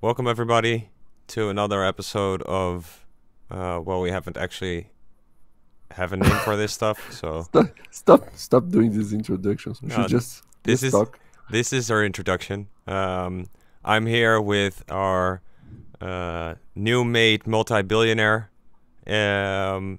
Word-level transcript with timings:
Welcome 0.00 0.28
everybody 0.28 0.90
to 1.28 1.48
another 1.48 1.82
episode 1.84 2.42
of 2.42 3.06
uh, 3.50 3.80
well, 3.84 4.00
we 4.00 4.10
haven't 4.10 4.36
actually 4.36 4.90
have 5.92 6.12
a 6.12 6.16
name 6.18 6.38
for 6.44 6.54
this 6.56 6.72
stuff, 6.72 7.12
so 7.12 7.42
Stop, 7.50 7.66
stop, 7.90 8.28
stop 8.34 8.68
doing 8.68 8.92
these 8.92 9.12
introductions. 9.12 9.80
We 9.82 9.88
No, 9.88 9.96
should 9.96 10.08
just 10.08 10.42
this 10.62 10.82
is 10.82 10.92
talk. 10.92 11.18
this 11.50 11.72
is 11.72 11.90
our 11.90 12.04
introduction. 12.04 12.68
Um, 12.86 13.46
I'm 13.84 14.06
here 14.06 14.40
with 14.40 14.84
our 14.90 15.40
uh, 16.00 16.54
new 16.74 17.04
made 17.04 17.46
multi-billionaire, 17.46 18.50
um, 19.06 19.98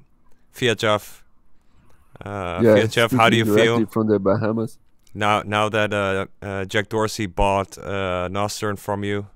fiatjaf. 0.54 1.24
Uh, 2.24 2.62
yeah, 2.64 2.76
fiatjaf, 2.78 3.18
how 3.18 3.30
do 3.30 3.38
you 3.38 3.46
feel 3.46 3.86
From 3.88 4.08
the 4.08 4.20
Bahamas. 4.20 4.78
now? 5.14 5.42
Now 5.42 5.70
that 5.70 5.92
uh, 5.94 6.28
uh, 6.42 6.66
Jack 6.66 6.90
Dorsey 6.90 7.26
bought 7.26 7.78
uh, 7.78 8.30
Nostr 8.32 8.78
from 8.78 9.04
you 9.04 9.28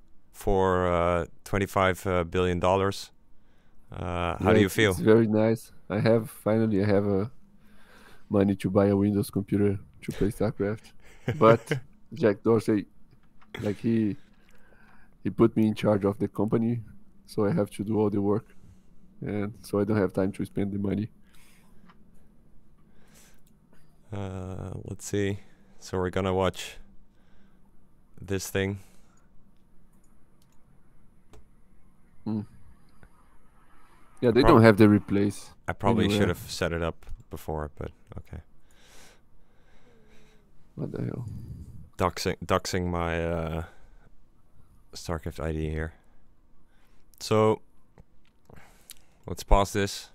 for 0.44 0.88
uh, 0.88 1.26
25 1.46 2.06
uh, 2.08 2.24
dollars, 2.60 3.12
uh, 3.92 4.38
how 4.38 4.52
Yeah, 4.52 4.54
do 4.54 4.60
you 4.60 4.70
feel? 4.70 4.94
It's 4.94 5.00
very 5.00 5.28
nice. 5.28 5.72
I 5.90 6.00
have 6.00 6.30
finally 6.30 6.84
I 6.84 6.88
have 6.88 7.06
a 7.08 7.32
money 8.30 8.56
to 8.58 8.70
buy 8.70 8.88
a 8.88 8.98
Windows 8.98 9.30
computer 9.30 9.80
to 10.04 10.14
play 10.14 10.30
StarCraft. 10.30 10.92
But 11.34 11.80
Jack 12.14 12.44
Dorsey, 12.44 12.88
like 13.60 13.80
he 13.80 14.18
he 15.24 15.30
put 15.30 15.56
me 15.56 15.68
in 15.68 15.74
charge 15.76 16.06
of 16.06 16.18
the 16.20 16.28
company, 16.28 16.82
so 17.26 17.46
I 17.46 17.52
have 17.54 17.70
to 17.72 17.84
do 17.84 18.00
all 18.00 18.10
the 18.10 18.22
work, 18.22 18.56
and 19.22 19.54
so 19.62 19.80
I 19.80 19.86
don't 19.86 19.98
have 19.98 20.14
time 20.14 20.32
to 20.34 20.46
spend 20.46 20.74
the 20.74 20.80
money. 20.80 21.12
Uh, 24.12 24.72
let's 24.86 25.06
see. 25.06 25.40
So 25.80 25.98
we're 25.98 26.10
gonna 26.10 26.34
watch 26.34 26.78
this 28.22 28.50
thing. 28.50 28.80
Yeah, 34.24 34.32
they 34.32 34.40
Prob- 34.40 34.54
don't 34.54 34.62
have 34.64 34.78
the 34.78 34.88
replace. 34.88 35.50
I 35.68 35.74
probably 35.74 36.10
should 36.10 36.30
have 36.30 36.40
set 36.50 36.72
it 36.72 36.82
up 36.82 37.06
before, 37.30 37.72
but 37.78 37.92
okay. 38.20 38.42
What 40.76 40.94
the 40.94 41.04
hell? 41.04 41.26
Doxing, 41.98 42.38
doxing 42.46 42.88
my 42.88 43.22
uh, 43.22 43.64
StarCraft 44.96 45.42
ID 45.44 45.70
here. 45.70 45.92
So 47.20 47.60
let's 49.28 49.44
pause 49.44 49.74
this. 49.74 50.10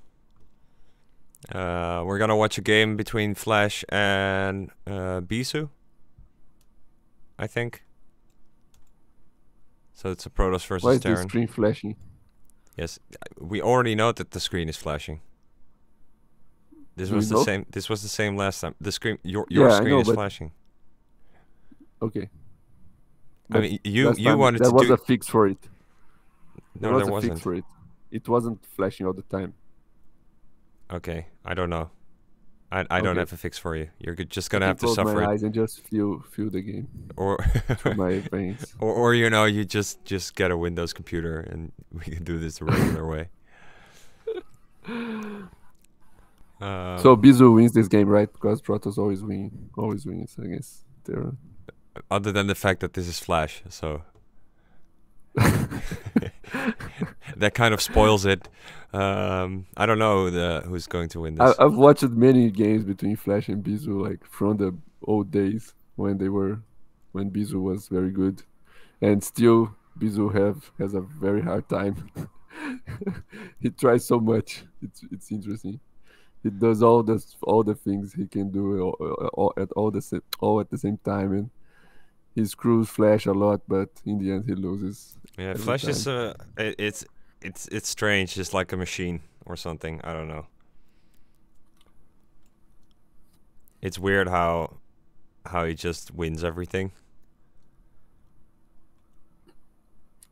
Uh, 1.52 2.02
we're 2.06 2.16
gonna 2.18 2.34
watch 2.34 2.56
a 2.56 2.62
game 2.62 2.96
between 2.96 3.34
Flash 3.34 3.84
and 3.90 4.70
uh, 4.86 5.20
Bisu. 5.20 5.68
I 7.38 7.46
think. 7.46 7.82
So 9.92 10.10
it's 10.12 10.24
a 10.24 10.30
Protoss 10.30 10.64
versus 10.66 10.82
Why 10.82 10.92
is 10.92 11.00
the 11.00 11.10
Terran. 11.10 11.28
screen 11.28 11.46
flashing? 11.46 11.96
Yes, 12.78 12.98
we 13.40 13.60
already 13.60 13.94
know 13.96 14.12
that 14.12 14.30
the 14.30 14.40
screen 14.40 14.68
is 14.68 14.76
flashing. 14.76 15.20
This 16.96 17.10
was 17.10 17.26
we 17.26 17.30
the 17.30 17.34
know? 17.38 17.44
same. 17.44 17.66
This 17.70 17.88
was 17.88 18.02
the 18.02 18.08
same 18.08 18.36
last 18.36 18.60
time. 18.60 18.74
The 18.80 18.92
screen, 18.92 19.18
your 19.24 19.46
your 19.50 19.68
Yeah, 19.68 19.76
screen 19.76 19.90
know, 19.90 20.00
is 20.00 20.08
flashing. 20.10 20.52
Okay. 22.00 22.30
I 23.50 23.60
mean, 23.60 23.78
you 23.84 24.12
you 24.16 24.30
time 24.30 24.38
wanted 24.38 24.62
there 24.62 24.68
to 24.70 24.74
was 24.74 24.86
do. 24.86 24.92
a 24.92 24.96
fix 24.96 25.26
for 25.26 25.48
it. 25.48 25.58
no, 26.80 26.88
there 26.88 26.92
was 26.92 27.02
there 27.02 27.10
a 27.10 27.12
wasn't. 27.12 27.32
fix 27.34 27.42
for 27.42 27.54
it. 27.54 27.64
It 28.10 28.28
wasn't 28.28 28.64
flashing 28.76 29.06
all 29.06 29.12
the 29.12 29.22
time. 29.22 29.54
Okay, 30.90 31.26
I 31.44 31.54
don't 31.54 31.70
know. 31.70 31.90
I 32.70 32.84
I 32.90 33.00
don't 33.00 33.16
have 33.16 33.32
a 33.32 33.36
fix 33.36 33.56
for 33.58 33.76
you. 33.76 33.88
You're 33.98 34.14
just 34.14 34.50
gonna 34.50 34.66
can 34.66 34.68
have 34.68 34.78
to 34.80 34.88
suffer. 34.88 35.12
close 35.12 35.24
my 35.26 35.32
eyes 35.32 35.42
and 35.42 35.54
just 35.54 35.86
feel 35.86 36.20
feel 36.20 36.50
the 36.50 36.60
game 36.60 36.88
or 37.16 37.38
my 37.96 38.18
veins. 38.30 38.74
or 38.78 38.92
or 38.92 39.14
you 39.14 39.30
know 39.30 39.44
you 39.44 39.64
just 39.64 40.04
just 40.04 40.34
get 40.34 40.50
a 40.50 40.56
Windows 40.56 40.92
computer 40.92 41.40
and 41.40 41.72
we 41.92 42.00
can 42.00 42.24
do 42.24 42.38
this 42.38 42.58
the 42.58 42.66
regular 42.66 43.06
way. 43.06 43.28
Uh, 46.60 46.98
so 46.98 47.16
Bisu 47.16 47.54
wins 47.54 47.70
this 47.70 47.86
game, 47.86 48.08
right? 48.08 48.32
Because 48.32 48.60
Protoss 48.60 48.98
always 48.98 49.22
win, 49.22 49.70
always 49.78 50.04
wins 50.04 50.36
against 50.38 50.82
Terra. 51.04 51.36
other 52.10 52.32
than 52.32 52.48
the 52.48 52.54
fact 52.56 52.80
that 52.80 52.94
this 52.94 53.06
is 53.06 53.20
Flash, 53.20 53.62
so 53.68 54.02
that 57.36 57.54
kind 57.54 57.72
of 57.74 57.80
spoils 57.80 58.26
it. 58.26 58.48
Um, 58.92 59.66
I 59.76 59.84
don't 59.84 59.98
know 59.98 60.30
the 60.30 60.62
who's 60.66 60.86
going 60.86 61.10
to 61.10 61.20
win 61.20 61.34
this. 61.34 61.54
I've 61.58 61.74
watched 61.74 62.04
many 62.04 62.50
games 62.50 62.84
between 62.84 63.16
Flash 63.16 63.48
and 63.48 63.62
Bisu, 63.62 64.08
like 64.08 64.24
from 64.24 64.56
the 64.56 64.76
old 65.02 65.30
days 65.30 65.74
when 65.96 66.18
they 66.18 66.28
were, 66.28 66.60
when 67.12 67.30
Bisu 67.30 67.60
was 67.60 67.88
very 67.88 68.10
good, 68.10 68.42
and 69.02 69.22
still 69.22 69.74
Bisu 69.98 70.34
have 70.34 70.70
has 70.78 70.94
a 70.94 71.00
very 71.00 71.42
hard 71.42 71.68
time. 71.68 72.10
he 73.60 73.70
tries 73.70 74.06
so 74.06 74.20
much. 74.20 74.64
It's 74.82 75.04
it's 75.12 75.30
interesting. 75.30 75.80
He 76.42 76.50
does 76.50 76.82
all 76.82 77.02
the 77.02 77.22
all 77.42 77.62
the 77.62 77.74
things 77.74 78.14
he 78.14 78.26
can 78.26 78.50
do 78.50 78.80
all, 78.80 79.30
all, 79.34 79.52
at 79.58 79.70
all 79.72 79.90
the 79.90 80.22
all 80.40 80.60
at 80.60 80.70
the 80.70 80.78
same 80.78 80.98
time, 81.04 81.32
and 81.32 81.50
he 82.34 82.46
screws 82.46 82.88
Flash 82.88 83.26
a 83.26 83.32
lot, 83.32 83.60
but 83.68 83.90
in 84.06 84.18
the 84.18 84.32
end 84.32 84.44
he 84.46 84.54
loses. 84.54 85.14
yeah, 85.36 85.54
Flash 85.54 85.84
is 85.84 86.06
uh, 86.06 86.34
it, 86.56 86.76
it's 86.78 87.04
it's 87.42 87.68
it's 87.68 87.88
strange, 87.88 88.34
just 88.34 88.52
like 88.54 88.72
a 88.72 88.76
machine 88.76 89.20
or 89.46 89.56
something. 89.56 90.00
I 90.04 90.12
don't 90.12 90.28
know. 90.28 90.46
It's 93.80 93.98
weird 93.98 94.28
how 94.28 94.78
how 95.46 95.64
he 95.64 95.74
just 95.74 96.10
wins 96.12 96.42
everything. 96.44 96.92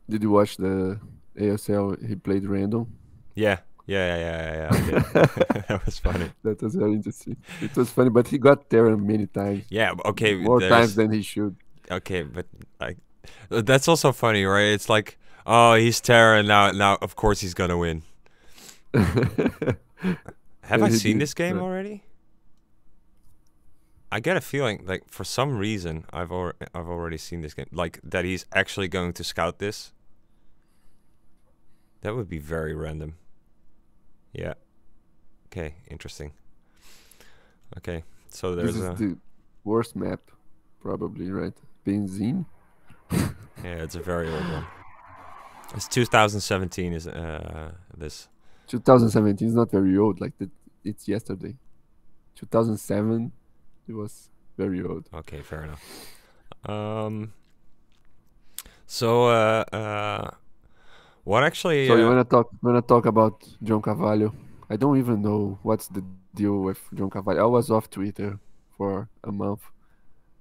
Did 0.09 0.23
you 0.23 0.31
watch 0.31 0.57
the 0.57 0.99
ASL? 1.37 2.05
He 2.07 2.15
played 2.15 2.45
random. 2.45 2.87
Yeah, 3.35 3.59
yeah, 3.85 4.17
yeah, 4.17 4.19
yeah, 4.19 4.53
yeah. 4.55 4.85
yeah, 4.91 5.25
that 5.67 5.81
was 5.85 5.99
funny. 5.99 6.31
That 6.43 6.61
was 6.61 6.75
very 6.75 6.93
interesting. 6.93 7.37
It 7.61 7.75
was 7.75 7.89
funny, 7.89 8.09
but 8.09 8.27
he 8.27 8.37
got 8.37 8.69
there 8.69 8.95
many 8.97 9.27
times. 9.27 9.65
Yeah, 9.69 9.93
okay. 10.05 10.35
More 10.35 10.59
there's- 10.59 10.71
times 10.73 10.95
than 10.95 11.11
he 11.11 11.21
should. 11.21 11.55
Okay, 11.89 12.23
but 12.23 12.45
like 12.81 12.97
that's 13.49 13.87
also 13.87 14.11
funny, 14.11 14.43
right? 14.43 14.73
It's 14.73 14.89
like, 14.89 15.17
oh, 15.47 15.73
he's 15.73 15.99
Terra 15.99 16.43
now. 16.43 16.71
Now, 16.71 16.97
of 17.01 17.15
course, 17.15 17.41
he's 17.41 17.53
gonna 17.53 17.77
win. 17.77 18.03
Have 18.93 20.83
I 20.83 20.89
seen 20.89 21.17
this 21.17 21.33
game 21.33 21.59
already? 21.59 22.03
I 24.11 24.19
get 24.19 24.37
a 24.37 24.41
feeling 24.41 24.83
like 24.85 25.03
for 25.09 25.23
some 25.23 25.57
reason 25.57 26.05
I've 26.13 26.31
al- 26.31 26.53
I've 26.73 26.87
already 26.87 27.17
seen 27.17 27.41
this 27.41 27.53
game. 27.53 27.67
Like 27.71 27.99
that 28.03 28.25
he's 28.25 28.45
actually 28.53 28.87
going 28.87 29.13
to 29.13 29.23
scout 29.23 29.59
this. 29.59 29.91
That 32.01 32.15
would 32.15 32.29
be 32.29 32.37
very 32.37 32.73
random. 32.73 33.15
Yeah. 34.33 34.53
Okay, 35.47 35.75
interesting. 35.89 36.31
Okay, 37.77 38.03
so 38.29 38.55
this 38.55 38.63
there's 38.63 38.75
is 38.77 38.83
a 38.83 38.93
the 38.93 39.17
worst 39.63 39.95
map, 39.95 40.21
probably, 40.79 41.31
right? 41.31 41.53
Benzene. 41.85 42.45
yeah, 43.11 43.25
it's 43.63 43.95
a 43.95 44.01
very 44.01 44.29
old 44.29 44.43
one. 44.49 44.65
It's 45.75 45.87
2017 45.87 46.93
is 46.93 47.07
uh 47.07 47.71
this 47.95 48.29
2017 48.67 49.47
is 49.47 49.55
not 49.55 49.71
very 49.71 49.97
old. 49.97 50.21
Like 50.21 50.37
the, 50.37 50.49
it's 50.83 51.07
yesterday. 51.07 51.55
2007, 52.35 53.31
it 53.87 53.93
was 53.93 54.29
very 54.57 54.83
old. 54.83 55.09
Okay, 55.13 55.41
fair 55.41 55.63
enough. 55.63 55.83
Um. 56.65 57.33
So, 58.85 59.27
uh, 59.27 59.63
uh, 59.73 60.31
what 61.23 61.43
actually? 61.43 61.87
So 61.87 61.95
you 61.95 62.05
uh, 62.05 62.09
wanna 62.09 62.23
talk? 62.23 62.49
Wanna 62.61 62.81
talk 62.81 63.05
about 63.05 63.47
John 63.63 63.81
Carvalho? 63.81 64.33
I 64.69 64.75
don't 64.75 64.97
even 64.97 65.21
know 65.21 65.59
what's 65.63 65.87
the 65.87 66.03
deal 66.35 66.59
with 66.59 66.79
John 66.93 67.09
Carvalho. 67.09 67.43
I 67.43 67.47
was 67.47 67.71
off 67.71 67.89
Twitter 67.89 68.39
for 68.77 69.09
a 69.23 69.31
month, 69.31 69.61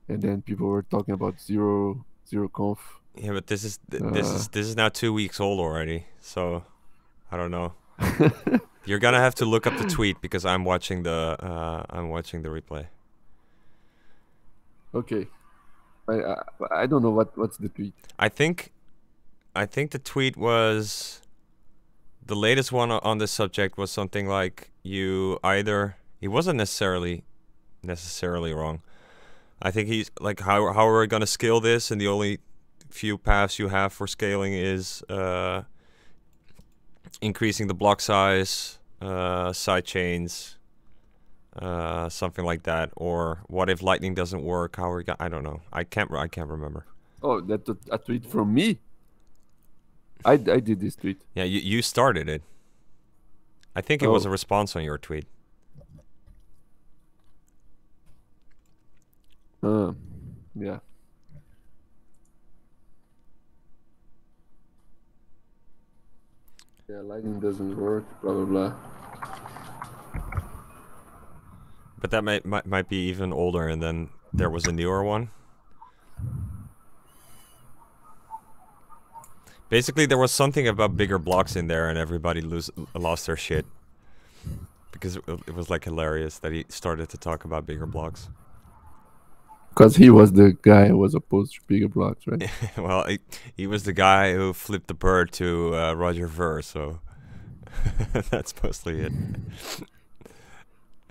and 0.09 0.21
then 0.21 0.43
people 0.43 0.67
were 0.67 0.83
talking 0.83 1.15
about 1.15 1.41
zero 1.41 2.05
zero 2.29 2.49
conf. 2.49 2.79
Yeah, 3.17 3.33
but 3.33 3.47
this 3.47 3.65
is 3.65 3.79
th- 3.91 4.03
this 4.13 4.29
is 4.29 4.47
uh, 4.47 4.49
this 4.53 4.67
is 4.67 4.77
now 4.77 4.89
two 4.89 5.13
weeks 5.13 5.41
old 5.41 5.61
already. 5.61 6.07
So, 6.21 6.65
I 7.31 7.37
don't 7.37 7.51
know. 7.51 7.75
You're 8.85 8.99
gonna 8.99 9.21
have 9.21 9.35
to 9.37 9.45
look 9.45 9.67
up 9.67 9.77
the 9.79 9.87
tweet 9.87 10.21
because 10.21 10.45
I'm 10.45 10.65
watching 10.65 11.03
the 11.03 11.37
uh 11.41 11.85
I'm 11.91 12.09
watching 12.09 12.43
the 12.43 12.49
replay. 12.51 12.87
Okay. 14.95 15.27
I, 16.09 16.13
I 16.13 16.37
I 16.83 16.87
don't 16.87 17.03
know 17.03 17.11
what 17.11 17.37
what's 17.37 17.57
the 17.57 17.69
tweet. 17.69 17.95
I 18.19 18.29
think, 18.29 18.73
I 19.55 19.67
think 19.67 19.91
the 19.91 19.99
tweet 19.99 20.37
was, 20.37 21.21
the 22.25 22.37
latest 22.37 22.71
one 22.71 22.91
on 22.93 23.19
this 23.19 23.33
subject 23.33 23.77
was 23.77 23.91
something 23.91 24.27
like 24.29 24.71
you 24.83 25.39
either 25.43 25.97
he 26.21 26.29
wasn't 26.29 26.57
necessarily, 26.57 27.25
necessarily 27.83 28.53
wrong. 28.53 28.83
I 29.61 29.71
think 29.71 29.89
he's 29.89 30.11
like 30.21 30.41
how 30.41 30.73
how 30.73 30.87
are 30.87 31.01
we 31.01 31.07
gonna 31.07 31.27
scale 31.27 31.61
this? 31.61 31.91
And 31.91 32.01
the 32.01 32.09
only 32.09 32.39
few 32.97 33.19
paths 33.19 33.59
you 33.59 33.69
have 33.69 33.93
for 33.93 34.07
scaling 34.07 34.53
is 34.55 35.03
uh, 35.09 35.63
increasing 37.21 37.67
the 37.69 37.75
block 37.75 38.01
size, 38.01 38.79
uh, 39.01 39.53
side 39.53 39.85
chains, 39.85 40.57
uh, 41.57 42.09
something 42.09 42.45
like 42.45 42.63
that. 42.65 42.91
Or 42.97 43.43
what 43.49 43.69
if 43.71 43.83
lightning 43.83 44.15
doesn't 44.15 44.43
work? 44.43 44.77
How 44.77 44.91
are 44.91 44.97
we? 44.97 45.05
Go- 45.05 45.17
I 45.21 45.29
don't 45.29 45.45
know. 45.45 45.61
I 45.73 45.85
can't. 45.85 46.11
I 46.13 46.29
can't 46.29 46.49
remember. 46.51 46.87
Oh, 47.23 47.41
that 47.43 47.69
a 47.91 47.99
tweet 47.99 48.25
from 48.27 48.53
me. 48.55 48.79
I 50.25 50.33
I 50.33 50.61
did 50.61 50.81
this 50.81 50.97
tweet. 50.97 51.21
Yeah, 51.35 51.45
you 51.45 51.61
you 51.61 51.83
started 51.83 52.29
it. 52.29 52.43
I 53.75 53.81
think 53.83 54.03
it 54.03 54.09
was 54.09 54.25
Oh. 54.25 54.29
a 54.29 54.33
response 54.33 54.75
on 54.77 54.83
your 54.85 54.99
tweet. 54.99 55.27
Uh, 59.63 59.93
yeah. 60.55 60.79
Yeah, 66.89 67.01
lightning 67.01 67.41
doesn't 67.41 67.77
work. 67.77 68.05
Blah 68.23 68.33
blah 68.33 68.45
blah. 68.45 68.75
But 72.01 72.13
that 72.13 72.23
might, 72.23 72.47
might 72.47 72.65
might 72.65 72.89
be 72.89 73.09
even 73.09 73.33
older, 73.33 73.67
and 73.67 73.83
then 73.83 74.11
there 74.33 74.49
was 74.49 74.67
a 74.67 74.73
newer 74.73 75.03
one. 75.03 75.31
Basically, 79.69 80.07
there 80.07 80.17
was 80.17 80.31
something 80.31 80.69
about 80.69 80.97
bigger 80.97 81.19
blocks 81.19 81.57
in 81.57 81.67
there, 81.67 81.89
and 81.89 81.99
everybody 81.99 82.41
lose, 82.41 82.71
lost 82.95 83.27
their 83.27 83.37
shit 83.37 83.67
because 84.93 85.17
it, 85.17 85.25
it 85.27 85.55
was 85.55 85.69
like 85.69 85.83
hilarious 85.83 86.39
that 86.39 86.53
he 86.53 86.67
started 86.69 87.09
to 87.09 87.19
talk 87.19 87.45
about 87.45 87.67
bigger 87.67 87.87
blocks. 87.87 88.29
Because 89.77 89.97
he 89.97 90.09
was 90.09 90.33
the 90.33 90.57
guy 90.63 90.89
who 90.89 90.97
was 90.97 91.15
opposed 91.15 91.55
to 91.57 91.61
bigger 91.67 91.89
blocks, 91.89 92.27
right? 92.27 92.49
well, 92.79 93.05
he, 93.07 93.19
he 93.55 93.67
was 93.67 93.83
the 93.85 93.93
guy 93.93 94.33
who 94.33 94.55
flipped 94.55 94.87
the 94.87 94.95
bird 94.95 95.31
to 95.33 95.75
uh, 95.77 95.93
Roger 95.93 96.27
Ver, 96.27 96.63
so 96.63 97.01
that's 98.31 98.55
mostly 98.63 99.01
it. 99.01 99.13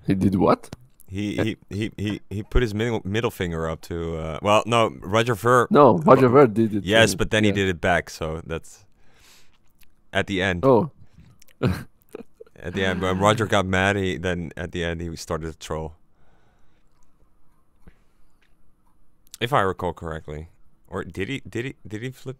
He 0.07 0.15
did 0.15 0.35
what? 0.35 0.75
He 1.07 1.35
he, 1.35 1.57
he, 1.69 1.91
he, 1.95 2.21
he 2.31 2.41
put 2.41 2.63
his 2.63 2.73
middle, 2.73 3.01
middle 3.05 3.29
finger 3.29 3.69
up 3.69 3.81
to 3.81 4.17
uh, 4.17 4.39
well 4.41 4.63
no 4.65 4.89
Roger 5.01 5.35
Ver 5.35 5.67
No, 5.69 5.99
Roger 5.99 6.27
Ver 6.27 6.47
did 6.47 6.73
it. 6.75 6.83
yes 6.83 7.13
but 7.13 7.29
then 7.29 7.43
he 7.43 7.51
did 7.51 7.69
it 7.69 7.79
back 7.79 8.09
so 8.09 8.41
that's 8.45 8.85
at 10.11 10.25
the 10.25 10.41
end 10.41 10.65
Oh, 10.65 10.89
at 11.61 12.73
the 12.73 12.83
end 12.83 13.01
when 13.01 13.19
Roger 13.19 13.45
got 13.45 13.67
mad 13.67 13.95
he 13.95 14.17
then 14.17 14.51
at 14.57 14.71
the 14.71 14.83
end 14.83 14.99
he 14.99 15.15
started 15.15 15.51
to 15.53 15.57
troll 15.59 15.93
if 19.39 19.53
I 19.53 19.61
recall 19.61 19.93
correctly 19.93 20.49
or 20.87 21.03
did 21.03 21.29
he 21.29 21.41
did 21.47 21.65
he 21.65 21.75
did 21.87 22.01
he 22.01 22.09
flip 22.11 22.37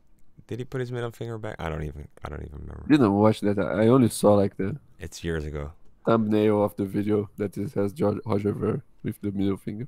did 0.48 0.60
he 0.60 0.66
put 0.66 0.80
his 0.80 0.92
middle 0.92 1.12
finger 1.12 1.38
back 1.38 1.56
I 1.60 1.70
don't 1.70 1.84
even 1.84 2.08
I 2.24 2.30
don't 2.30 2.42
even 2.42 2.60
remember 2.60 2.86
didn't 2.88 3.14
watch 3.14 3.42
that. 3.42 3.60
I 3.60 3.88
only 3.88 4.10
saw 4.10 4.36
like 4.36 4.58
the 4.58 4.78
it's 5.00 5.24
years 5.24 5.46
ago 5.46 5.74
thumbnail 6.06 6.64
of 6.64 6.76
the 6.76 6.86
video 6.86 7.30
that 7.38 7.58
it 7.58 7.74
has 7.74 7.92
George, 7.94 8.20
Roger 8.26 8.54
Ver 8.54 8.82
with 9.04 9.20
the 9.22 9.32
middle 9.32 9.58
finger. 9.58 9.88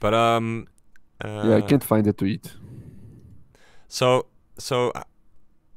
but 0.00 0.14
um 0.14 0.68
uh, 1.24 1.42
yeah, 1.46 1.56
I 1.56 1.62
can't 1.62 1.82
find 1.82 2.04
the 2.04 2.12
tweet. 2.12 2.52
So 3.88 4.26
so 4.56 4.92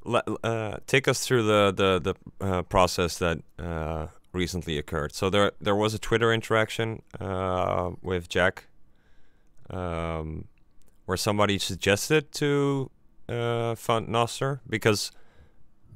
uh, 0.05 0.21
uh, 0.43 0.77
take 0.87 1.07
us 1.07 1.25
through 1.25 1.43
the 1.43 1.71
the 1.75 2.15
the 2.39 2.45
uh, 2.45 2.61
process 2.63 3.17
that 3.19 3.39
uh, 3.59 4.07
recently 4.33 4.77
occurred. 4.77 5.13
So 5.13 5.29
there 5.29 5.51
there 5.59 5.75
was 5.75 5.93
a 5.93 5.99
Twitter 5.99 6.31
interaction 6.33 7.01
uh, 7.19 7.91
with 8.01 8.29
Jack, 8.29 8.65
um, 9.71 10.45
where 11.05 11.17
somebody 11.17 11.57
suggested 11.57 12.31
to 12.33 12.91
uh, 13.27 13.75
fund 13.75 14.07
Nostr 14.07 14.59
because 14.69 15.11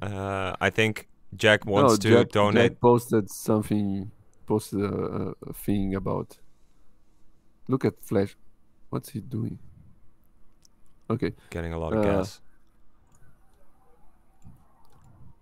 uh, 0.02 0.54
I 0.60 0.70
think 0.70 1.08
Jack 1.34 1.66
wants 1.66 1.92
no, 1.92 1.96
to 2.10 2.16
Jack, 2.18 2.32
donate. 2.32 2.72
Jack 2.72 2.80
posted 2.80 3.30
something, 3.30 4.10
posted 4.46 4.80
a, 4.80 5.34
a, 5.46 5.52
thing 5.52 5.94
about. 5.94 6.38
Look 7.68 7.84
at 7.84 7.94
Flash. 8.02 8.36
What's 8.90 9.10
he 9.10 9.20
doing? 9.20 9.58
Okay. 11.10 11.32
Getting 11.50 11.72
a 11.72 11.78
lot 11.78 11.92
of 11.92 11.98
uh, 11.98 12.02
gas. 12.02 12.40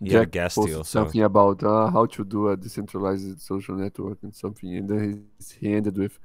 Yeah, 0.00 0.20
Jack 0.20 0.30
gas 0.32 0.54
posted 0.54 0.74
deal, 0.74 0.84
so- 0.84 1.02
something 1.02 1.22
about 1.22 1.62
uh, 1.62 1.90
how 1.90 2.06
to 2.06 2.24
do 2.24 2.48
a 2.48 2.56
decentralized 2.56 3.40
social 3.40 3.76
network 3.76 4.18
and 4.22 4.34
something, 4.34 4.74
and 4.76 4.88
then 4.88 5.28
he, 5.38 5.68
he 5.68 5.74
ended 5.74 5.96
with 5.96 6.18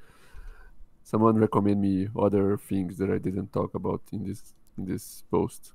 someone 1.11 1.35
recommend 1.45 1.81
me 1.81 1.95
other 2.25 2.45
things 2.69 2.97
that 2.99 3.09
I 3.09 3.17
didn't 3.27 3.49
talk 3.59 3.71
about 3.81 4.01
in 4.15 4.21
this 4.27 4.41
in 4.77 4.83
this 4.91 5.23
post, 5.31 5.73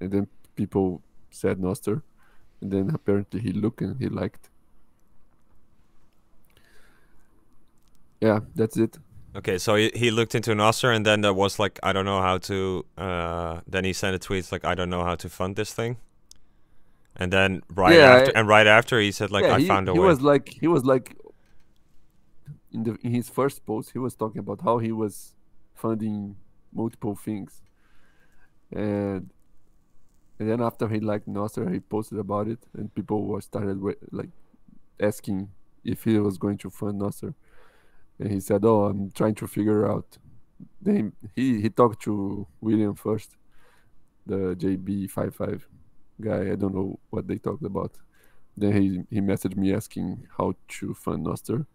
and 0.00 0.10
then 0.12 0.24
people 0.60 1.02
said 1.30 1.56
Nostr, 1.66 2.02
and 2.60 2.70
then 2.74 2.86
apparently 2.98 3.40
he 3.46 3.52
looked 3.52 3.80
and 3.82 3.96
he 4.02 4.08
liked. 4.22 4.44
Yeah, 8.20 8.40
that's 8.54 8.76
it. 8.76 8.98
Okay, 9.36 9.58
so 9.58 9.76
he, 9.76 9.90
he 9.94 10.10
looked 10.10 10.34
into 10.34 10.52
Nostr 10.52 10.94
and 10.94 11.04
then 11.06 11.20
there 11.20 11.34
was 11.34 11.58
like 11.58 11.78
I 11.82 11.92
don't 11.92 12.04
know 12.04 12.20
how 12.20 12.38
to. 12.38 12.84
Uh, 12.96 13.60
then 13.66 13.84
he 13.84 13.92
sent 13.92 14.14
a 14.16 14.18
tweet 14.18 14.50
like 14.50 14.64
I 14.64 14.74
don't 14.74 14.90
know 14.90 15.04
how 15.04 15.14
to 15.16 15.28
fund 15.28 15.56
this 15.56 15.72
thing. 15.72 15.98
And 17.16 17.32
then 17.32 17.62
right 17.68 18.00
Yeah, 18.00 18.04
after, 18.04 18.32
I- 18.34 18.34
and 18.34 18.48
right 18.48 18.66
after 18.66 19.00
he 19.00 19.12
said 19.12 19.30
like 19.30 19.46
yeah, 19.46 19.54
I 19.54 19.58
he, 19.58 19.66
found 19.66 19.88
a 19.88 19.92
he 19.92 19.98
way. 19.98 20.06
was 20.06 20.20
like 20.20 20.48
he 20.60 20.66
was 20.68 20.84
like 20.84 21.16
in 22.78 22.84
the 22.84 22.98
in 23.06 23.12
his 23.12 23.28
first 23.28 23.58
post 23.66 23.90
he 23.92 23.98
was 24.06 24.14
talking 24.14 24.40
about 24.46 24.60
how 24.68 24.78
he 24.78 24.92
was 24.92 25.34
funding 25.74 26.36
multiple 26.72 27.16
things. 27.26 27.62
And 28.72 29.30
and 30.38 30.48
then 30.50 30.60
after 30.60 30.86
he 30.88 31.00
liked 31.00 31.28
Nostr 31.28 31.72
he 31.72 31.80
posted 31.80 32.18
about 32.18 32.46
it 32.48 32.60
and 32.76 32.94
people 32.94 33.26
were 33.26 33.40
started 33.40 33.78
like 34.20 34.30
asking 35.10 35.38
if 35.84 36.04
he 36.04 36.18
was 36.18 36.38
going 36.38 36.58
to 36.58 36.70
fund 36.70 37.00
Nostr 37.00 37.34
and 38.18 38.30
he 38.34 38.40
said 38.40 38.64
oh 38.64 38.84
I'm 38.88 39.10
trying 39.10 39.36
to 39.36 39.46
figure 39.46 39.82
out 39.92 40.08
then 40.80 41.12
he 41.34 41.60
he 41.64 41.68
talked 41.80 42.00
to 42.02 42.46
William 42.60 42.94
first 42.94 43.30
the 44.26 44.54
JB55 44.62 45.62
guy. 46.20 46.52
I 46.52 46.56
don't 46.56 46.74
know 46.74 46.98
what 47.10 47.26
they 47.26 47.38
talked 47.38 47.64
about. 47.64 47.92
Then 48.56 48.72
he 48.80 48.86
he 49.14 49.20
messaged 49.20 49.56
me 49.56 49.72
asking 49.80 50.08
how 50.36 50.48
to 50.76 50.94
fund 50.94 51.26
Nostr. 51.26 51.66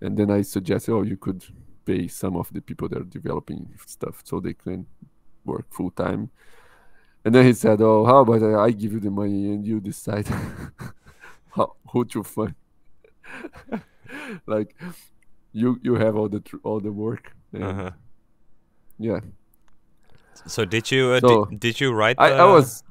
And 0.00 0.16
then 0.16 0.30
I 0.30 0.42
suggested, 0.42 0.92
oh, 0.92 1.02
you 1.02 1.16
could 1.16 1.44
pay 1.84 2.08
some 2.08 2.36
of 2.36 2.52
the 2.52 2.60
people 2.60 2.88
that 2.88 2.98
are 2.98 3.04
developing 3.04 3.68
stuff 3.86 4.22
so 4.24 4.40
they 4.40 4.54
can 4.54 4.86
work 5.44 5.66
full 5.70 5.90
time. 5.90 6.30
And 7.24 7.34
then 7.34 7.44
he 7.46 7.52
said, 7.52 7.80
oh, 7.82 8.04
how 8.06 8.18
about 8.20 8.42
I 8.42 8.64
I 8.66 8.70
give 8.70 8.92
you 8.92 9.00
the 9.00 9.10
money 9.10 9.52
and 9.52 9.66
you 9.66 9.80
decide 9.80 10.26
how 11.56 11.76
who 11.92 12.04
to 12.06 12.22
fund. 12.22 12.54
like 14.46 14.74
you 15.52 15.78
you 15.82 15.94
have 15.96 16.16
all 16.16 16.28
the 16.28 16.40
tr- 16.40 16.62
all 16.62 16.80
the 16.80 16.92
work. 16.92 17.32
Uh-huh. 17.54 17.90
Yeah, 18.98 19.20
So 20.46 20.64
did 20.64 20.90
you 20.90 21.12
uh, 21.12 21.20
So, 21.20 21.44
did, 21.46 21.60
did 21.60 21.80
you 21.80 21.92
write? 21.92 22.18
I, 22.18 22.30
the, 22.30 22.34
I 22.34 22.44
was 22.44 22.82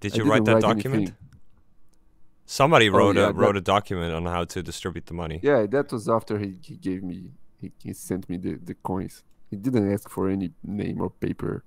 Did 0.00 0.14
I 0.14 0.16
you 0.16 0.24
write 0.24 0.44
that 0.44 0.52
write 0.54 0.60
document? 0.60 1.08
anything. 1.08 1.16
Somebody 2.46 2.88
Oh, 2.90 2.92
wrote 2.98 3.16
yeah, 3.16 3.22
a 3.22 3.26
that- 3.32 3.36
wrote 3.36 3.56
a 3.56 3.60
document 3.60 4.12
on 4.14 4.26
how 4.26 4.44
to 4.44 4.62
distribute 4.62 5.06
the 5.06 5.14
money. 5.14 5.40
Yeah, 5.42 5.66
that 5.66 5.92
was 5.92 6.08
after 6.08 6.38
he, 6.38 6.58
he 6.62 6.76
gave 6.76 7.02
me 7.02 7.30
he, 7.60 7.72
he 7.82 7.92
sent 7.92 8.28
me 8.28 8.36
the, 8.36 8.54
the 8.56 8.74
coins. 8.74 9.22
He 9.50 9.56
didn't 9.56 9.92
ask 9.92 10.08
for 10.08 10.28
any 10.28 10.50
name 10.64 11.00
or 11.00 11.10
paper. 11.10 11.62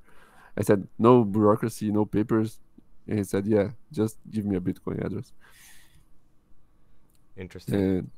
I 0.57 0.63
said 0.63 0.87
no 0.99 1.23
bureaucracy, 1.23 1.91
no 1.91 2.05
papers. 2.05 2.59
And 3.07 3.19
he 3.19 3.23
said, 3.23 3.45
Yeah, 3.45 3.69
just 3.91 4.17
give 4.29 4.45
me 4.45 4.55
a 4.57 4.59
Bitcoin 4.59 5.03
address. 5.05 5.31
Interesting. 7.37 7.75
And 7.75 8.11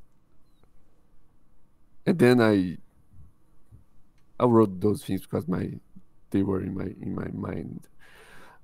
and 2.06 2.18
then 2.18 2.40
I 2.40 2.78
I 4.40 4.44
wrote 4.46 4.80
those 4.80 5.04
things 5.04 5.22
because 5.22 5.46
my 5.48 5.70
they 6.30 6.42
were 6.42 6.60
in 6.62 6.74
my 6.74 6.88
in 7.00 7.14
my 7.14 7.28
mind. 7.32 7.86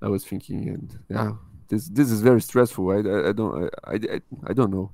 I 0.02 0.08
was 0.08 0.24
thinking 0.24 0.68
and 0.68 0.98
yeah, 1.08 1.32
this 1.74 1.84
this 1.98 2.08
is 2.14 2.20
very 2.30 2.40
stressful. 2.50 2.84
I 2.96 2.98
I, 3.14 3.28
I 3.30 3.32
don't 3.38 3.54
I, 3.92 3.94
I 3.94 4.20
I 4.50 4.52
don't 4.58 4.72
know. 4.76 4.86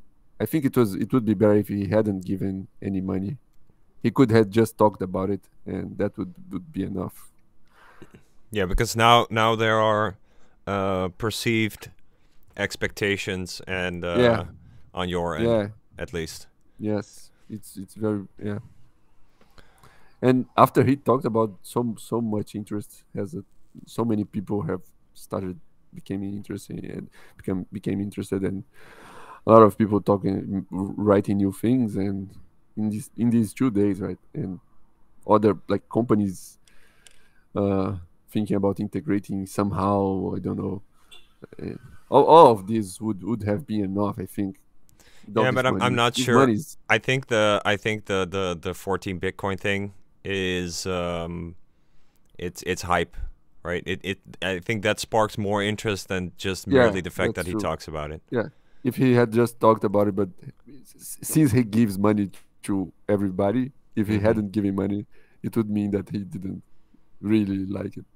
I 0.42 0.46
think 0.50 0.64
it 0.64 0.75
was 0.80 0.88
it 1.04 1.08
would 1.12 1.25
be 1.32 1.34
better 1.42 1.58
if 1.64 1.68
he 1.68 1.82
hadn't 1.96 2.22
given 2.32 2.54
any 2.88 3.00
money. 3.12 3.32
He 4.04 4.10
could 4.10 4.30
have 4.38 4.49
just 4.60 4.72
talked 4.82 5.02
about 5.02 5.28
it 5.37 5.42
and 5.66 5.87
that 5.99 6.12
would, 6.18 6.32
would 6.50 6.68
be 6.72 6.82
enough. 6.92 7.16
Yeah, 8.58 8.66
because 8.72 8.92
now 9.06 9.26
now 9.30 9.50
there 9.56 9.78
are 9.92 10.06
uh, 10.66 11.08
perceived 11.25 11.82
expectations 12.56 13.60
and 13.66 14.04
uh, 14.04 14.16
Yeah. 14.26 14.44
on 15.00 15.08
your 15.08 15.37
end 15.37 15.46
Yeah. 15.46 15.68
at 16.02 16.12
least. 16.12 16.49
Yes, 16.78 17.30
it's 17.54 17.76
it's 17.82 17.94
very 17.94 18.20
yeah. 18.49 18.60
And 20.22 20.46
after 20.56 20.82
he 20.84 20.96
talked 20.96 21.26
about 21.26 21.50
so 21.62 21.94
so 21.99 22.20
much 22.20 22.54
interest, 22.54 23.04
has 23.14 23.34
a, 23.34 23.42
so 23.87 24.04
many 24.04 24.25
people 24.25 24.62
have 24.70 24.80
started 25.14 25.56
becoming 25.94 26.35
interested 26.35 26.85
and 26.85 27.09
become 27.37 27.66
became 27.73 28.00
interested, 28.00 28.42
and 28.42 28.64
a 29.47 29.52
lot 29.52 29.62
of 29.62 29.76
people 29.78 30.00
talking, 30.00 30.66
writing 30.70 31.38
new 31.38 31.52
things, 31.52 31.97
and 31.97 32.30
in 32.76 32.90
these 32.90 33.11
in 33.16 33.30
these 33.30 33.52
two 33.54 33.70
days, 33.70 34.00
right, 34.00 34.18
and 34.35 34.61
other 35.26 35.56
like 35.68 35.88
companies, 35.88 36.59
uh, 37.54 37.94
thinking 38.30 38.56
about 38.56 38.80
integrating 38.80 39.47
somehow. 39.47 40.35
I 40.37 40.38
don't 40.38 40.59
know. 40.59 40.82
Uh, 41.62 41.75
all, 42.09 42.25
all 42.25 42.47
of 42.52 42.66
these 42.66 43.00
would 43.00 43.23
would 43.25 43.42
have 43.44 43.66
been 43.66 43.85
enough, 43.85 44.18
I 44.18 44.26
think. 44.26 44.61
without 45.26 45.42
Yeah, 45.42 45.52
but 45.52 45.66
I'm- 45.66 45.82
I'm 45.82 45.94
not 45.94 46.14
This 46.14 46.25
sure. 46.25 46.49
is- 46.49 46.76
I 46.88 46.99
think 46.99 47.26
the 47.28 47.61
I 47.64 47.76
think 47.76 48.06
the 48.06 48.26
the 48.28 48.59
the 48.61 48.75
14 48.75 49.20
Bitcoin 49.20 49.59
thing 49.59 49.92
is 50.25 50.87
um 50.87 51.54
it's 52.38 52.62
it's 52.66 52.82
hype. 52.82 53.16
Right? 53.62 53.83
It 53.87 54.00
it 54.02 54.19
I 54.43 54.59
think 54.61 54.83
that 54.83 55.00
sparks 55.00 55.38
more 55.38 55.62
interest 55.62 56.09
than 56.09 56.33
just 56.37 56.67
Yeah, 56.67 56.75
merely 56.75 57.00
the 57.00 57.11
fact 57.11 57.35
that 57.35 57.47
he 57.47 57.52
true. 57.52 57.61
talks 57.62 57.88
about 57.88 58.11
it. 58.11 58.23
Yeah, 58.31 58.49
if 58.85 58.97
he 58.97 59.14
had 59.14 59.33
just 59.33 59.61
talked 59.61 59.85
about 59.85 60.09
it, 60.09 60.17
but 60.17 60.31
since 61.23 61.52
he 61.52 61.62
gives 61.64 61.99
money 61.99 62.31
to 62.64 62.93
everybody, 63.09 63.73
if 63.97 64.09
he 64.09 64.19
Mhm. 64.19 64.21
hadn't 64.21 64.52
given 64.52 64.75
money, 64.75 65.07
it 65.43 65.57
would 65.57 65.71
mean 65.71 65.90
that 65.93 66.09
he 66.11 66.19
didn't 66.25 66.62
really 67.21 67.67
like 67.67 67.97
it. 67.97 68.07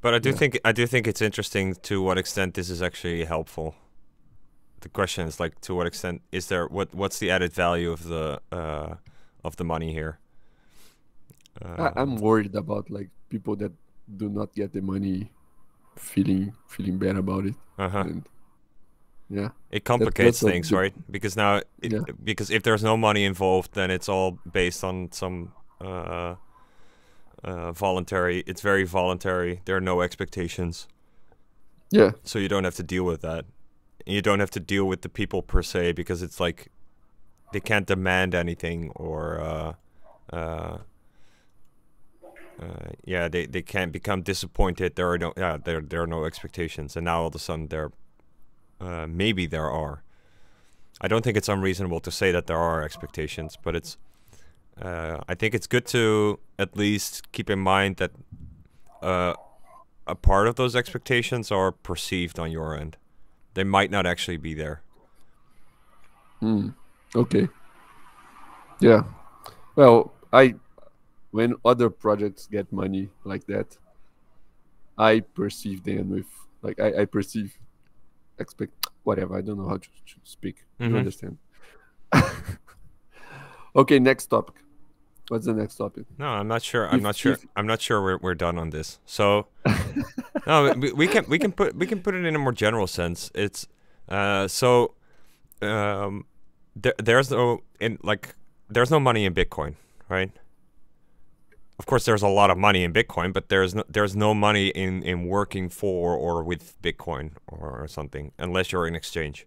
But 0.00 0.14
I 0.14 0.18
do 0.18 0.32
Yeah. 0.32 0.38
think 0.38 0.58
I 0.64 0.72
do 0.72 0.86
think 0.86 1.06
it's 1.06 1.22
interesting 1.22 1.74
to 1.82 2.02
what 2.02 2.18
extent 2.18 2.54
this 2.54 2.68
is 2.70 2.82
actually 2.82 3.24
helpful. 3.24 3.74
The 4.80 4.88
question 4.88 5.26
is 5.26 5.40
like 5.40 5.60
to 5.62 5.74
what 5.74 5.86
extent 5.86 6.22
is 6.30 6.48
there 6.48 6.66
what 6.66 6.94
what's 6.94 7.18
the 7.18 7.30
added 7.30 7.52
value 7.52 7.90
of 7.90 8.04
the 8.04 8.40
uh, 8.52 8.96
of 9.42 9.56
the 9.56 9.64
money 9.64 9.92
here? 9.92 10.18
I, 11.62 11.92
I'm 11.96 12.14
Um, 12.14 12.16
worried 12.16 12.54
about 12.54 12.90
like 12.90 13.10
people 13.28 13.56
that 13.56 13.72
do 14.16 14.28
not 14.28 14.54
get 14.54 14.72
the 14.72 14.80
money, 14.80 15.30
feeling 15.96 16.54
feeling 16.68 16.98
bad 16.98 17.16
about 17.16 17.46
it, 17.46 17.54
uh-huh. 17.78 18.00
and 18.00 18.28
yeah, 19.30 19.50
It 19.70 19.84
complicates 19.84 20.42
a 20.42 20.50
things, 20.50 20.70
right? 20.72 20.94
Because 21.10 21.36
now, 21.36 21.62
it, 21.82 21.92
Yeah. 21.92 22.00
because 22.22 22.50
if 22.50 22.62
there's 22.62 22.82
no 22.84 22.96
money 22.96 23.24
involved, 23.24 23.72
then 23.72 23.90
it's 23.90 24.08
all 24.08 24.38
based 24.52 24.84
on 24.84 25.10
some 25.12 25.52
uh, 25.80 26.36
uh, 27.42 27.72
voluntary. 27.72 28.42
It's 28.46 28.60
very 28.62 28.84
voluntary. 28.84 29.60
There 29.64 29.76
are 29.76 29.80
no 29.80 30.02
expectations, 30.02 30.88
yeah, 31.90 32.12
so 32.22 32.38
you 32.38 32.48
don't 32.48 32.64
have 32.64 32.76
to 32.76 32.82
deal 32.82 33.04
with 33.04 33.20
that. 33.22 33.46
You 34.06 34.20
don't 34.22 34.40
have 34.40 34.50
to 34.50 34.60
deal 34.60 34.86
with 34.88 35.00
the 35.00 35.08
people 35.08 35.42
per 35.42 35.62
se 35.62 35.92
because 35.92 36.22
it's 36.22 36.38
like 36.40 36.70
they 37.52 37.60
can't 37.60 37.86
demand 37.86 38.34
anything 38.34 38.90
or. 38.94 39.40
Uh, 39.40 39.72
uh, 40.32 40.78
uh, 42.60 42.90
yeah, 43.04 43.28
they, 43.28 43.46
they 43.46 43.62
can't 43.62 43.92
become 43.92 44.22
disappointed. 44.22 44.96
There 44.96 45.10
are 45.10 45.18
no 45.18 45.32
yeah 45.36 45.58
there 45.62 45.80
there 45.80 46.02
are 46.02 46.06
no 46.06 46.24
expectations, 46.24 46.96
and 46.96 47.04
now 47.04 47.22
all 47.22 47.26
of 47.28 47.34
a 47.34 47.38
sudden 47.38 47.68
there, 47.68 47.90
uh, 48.80 49.06
maybe 49.08 49.46
there 49.46 49.70
are. 49.70 50.02
I 51.00 51.08
don't 51.08 51.22
think 51.22 51.36
it's 51.36 51.48
unreasonable 51.48 52.00
to 52.00 52.10
say 52.10 52.30
that 52.30 52.46
there 52.46 52.58
are 52.58 52.82
expectations, 52.82 53.58
but 53.60 53.74
it's. 53.74 53.96
Uh, 54.80 55.20
I 55.28 55.34
think 55.34 55.54
it's 55.54 55.68
good 55.68 55.86
to 55.86 56.40
at 56.58 56.76
least 56.76 57.30
keep 57.30 57.48
in 57.48 57.60
mind 57.60 57.96
that 57.96 58.10
uh, 59.02 59.34
a 60.06 60.14
part 60.14 60.48
of 60.48 60.56
those 60.56 60.74
expectations 60.74 61.52
are 61.52 61.70
perceived 61.70 62.38
on 62.38 62.50
your 62.50 62.76
end. 62.76 62.96
They 63.54 63.64
might 63.64 63.90
not 63.90 64.04
actually 64.04 64.36
be 64.36 64.52
there. 64.54 64.82
Hmm. 66.40 66.70
Okay. 67.14 67.48
Yeah. 68.80 69.02
Well, 69.76 70.12
I 70.32 70.54
when 71.34 71.50
other 71.64 71.90
projects 71.90 72.46
get 72.46 72.72
money 72.72 73.08
like 73.24 73.44
that, 73.46 73.76
I 74.96 75.12
perceive 75.40 75.82
them 75.82 76.10
with 76.14 76.30
like 76.62 76.78
I, 76.78 77.02
I 77.02 77.04
perceive 77.06 77.50
expect 78.38 78.72
whatever. 79.02 79.36
I 79.36 79.42
don't 79.42 79.58
know 79.58 79.68
how 79.68 79.78
to, 79.78 79.88
to 80.10 80.16
speak. 80.22 80.56
You 80.78 80.88
Mhm. 80.90 80.98
understand? 81.02 81.38
okay, 83.76 83.98
next 83.98 84.26
topic. 84.26 84.54
What's 85.28 85.46
the 85.46 85.54
next 85.54 85.76
topic? 85.76 86.04
No, 86.18 86.26
I'm 86.28 86.46
not 86.48 86.62
sure. 86.62 86.86
I'm 86.88 86.96
If- 86.98 87.02
not 87.02 87.16
sure. 87.16 87.32
if- 87.32 87.46
I'm 87.56 87.66
not 87.66 87.80
sure 87.80 88.02
we're 88.02 88.18
we're 88.18 88.34
done 88.46 88.58
on 88.58 88.70
this. 88.70 88.98
So, 89.06 89.46
no, 90.46 90.72
we, 90.76 90.92
we 90.92 91.06
can 91.08 91.24
we 91.28 91.38
can 91.38 91.50
put 91.52 91.74
we 91.74 91.86
can 91.86 92.00
put 92.00 92.14
it 92.14 92.24
in 92.24 92.34
a 92.36 92.38
more 92.38 92.52
general 92.52 92.86
sense. 92.86 93.30
It's 93.34 93.66
uh 94.08 94.46
so 94.48 94.94
um 95.62 96.26
there 96.76 96.94
there's 97.02 97.30
no 97.30 97.62
in 97.80 97.98
like 98.02 98.34
there's 98.68 98.90
no 98.90 99.00
money 99.00 99.24
in 99.24 99.34
Bitcoin, 99.34 99.74
right? 100.08 100.30
Of 101.78 101.86
course, 101.86 102.04
there's 102.04 102.22
a 102.22 102.28
lot 102.28 102.50
of 102.50 102.58
money 102.58 102.84
in 102.84 102.92
Bitcoin, 102.92 103.32
but 103.32 103.48
there's 103.48 103.74
no 103.74 103.82
there's 103.88 104.14
no 104.14 104.32
money 104.34 104.68
in 104.68 105.02
in 105.02 105.26
working 105.26 105.68
for 105.68 106.14
or 106.14 106.44
with 106.44 106.80
Bitcoin 106.82 107.32
or, 107.48 107.82
or 107.82 107.88
something 107.88 108.30
unless 108.38 108.70
you're 108.70 108.86
in 108.86 108.94
exchange, 108.94 109.46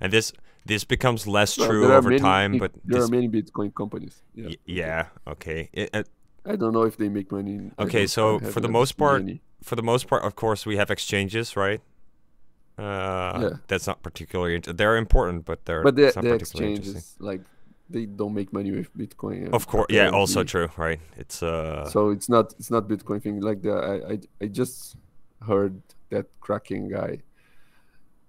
and 0.00 0.12
this 0.12 0.32
this 0.64 0.84
becomes 0.84 1.26
less 1.26 1.58
Well, 1.58 1.68
true 1.68 1.92
over 1.92 2.10
many 2.10 2.20
time. 2.20 2.58
But 2.58 2.72
there 2.84 3.00
this, 3.00 3.08
are 3.08 3.12
many 3.12 3.28
Bitcoin 3.28 3.74
companies. 3.74 4.22
Yeah. 4.34 4.50
yeah, 4.64 5.06
okay. 5.26 5.68
It, 5.72 6.08
I 6.46 6.56
don't 6.56 6.72
know 6.72 6.82
if 6.82 6.96
they 6.96 7.08
make 7.08 7.32
money. 7.32 7.70
Okay, 7.78 8.06
so 8.06 8.38
for 8.38 8.60
the 8.60 8.68
most 8.68 8.96
part, 8.96 9.24
for 9.62 9.76
the 9.76 9.82
most 9.82 10.06
part, 10.08 10.22
of 10.24 10.36
course, 10.36 10.66
we 10.66 10.76
have 10.76 10.90
exchanges, 10.90 11.56
right? 11.56 11.80
Uh, 12.78 13.38
Yeah. 13.40 13.50
That's 13.68 13.86
not 13.86 14.02
particularly. 14.02 14.58
They're 14.58 14.96
important, 14.96 15.44
but 15.44 15.64
they're. 15.64 15.82
but 15.82 15.96
the, 15.96 16.02
not 16.02 16.14
the 16.14 16.20
particularly 16.30 16.74
interesting. 16.74 16.96
exchanges 16.96 17.16
like 17.18 17.40
they 17.90 18.06
don't 18.06 18.34
make 18.34 18.52
money 18.52 18.70
with 18.72 18.96
Bitcoin. 18.96 19.52
Of 19.52 19.66
course, 19.66 19.86
yeah. 19.90 20.10
Also 20.10 20.44
true, 20.44 20.68
right? 20.76 21.00
It's 21.16 21.42
uh. 21.42 21.88
so 21.88 22.10
it's 22.10 22.28
not 22.28 22.54
it's 22.58 22.70
not 22.70 22.88
Bitcoin 22.88 23.22
thing 23.22 23.40
like 23.40 23.62
the 23.62 23.72
I 23.72 24.12
I, 24.12 24.18
I 24.42 24.46
just 24.46 24.96
heard 25.46 25.80
that 26.10 26.26
Kraken 26.40 26.88
guy 26.88 27.20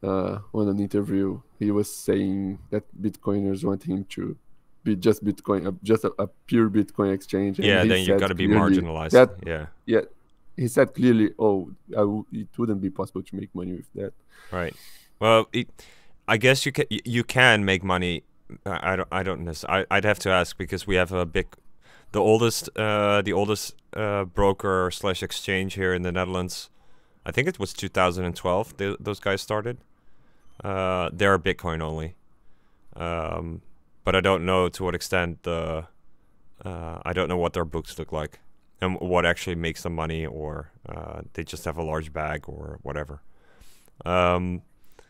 uh, 0.04 0.40
on 0.54 0.68
an 0.68 0.80
interview. 0.80 1.42
He 1.60 1.72
was 1.72 1.94
saying 1.94 2.60
that 2.70 2.84
Bitcoiners 3.02 3.64
want 3.64 3.84
him 3.84 4.06
to 4.10 4.38
be 4.84 4.96
just 4.96 5.24
Bitcoin, 5.24 5.68
uh, 5.68 5.72
just 5.84 6.04
a, 6.04 6.14
a 6.20 6.28
pure 6.48 6.70
Bitcoin 6.70 7.14
exchange. 7.14 7.60
and 7.60 7.68
yeah, 7.68 7.84
then 7.84 8.04
you 8.04 8.18
got 8.20 8.28
to 8.28 8.36
be 8.36 8.48
marginalized. 8.48 9.12
That 9.12 9.32
yeah, 9.46 9.68
yeah, 9.86 10.02
he 10.56 10.68
said 10.68 10.94
clearly, 10.94 11.32
oh, 11.40 11.72
I 11.92 12.02
w- 12.02 12.26
it 12.32 12.48
wouldn't 12.58 12.82
be 12.82 12.90
possible 12.90 13.24
to 13.24 13.36
make 13.36 13.54
money 13.54 13.74
with 13.74 13.92
that. 13.96 14.14
right. 14.52 14.76
Well, 15.20 15.48
it, 15.54 15.70
I 16.28 16.38
guess 16.38 16.66
you 16.66 16.72
can 16.72 16.86
you 16.90 17.24
can 17.24 17.66
make 17.66 17.84
money. 17.84 18.24
I, 18.66 18.96
don't. 18.96 19.08
I 19.12 19.24
don't. 19.24 19.66
I 19.70 19.86
I'd 19.90 20.06
have 20.06 20.20
to 20.20 20.30
ask 20.30 20.58
because 20.58 20.86
we 20.88 20.96
have 20.96 21.12
a 21.12 21.26
big, 21.26 21.48
the 22.12 22.20
oldest 22.20 22.70
uh 22.78 23.22
the 23.22 23.34
oldest 23.34 23.76
uh 23.96 24.26
broker 24.26 24.90
slash 24.92 25.24
exchange 25.24 25.74
here 25.74 25.94
in 25.94 26.04
the 26.04 26.12
Netherlands. 26.12 26.70
I 27.26 27.32
think 27.32 27.48
it 27.48 27.60
was 27.60 27.74
2012. 27.74 28.78
Th- 28.78 28.98
those 29.00 29.20
guys 29.20 29.42
started. 29.42 29.78
Uh, 30.64 31.10
they're 31.12 31.40
Bitcoin 31.40 31.82
only. 31.82 32.16
Um, 32.96 33.62
but 34.04 34.16
I 34.16 34.22
don't 34.22 34.46
know 34.46 34.70
to 34.70 34.84
what 34.84 34.96
extent 34.96 35.44
the. 35.44 35.88
Uh, 36.64 37.00
I 37.06 37.14
don't 37.14 37.28
know 37.28 37.38
what 37.38 37.54
their 37.54 37.66
books 37.66 37.98
look 38.00 38.12
like, 38.12 38.40
and 38.80 39.00
what 39.00 39.26
actually 39.26 39.56
makes 39.56 39.84
them 39.84 39.94
money, 39.96 40.26
or 40.26 40.72
uh, 40.88 41.22
they 41.34 41.44
just 41.44 41.66
have 41.66 41.78
a 41.78 41.84
large 41.84 42.14
bag, 42.14 42.46
or 42.48 42.80
whatever. 42.84 43.22
Um, 44.06 44.62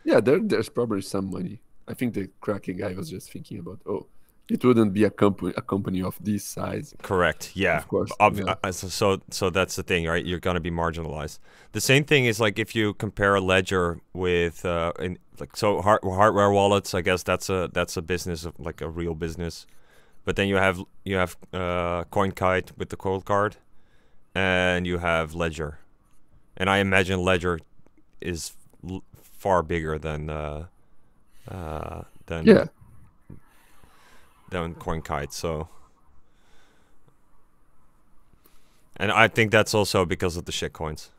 Yeah, 0.04 0.20
there 0.22 0.40
there's 0.40 0.70
probably 0.70 1.02
some 1.02 1.30
money. 1.32 1.60
I 1.88 1.94
think 1.94 2.14
the 2.14 2.30
Kraken 2.42 2.78
guy 2.78 2.94
was 2.94 3.10
just 3.10 3.32
thinking 3.32 3.60
about, 3.60 3.80
oh, 3.86 4.08
it 4.50 4.64
wouldn't 4.64 4.94
be 4.94 5.04
a 5.04 5.10
company 5.10 5.54
a 5.58 5.62
company 5.62 6.02
of 6.04 6.18
this 6.22 6.44
size. 6.44 6.94
Correct. 7.02 7.52
Yeah. 7.56 7.78
Of 7.78 7.88
course, 7.88 8.12
Ob- 8.20 8.38
yeah. 8.38 8.56
uh, 8.64 8.72
so, 8.72 8.88
so 8.88 9.22
so 9.32 9.50
that's 9.50 9.76
the 9.76 9.84
thing, 9.84 10.06
right? 10.06 10.24
You're 10.24 10.40
gonna 10.40 10.60
be 10.60 10.72
marginalized. 10.72 11.40
The 11.72 11.82
same 11.82 12.04
thing 12.04 12.26
is 12.26 12.40
like 12.40 12.60
if 12.60 12.76
you 12.76 12.94
compare 12.94 13.36
a 13.36 13.42
ledger 13.42 14.00
with 14.14 14.64
uh, 14.66 14.94
in, 15.00 15.18
like 15.40 15.56
so 15.58 15.82
hard, 15.82 16.02
hardware 16.04 16.52
wallets. 16.52 16.94
I 16.94 17.02
guess 17.02 17.24
that's 17.24 17.50
a 17.50 17.70
that's 17.74 17.98
a 17.98 18.02
business 18.02 18.46
of 18.46 18.54
like 18.60 18.82
a 18.82 18.90
real 18.90 19.16
business. 19.16 19.66
But 20.26 20.36
then 20.36 20.48
you 20.48 20.56
have 20.56 20.80
you 21.04 21.16
have 21.16 21.38
uh, 21.54 22.04
CoinKite 22.12 22.78
with 22.78 22.90
the 22.90 22.98
Coldcard, 22.98 23.54
and 24.34 24.86
you 24.86 25.00
have 25.00 25.34
Ledger, 25.34 25.80
and 26.58 26.70
I 26.70 26.78
imagine 26.78 27.20
Ledger 27.20 27.60
is 28.22 28.54
l- 28.88 29.04
far 29.14 29.64
bigger 29.64 30.00
than 30.00 30.30
uh, 30.30 30.66
uh, 31.48 32.04
than 32.28 32.46
Yeah, 32.46 32.66
than 34.50 34.76
CoinKite. 34.76 35.32
So, 35.32 35.70
and 38.98 39.12
I 39.12 39.28
think 39.28 39.52
that's 39.52 39.74
also 39.74 40.06
because 40.06 40.38
of 40.38 40.46
the 40.46 40.52
shit 40.52 40.74
coins. 40.74 41.12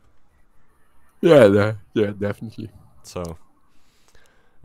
yeah, 1.21 1.45
yeah, 1.47 1.73
yeah, 1.93 2.11
definitely. 2.17 2.71
So, 3.03 3.37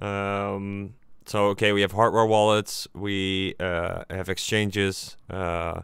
um, 0.01 0.95
so 1.27 1.47
okay, 1.49 1.73
we 1.73 1.81
have 1.83 1.93
hardware 1.93 2.27
wallets. 2.27 2.89
We 2.95 3.55
uh, 3.61 4.05
have 4.11 4.29
exchanges. 4.29 5.17
Uh, 5.31 5.83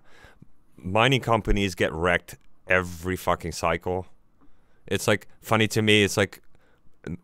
mining 0.77 1.21
companies 1.21 1.75
get 1.75 1.93
wrecked 1.93 2.37
every 2.69 3.17
fucking 3.17 3.53
cycle. 3.53 4.07
It's 4.87 5.09
like 5.09 5.29
funny 5.41 5.69
to 5.69 5.83
me. 5.83 6.05
It's 6.05 6.17
like 6.17 6.43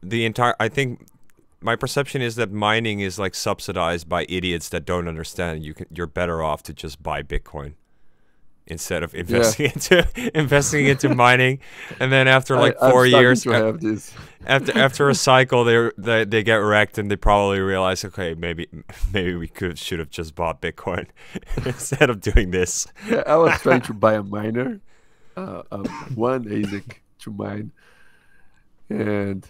the 0.02 0.24
entire. 0.24 0.54
I 0.60 0.68
think 0.68 1.06
my 1.64 1.76
perception 1.76 2.20
is 2.20 2.36
that 2.36 2.52
mining 2.52 3.00
is 3.00 3.18
like 3.18 3.34
subsidized 3.34 4.08
by 4.08 4.26
idiots 4.28 4.68
that 4.68 4.84
don't 4.84 5.08
understand. 5.08 5.64
You 5.64 5.74
can. 5.74 5.86
You're 5.90 6.06
better 6.06 6.42
off 6.42 6.62
to 6.64 6.74
just 6.74 7.02
buy 7.02 7.22
Bitcoin 7.22 7.74
instead 8.66 9.02
of 9.02 9.14
investing 9.14 9.66
into 9.74 10.06
investing 10.34 10.86
into 10.86 11.14
mining, 11.14 11.60
and 12.00 12.12
then 12.12 12.28
after 12.28 12.56
like 12.56 12.76
I, 12.80 12.86
I'm 12.86 12.92
4 12.92 13.06
years, 13.06 13.44
this. 13.44 14.12
after 14.46 14.78
after 14.78 15.08
a 15.08 15.14
cycle 15.14 15.64
they, 15.64 15.90
they 15.96 16.24
they 16.24 16.42
get 16.42 16.56
wrecked 16.56 16.98
and 16.98 17.10
they 17.10 17.16
probably 17.16 17.60
realize 17.60 18.04
okay 18.04 18.34
maybe 18.34 18.68
maybe 19.12 19.34
we 19.34 19.48
could 19.48 19.78
should 19.78 19.98
have 19.98 20.10
just 20.10 20.34
bought 20.34 20.60
bitcoin 20.62 21.06
instead 21.64 22.08
of 22.10 22.20
doing 22.20 22.50
this 22.50 22.86
Yeah, 23.08 23.22
I 23.26 23.36
was 23.36 23.58
trying 23.60 23.82
to 23.82 23.94
buy 24.04 24.14
a 24.14 24.22
miner, 24.22 24.80
uh, 25.36 25.62
um, 25.70 25.86
one 26.14 26.44
ASIC 26.44 27.00
to 27.20 27.30
mine, 27.30 27.72
and 28.88 29.46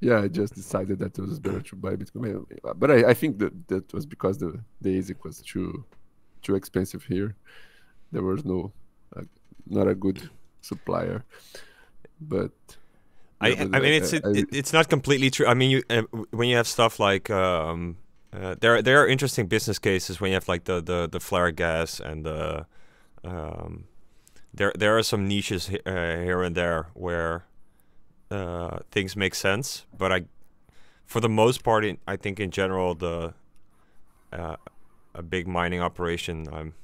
yeah, 0.00 0.20
I 0.20 0.28
just 0.28 0.54
decided 0.54 0.98
that 1.00 1.18
it 1.18 1.22
was 1.22 1.38
better 1.38 1.60
to 1.60 1.76
buy 1.76 1.94
Bitcoin. 1.96 2.44
But 2.76 2.90
I, 2.90 3.10
I 3.10 3.14
think 3.14 3.38
that 3.38 3.68
that 3.68 3.92
was 3.92 4.06
because 4.06 4.38
the 4.38 4.60
the 4.80 4.98
ASIC 4.98 5.22
was 5.24 5.40
too 5.40 5.84
too 6.42 6.54
expensive 6.54 7.04
here. 7.04 7.36
There 8.12 8.22
was 8.22 8.44
no 8.44 8.72
a 9.16 9.22
not 9.66 9.86
a 9.88 9.94
good 9.94 10.28
supplier. 10.62 11.24
But 12.20 12.52
I, 13.40 13.48
I 13.72 13.80
mean, 13.80 13.92
it's 13.94 14.12
I- 14.12 14.16
it, 14.18 14.24
I- 14.26 14.38
it, 14.40 14.48
it's 14.52 14.72
not 14.72 14.88
completely 14.88 15.30
true. 15.30 15.46
I 15.46 15.54
mean, 15.54 15.70
you 15.70 15.82
uh, 15.90 16.02
when 16.30 16.48
you 16.48 16.56
have 16.56 16.66
stuff 16.66 16.98
like 17.00 17.30
um, 17.30 17.96
uh, 18.32 18.54
there 18.60 18.82
there 18.82 19.02
are 19.02 19.06
interesting 19.08 19.46
business 19.48 19.78
cases 19.78 20.20
when 20.20 20.30
you 20.30 20.34
have 20.34 20.48
like 20.48 20.64
the 20.64 20.80
the 20.82 21.08
the 21.10 21.20
flare 21.20 21.50
gas 21.50 22.00
and 22.00 22.24
the 22.24 22.66
um, 23.24 23.84
there 24.54 24.72
there 24.78 24.96
are 24.96 25.02
some 25.02 25.26
niches 25.28 25.70
uh, 25.86 26.16
here 26.24 26.42
and 26.42 26.54
there 26.56 26.88
where 26.94 27.44
uh, 28.30 28.78
things 28.90 29.16
make 29.16 29.34
sense. 29.34 29.86
But 29.96 30.12
I, 30.12 30.24
for 31.06 31.20
the 31.20 31.28
most 31.28 31.62
part, 31.62 31.84
in, 31.84 31.98
I 32.06 32.16
think 32.16 32.40
in 32.40 32.50
general 32.50 32.94
the 32.94 33.34
uh, 34.32 34.56
a 35.14 35.22
big 35.22 35.46
mining 35.46 35.80
operation. 35.80 36.46
Um, 36.52 36.74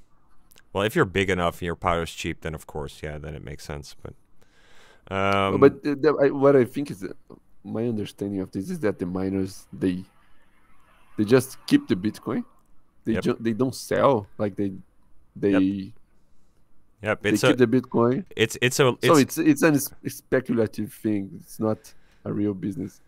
well, 0.72 0.84
if 0.84 0.94
you're 0.94 1.04
big 1.04 1.30
enough 1.30 1.56
and 1.56 1.62
your 1.62 1.76
power's 1.76 2.12
cheap, 2.12 2.40
then 2.42 2.54
of 2.54 2.66
course, 2.66 3.00
yeah, 3.02 3.18
then 3.18 3.34
it 3.34 3.44
makes 3.44 3.64
sense. 3.64 3.94
But 4.02 4.14
um, 5.14 5.60
but 5.60 5.74
uh, 5.86 5.94
the, 5.94 6.18
I, 6.20 6.30
what 6.30 6.56
I 6.56 6.64
think 6.64 6.90
is 6.90 7.00
that 7.00 7.16
my 7.62 7.86
understanding 7.86 8.40
of 8.40 8.50
this 8.50 8.70
is 8.70 8.80
that 8.80 8.98
the 8.98 9.06
miners 9.06 9.66
they 9.72 10.04
they 11.16 11.24
just 11.24 11.64
keep 11.66 11.88
the 11.88 11.96
Bitcoin. 11.96 12.44
They 13.04 13.12
Yep. 13.12 13.36
they 13.40 13.52
don't 13.52 13.74
sell 13.74 14.26
like 14.36 14.56
they 14.56 14.72
they 15.36 15.50
yep, 15.52 15.92
they 17.14 17.30
it's 17.30 17.42
keep 17.42 17.60
a 17.60 17.66
the 17.66 17.66
Bitcoin. 17.66 18.24
it's 18.36 18.56
it's 18.60 18.78
a 18.80 18.88
it's 18.88 19.06
so 19.06 19.16
it's 19.16 19.38
it's 19.38 19.62
an 19.62 19.78
speculative 20.10 20.92
thing. 20.92 21.30
It's 21.40 21.58
not 21.60 21.78
a 22.24 22.32
real 22.32 22.54
business. 22.54 23.00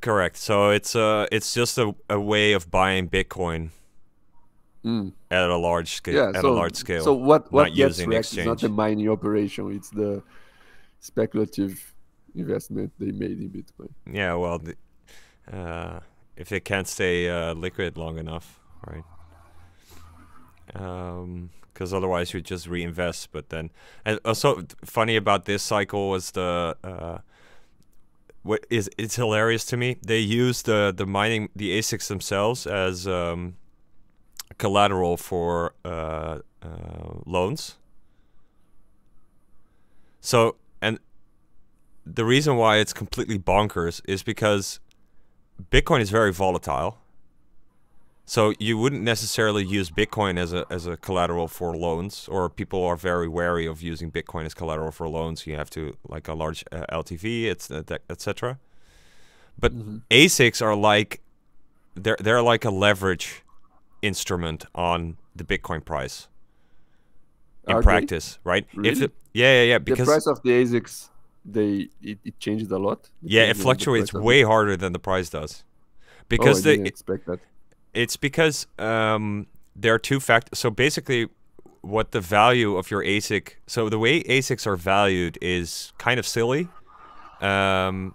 correct. 0.00 0.36
So 0.36 0.70
it's 0.70 0.94
uh 0.94 1.26
it's 1.32 1.54
just 1.54 1.78
a, 1.78 1.94
a 2.10 2.20
way 2.20 2.52
of 2.52 2.70
buying 2.70 3.08
Bitcoin 3.08 3.70
Mm. 4.84 5.12
at 5.30 5.50
a 5.50 5.56
large 5.56 5.90
scale. 5.94 6.14
Yeah, 6.14 6.28
at 6.38 6.42
so 6.42 6.52
a 6.52 6.54
large 6.54 6.76
scale. 6.76 7.02
so 7.02 7.12
what 7.12 7.50
what 7.52 7.74
gets 7.74 7.98
wrecked 8.06 8.32
is 8.38 8.46
not 8.46 8.60
the 8.60 8.68
mining 8.68 9.08
operation. 9.08 9.72
It's 9.72 9.90
the 9.90 10.22
speculative 11.00 11.94
investment 12.34 12.92
they 12.98 13.10
made 13.12 13.38
in 13.40 13.50
Bitcoin. 13.50 13.90
yeah, 14.10 14.34
well, 14.34 14.58
the, 14.60 14.76
uh, 15.52 15.98
if 16.36 16.52
it 16.52 16.64
can't 16.64 16.86
stay 16.86 17.28
uh, 17.28 17.54
liquid 17.54 17.96
long 17.96 18.18
enough, 18.18 18.60
right? 18.86 19.02
Because 20.72 21.94
otherwise 21.94 22.34
you 22.34 22.40
just 22.40 22.66
reinvest. 22.66 23.32
But 23.32 23.50
then, 23.50 23.70
and 24.04 24.20
also 24.24 24.64
funny 24.84 25.16
about 25.16 25.44
this 25.44 25.62
cycle 25.62 26.10
was 26.10 26.32
the 26.32 26.76
uh, 26.82 27.18
what 28.42 28.64
is 28.70 28.90
it's 28.98 29.16
hilarious 29.16 29.64
to 29.66 29.76
me. 29.76 29.96
They 30.02 30.18
use 30.18 30.62
the 30.62 30.92
the 30.96 31.06
mining 31.06 31.50
the 31.54 31.78
ASICs 31.78 32.08
themselves 32.08 32.66
as 32.66 33.06
um, 33.06 33.56
collateral 34.58 35.16
for 35.16 35.74
uh, 35.84 36.38
uh, 36.62 37.20
loans. 37.26 37.76
So 40.20 40.56
and 40.80 40.98
the 42.04 42.24
reason 42.24 42.56
why 42.56 42.78
it's 42.78 42.92
completely 42.92 43.38
bonkers 43.38 44.00
is 44.06 44.22
because 44.22 44.80
Bitcoin 45.70 46.00
is 46.00 46.10
very 46.10 46.32
volatile. 46.32 46.98
So 48.28 48.52
you 48.58 48.76
wouldn't 48.76 49.02
necessarily 49.02 49.64
use 49.64 49.90
Bitcoin 49.90 50.38
as 50.38 50.52
a 50.52 50.66
as 50.68 50.86
a 50.86 50.98
collateral 50.98 51.48
for 51.48 51.74
loans, 51.74 52.28
or 52.28 52.50
people 52.50 52.84
are 52.84 52.94
very 52.94 53.26
wary 53.26 53.64
of 53.66 53.80
using 53.80 54.10
Bitcoin 54.12 54.44
as 54.44 54.52
collateral 54.52 54.92
for 54.92 55.08
loans. 55.08 55.46
You 55.46 55.56
have 55.56 55.70
to 55.70 55.96
like 56.06 56.28
a 56.28 56.34
large 56.34 56.62
uh, 56.70 56.84
LTV, 56.92 57.44
it's 57.46 57.70
etc. 58.10 58.58
But 59.58 59.72
ASICs 60.10 60.60
are 60.60 60.76
like 60.76 61.22
they're 61.94 62.18
they're 62.20 62.42
like 62.42 62.66
a 62.66 62.70
leverage 62.70 63.44
instrument 64.02 64.66
on 64.74 65.16
the 65.34 65.44
Bitcoin 65.44 65.82
price 65.82 66.28
in 67.66 67.76
Are 67.76 67.82
they? 67.82 67.82
practice, 67.82 68.38
right? 68.44 68.66
If 68.82 69.00
Really? 69.00 69.04
it, 69.06 69.12
yeah, 69.32 69.62
yeah, 69.62 69.78
Because 69.78 69.98
the 69.98 70.04
price 70.04 70.26
of 70.26 70.42
the 70.42 70.50
ASICs 70.50 71.08
they 71.44 71.88
it, 72.02 72.18
it 72.24 72.38
changes 72.38 72.70
a 72.70 72.78
lot. 72.78 73.10
yeah, 73.22 73.44
it 73.44 73.56
fluctuates 73.56 74.12
way 74.12 74.42
harder 74.42 74.76
than 74.76 74.92
the 74.92 74.98
price 74.98 75.30
does. 75.30 75.64
Oh, 75.64 76.24
Because 76.28 76.58
I 76.66 76.76
they 76.76 76.80
expect 76.84 77.26
that. 77.26 77.40
It's 77.94 78.16
because 78.16 78.66
um, 78.78 79.46
there 79.74 79.94
are 79.94 79.98
two 79.98 80.20
factors. 80.20 80.58
So 80.58 80.70
basically, 80.70 81.28
what 81.82 82.12
the 82.12 82.20
value 82.20 82.76
of 82.76 82.90
your 82.90 83.02
ASIC. 83.02 83.54
So 83.66 83.88
the 83.88 83.98
way 83.98 84.22
ASICs 84.24 84.66
are 84.66 84.76
valued 84.76 85.38
is 85.40 85.92
kind 85.98 86.18
of 86.18 86.26
silly. 86.26 86.68
Um, 87.40 88.14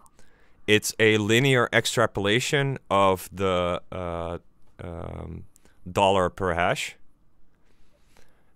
it's 0.67 0.93
a 0.99 1.17
linear 1.17 1.69
extrapolation 1.73 2.77
of 2.89 3.29
the 3.31 3.81
uh, 3.91 4.37
um, 4.81 5.45
dollar 5.89 6.29
per 6.29 6.53
hash, 6.53 6.95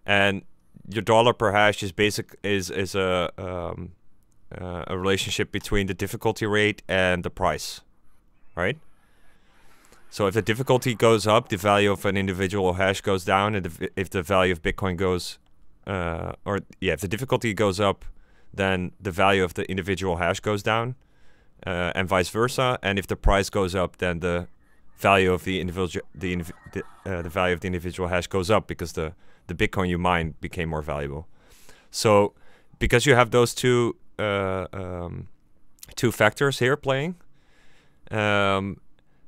and 0.05 0.43
your 0.89 1.01
dollar 1.01 1.33
per 1.33 1.51
hash 1.51 1.83
is 1.83 1.91
basic 1.91 2.35
is 2.43 2.69
is 2.69 2.95
a 2.95 3.31
um, 3.37 3.91
uh, 4.57 4.85
a 4.87 4.97
relationship 4.97 5.51
between 5.51 5.87
the 5.87 5.93
difficulty 5.93 6.45
rate 6.45 6.81
and 6.87 7.23
the 7.23 7.29
price, 7.29 7.81
right? 8.55 8.77
So 10.09 10.27
if 10.27 10.33
the 10.33 10.41
difficulty 10.41 10.95
goes 10.95 11.27
up, 11.27 11.49
the 11.49 11.57
value 11.57 11.91
of 11.91 12.05
an 12.05 12.17
individual 12.17 12.73
hash 12.73 13.01
goes 13.01 13.25
down, 13.25 13.55
and 13.55 13.65
if, 13.65 13.79
if 13.95 14.09
the 14.09 14.23
value 14.23 14.53
of 14.53 14.61
Bitcoin 14.61 14.95
goes, 14.95 15.37
uh, 15.85 16.33
or 16.45 16.59
yeah, 16.79 16.93
if 16.93 17.01
the 17.01 17.07
difficulty 17.07 17.53
goes 17.53 17.79
up, 17.79 18.05
then 18.53 18.91
the 19.01 19.11
value 19.11 19.43
of 19.43 19.53
the 19.53 19.69
individual 19.69 20.17
hash 20.17 20.39
goes 20.39 20.63
down, 20.63 20.95
uh, 21.65 21.91
and 21.93 22.07
vice 22.07 22.29
versa. 22.29 22.79
And 22.81 22.97
if 22.97 23.07
the 23.07 23.15
price 23.15 23.49
goes 23.49 23.75
up, 23.75 23.97
then 23.97 24.19
the 24.19 24.47
value 24.97 25.31
of 25.31 25.43
the 25.43 25.59
individual 25.61 26.05
the 26.15 26.35
indiv- 26.35 26.51
the, 26.73 26.83
uh, 27.05 27.21
the 27.21 27.29
value 27.29 27.53
of 27.53 27.59
the 27.59 27.67
individual 27.67 28.09
hash 28.09 28.27
goes 28.27 28.49
up 28.49 28.67
because 28.67 28.93
the 28.93 29.13
the 29.47 29.53
Bitcoin 29.53 29.89
you 29.89 29.97
mined 29.97 30.39
became 30.41 30.69
more 30.69 30.81
valuable. 30.81 31.27
So 31.91 32.33
because 32.79 33.05
you 33.05 33.15
have 33.15 33.31
those 33.31 33.53
two 33.53 33.95
uh, 34.19 34.67
um, 34.73 35.27
two 35.95 36.11
factors 36.11 36.59
here 36.59 36.75
playing, 36.75 37.15
um, 38.11 38.79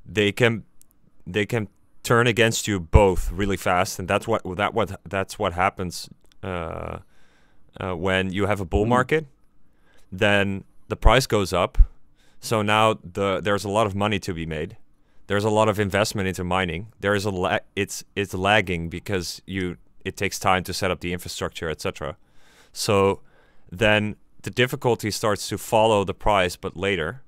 they 0.06 0.32
can 0.32 0.64
they 1.34 1.46
can 1.46 1.68
turn 2.04 2.28
against 2.28 2.68
you 2.68 2.80
both 2.80 3.32
really 3.32 3.58
fast, 3.58 4.00
and 4.00 4.08
that's 4.08 4.28
what 4.28 4.42
that 4.58 4.74
what 4.74 5.00
that's 5.08 5.38
what 5.40 5.54
happens 5.54 6.10
uh, 6.44 7.00
uh, 7.80 7.94
when 7.96 8.32
you 8.32 8.46
have 8.48 8.60
a 8.62 8.66
bull 8.66 8.86
Mm. 8.86 8.90
market. 8.90 9.26
Then 10.12 10.64
the 10.88 10.96
price 10.96 11.28
goes 11.28 11.54
up, 11.54 11.78
so 12.40 12.62
now 12.62 12.96
the 13.04 13.40
there's 13.42 13.64
a 13.66 13.70
lot 13.70 13.86
of 13.88 13.96
money 13.96 14.20
to 14.20 14.34
be 14.34 14.46
made. 14.46 14.78
There's 15.28 15.44
a 15.46 15.50
lot 15.52 15.70
of 15.70 15.80
investment 15.80 16.28
into 16.28 16.44
mining. 16.44 16.88
There 17.00 17.14
is 17.14 17.26
a 17.26 17.30
la- 17.32 17.60
it's 17.76 18.04
it's 18.16 18.34
lagging 18.34 18.90
because 18.90 19.42
you 19.46 19.78
it 20.06 20.18
takes 20.18 20.40
time 20.40 20.64
to 20.64 20.74
set 20.74 20.90
up 20.92 21.02
the 21.02 21.14
infrastructure, 21.14 21.70
etc. 21.70 22.18
So 22.74 23.22
then 23.72 24.16
the 24.42 24.50
difficulty 24.50 25.12
starts 25.12 25.48
to 25.50 25.58
follow 25.58 26.04
the 26.04 26.14
price, 26.14 26.56
but 26.56 26.76
later, 26.76 27.22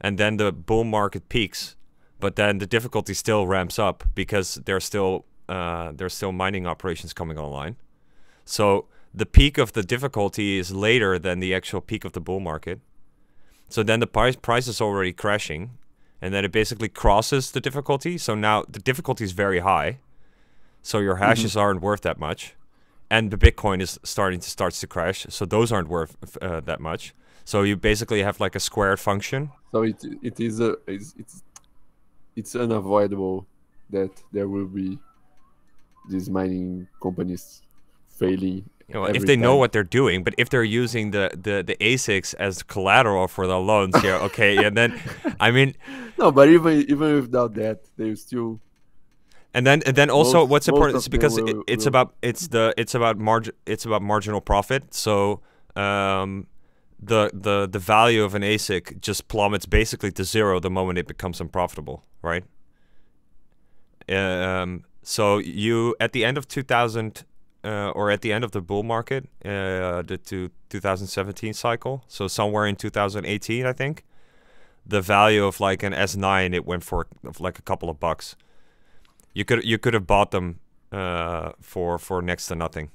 and 0.00 0.18
then 0.18 0.36
the 0.36 0.52
bull 0.52 0.84
market 0.84 1.28
peaks, 1.28 1.74
but 2.20 2.36
then 2.36 2.58
the 2.58 2.66
difficulty 2.66 3.14
still 3.14 3.46
ramps 3.46 3.78
up 3.78 4.04
because 4.14 4.56
there's 4.66 4.84
still 4.84 5.24
uh, 5.48 5.92
there's 5.94 6.14
still 6.14 6.32
mining 6.32 6.66
operations 6.66 7.12
coming 7.12 7.38
online. 7.38 7.76
So 8.44 8.86
the 9.12 9.26
peak 9.26 9.58
of 9.58 9.72
the 9.72 9.82
difficulty 9.82 10.58
is 10.58 10.70
later 10.70 11.18
than 11.18 11.40
the 11.40 11.54
actual 11.54 11.80
peak 11.80 12.04
of 12.04 12.12
the 12.12 12.20
bull 12.20 12.40
market. 12.40 12.80
So 13.68 13.82
then 13.82 14.00
the 14.00 14.06
price 14.06 14.36
price 14.36 14.68
is 14.68 14.80
already 14.80 15.12
crashing, 15.12 15.78
and 16.20 16.32
then 16.34 16.44
it 16.44 16.52
basically 16.52 16.88
crosses 16.88 17.50
the 17.50 17.60
difficulty. 17.60 18.18
So 18.18 18.34
now 18.34 18.64
the 18.68 18.80
difficulty 18.80 19.24
is 19.24 19.32
very 19.32 19.60
high, 19.60 19.98
so 20.82 20.98
your 20.98 21.16
hashes 21.16 21.56
aren't 21.56 21.80
worth 21.80 22.02
that 22.02 22.18
much, 22.18 22.54
and 23.10 23.30
the 23.30 23.36
Bitcoin 23.36 23.80
is 23.80 23.98
starting 24.02 24.40
to 24.40 24.50
starts 24.50 24.80
to 24.80 24.86
crash. 24.86 25.26
So 25.28 25.44
those 25.46 25.72
aren't 25.72 25.88
worth 25.88 26.16
uh, 26.42 26.60
that 26.60 26.80
much. 26.80 27.14
So 27.44 27.62
you 27.62 27.76
basically 27.76 28.22
have 28.22 28.38
like 28.40 28.54
a 28.54 28.60
squared 28.60 29.00
function. 29.00 29.50
So 29.72 29.82
it 29.82 30.04
it 30.22 30.40
is 30.40 30.60
a 30.60 30.76
it's 30.86 31.14
it's, 31.18 31.42
it's 32.36 32.54
unavoidable 32.56 33.46
that 33.90 34.10
there 34.32 34.48
will 34.48 34.66
be 34.66 34.98
these 36.08 36.30
mining 36.30 36.86
companies 37.02 37.62
failing. 38.08 38.64
You 38.88 38.94
know, 38.94 39.04
if 39.04 39.24
they 39.24 39.36
know 39.36 39.54
what 39.54 39.70
they're 39.70 39.84
doing, 39.84 40.24
but 40.24 40.34
if 40.36 40.50
they're 40.50 40.64
using 40.64 41.12
the, 41.12 41.30
the, 41.32 41.62
the 41.62 41.76
ASICs 41.76 42.34
as 42.40 42.64
collateral 42.64 43.28
for 43.28 43.46
the 43.46 43.58
loans, 43.58 43.94
yeah, 44.02 44.18
okay, 44.18 44.64
and 44.64 44.76
then, 44.76 45.00
I 45.38 45.52
mean, 45.52 45.76
No, 46.20 46.30
but 46.30 46.50
even 46.50 46.82
even 46.90 47.14
without 47.14 47.54
that, 47.54 47.80
they 47.96 48.14
still 48.14 48.60
and 49.54 49.66
then 49.66 49.82
and 49.86 49.96
then 49.96 50.10
also 50.10 50.40
Most- 50.40 50.50
what's 50.50 50.68
important 50.68 50.98
is 50.98 51.08
because 51.08 51.38
it, 51.38 51.56
it's 51.66 51.84
will- 51.84 51.88
about 51.88 52.14
it's 52.20 52.48
the 52.48 52.74
it's 52.76 52.94
about 52.94 53.16
margin 53.16 53.54
it's 53.64 53.86
about 53.86 54.02
marginal 54.02 54.42
profit. 54.42 54.92
So 54.92 55.40
um, 55.76 56.46
the 57.02 57.30
the 57.32 57.66
the 57.66 57.78
value 57.78 58.22
of 58.22 58.34
an 58.34 58.42
ASIC 58.42 59.00
just 59.00 59.28
plummets 59.28 59.66
basically 59.66 60.12
to 60.12 60.24
zero 60.24 60.60
the 60.60 60.70
moment 60.70 60.98
it 60.98 61.06
becomes 61.06 61.40
unprofitable, 61.40 62.04
right? 62.22 62.44
Um, 64.08 64.84
so 65.02 65.38
you 65.38 65.94
at 66.00 66.12
the 66.12 66.24
end 66.24 66.36
of 66.36 66.46
2000 66.46 67.24
uh, 67.64 67.90
or 67.90 68.10
at 68.10 68.20
the 68.20 68.32
end 68.32 68.44
of 68.44 68.52
the 68.52 68.60
bull 68.60 68.82
market, 68.82 69.24
uh, 69.44 70.02
the 70.02 70.18
two, 70.22 70.50
2017 70.70 71.52
cycle, 71.52 72.02
so 72.08 72.26
somewhere 72.26 72.66
in 72.66 72.74
2018, 72.74 73.66
I 73.66 73.72
think, 73.72 74.04
the 74.86 75.02
value 75.02 75.44
of 75.44 75.60
like 75.60 75.82
an 75.82 75.92
S9 75.92 76.54
it 76.54 76.66
went 76.66 76.84
for 76.84 77.06
like 77.38 77.58
a 77.58 77.62
couple 77.62 77.90
of 77.90 78.00
bucks. 78.00 78.36
You 79.34 79.44
could 79.44 79.64
you 79.64 79.78
could 79.78 79.94
have 79.94 80.06
bought 80.06 80.32
them 80.32 80.60
uh, 80.92 81.52
for 81.60 81.98
for 81.98 82.20
next 82.20 82.48
to 82.48 82.54
nothing. 82.54 82.90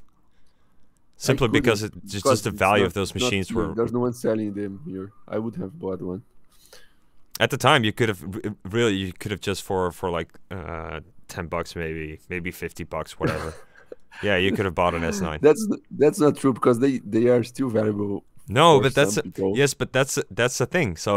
Simply 1.17 1.47
because 1.47 1.83
it, 1.83 1.93
just, 2.05 2.23
because 2.23 2.41
just 2.41 2.43
the 2.43 2.51
value 2.51 2.83
not- 2.83 2.87
of 2.87 2.93
those 2.93 3.13
machines 3.13 3.49
here. 3.49 3.57
were 3.67 3.73
There's 3.75 3.93
no 3.93 3.99
one 3.99 4.13
selling 4.13 4.53
them 4.53 4.81
here. 4.85 5.11
I 5.27 5.37
would 5.39 5.55
have 5.55 5.79
bought 5.79 6.01
one. 6.01 6.23
at 7.39 7.49
the 7.49 7.57
time 7.57 7.83
you 7.83 7.91
could 7.93 8.09
have 8.09 8.21
really 8.77 8.95
you 8.95 9.11
could 9.13 9.31
have 9.31 9.41
just 9.41 9.61
for 9.63 9.91
for 9.91 10.09
like 10.09 10.29
uh 10.51 10.99
10 11.27 11.47
bucks 11.47 11.75
maybe 11.75 12.19
maybe 12.29 12.49
50 12.51 12.83
bucks 12.85 13.19
whatever 13.19 13.53
yeah 14.23 14.37
you 14.37 14.51
could 14.55 14.63
have 14.65 14.75
bought 14.75 14.93
an 14.93 15.01
s9 15.01 15.41
That's 15.41 15.67
that's 16.01 16.19
not 16.19 16.37
true 16.37 16.53
because 16.53 16.77
they 16.79 16.99
they 16.99 17.25
are 17.27 17.43
still 17.43 17.69
valuable. 17.69 18.23
no 18.47 18.79
but 18.79 18.93
that's 18.95 19.19
people. 19.21 19.51
yes 19.57 19.73
but 19.73 19.91
that's 19.91 20.13
that's 20.39 20.57
the 20.59 20.65
thing 20.75 20.95
so 20.95 21.13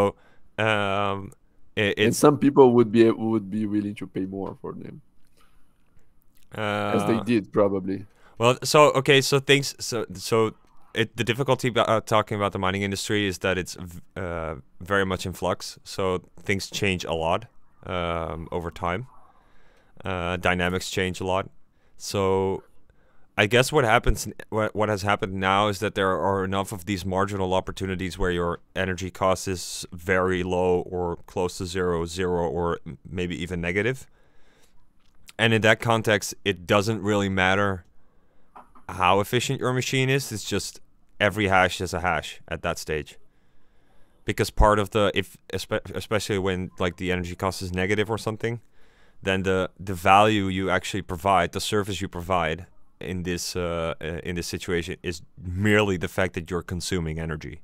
um 0.59 1.31
it, 1.77 1.95
and 1.99 2.17
some 2.17 2.37
people 2.45 2.67
would 2.77 2.91
be 2.91 3.03
would 3.33 3.49
be 3.59 3.67
willing 3.67 3.95
to 4.03 4.07
pay 4.09 4.25
more 4.27 4.57
for 4.61 4.73
them, 4.83 5.01
as 6.53 7.05
they 7.07 7.15
uh, 7.19 7.23
did 7.23 7.53
probably. 7.53 8.05
Well, 8.39 8.57
so 8.63 8.93
okay, 8.93 9.21
so 9.21 9.41
things, 9.41 9.75
so 9.81 10.07
so 10.15 10.55
it 10.95 11.17
the 11.17 11.25
difficulty 11.25 11.69
about 11.69 11.89
uh, 11.89 12.01
talking 12.01 12.37
about 12.37 12.53
the 12.53 12.59
mining 12.59 12.83
industry 12.83 13.27
is 13.27 13.39
that 13.39 13.59
it's 13.59 13.77
uh, 14.17 14.57
very 14.81 15.05
much 15.05 15.27
in 15.27 15.33
flux. 15.33 15.79
So 15.83 16.23
things 16.39 16.71
change 16.71 17.05
a 17.05 17.15
lot 17.15 17.47
um, 17.85 18.49
over 18.53 18.71
time. 18.71 19.09
Uh, 20.05 20.37
dynamics 20.37 20.89
change 20.89 21.21
a 21.21 21.25
lot. 21.25 21.51
So 21.97 22.63
I 23.37 23.47
guess 23.47 23.73
what 23.73 23.85
happens, 23.85 24.29
what 24.51 24.73
what 24.73 24.89
has 24.89 25.03
happened 25.03 25.35
now 25.35 25.67
is 25.67 25.81
that 25.81 25.97
there 25.97 26.17
are 26.17 26.45
enough 26.45 26.71
of 26.71 26.85
these 26.85 27.05
marginal 27.05 27.53
opportunities 27.55 28.19
where 28.19 28.31
your 28.31 28.61
energy 28.77 29.11
cost 29.11 29.49
is 29.49 29.85
very 29.93 30.45
low 30.45 30.83
or 30.83 31.17
close 31.27 31.59
to 31.59 31.67
zero, 31.67 32.07
zero, 32.07 32.49
or 32.49 32.79
maybe 33.09 33.41
even 33.43 33.61
negative. 33.61 34.07
And 35.37 35.53
in 35.53 35.63
that 35.63 35.81
context, 35.81 36.37
it 36.45 36.67
doesn't 36.67 37.03
really 37.03 37.29
matter 37.29 37.85
how 38.89 39.21
efficient 39.21 39.61
your 39.61 39.73
machine 39.73 40.09
is. 40.09 40.33
It's 40.33 40.45
just 40.45 40.81
every 41.21 41.49
hash 41.49 41.81
is 41.81 41.93
a 41.95 42.01
hash 42.01 42.41
at 42.49 42.63
that 42.63 42.79
stage. 42.79 43.19
Because 44.25 44.51
part 44.51 44.79
of 44.79 44.91
the 44.91 45.11
if 45.15 45.37
especially 45.95 46.39
when 46.39 46.71
like 46.79 46.97
the 46.97 47.11
energy 47.13 47.35
cost 47.35 47.63
is 47.63 47.73
negative 47.73 48.11
or 48.11 48.19
something, 48.19 48.61
then 49.23 49.43
the 49.43 49.71
the 49.81 49.95
value 49.95 50.49
you 50.49 50.69
actually 50.71 51.03
provide, 51.03 51.53
the 51.53 51.61
service 51.61 52.01
you 52.01 52.09
provide 52.09 52.67
in 53.01 53.23
this 53.23 53.57
uh, 53.57 53.95
uh, 54.01 54.21
in 54.25 54.37
this 54.37 54.47
situation 54.47 54.97
is 55.03 55.23
merely 55.43 55.97
the 55.97 56.09
fact 56.09 56.35
that 56.35 56.51
you're 56.51 56.63
consuming 56.63 57.19
energy. 57.19 57.63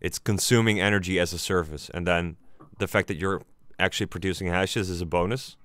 It's 0.00 0.20
consuming 0.20 0.80
energy 0.80 1.18
as 1.18 1.32
a 1.32 1.38
service, 1.38 1.90
and 1.92 2.06
then 2.06 2.36
the 2.78 2.86
fact 2.86 3.08
that 3.08 3.16
you're 3.16 3.42
actually 3.78 4.06
producing 4.06 4.46
hashes 4.46 4.88
is 4.88 5.00
a 5.00 5.06
bonus. 5.06 5.56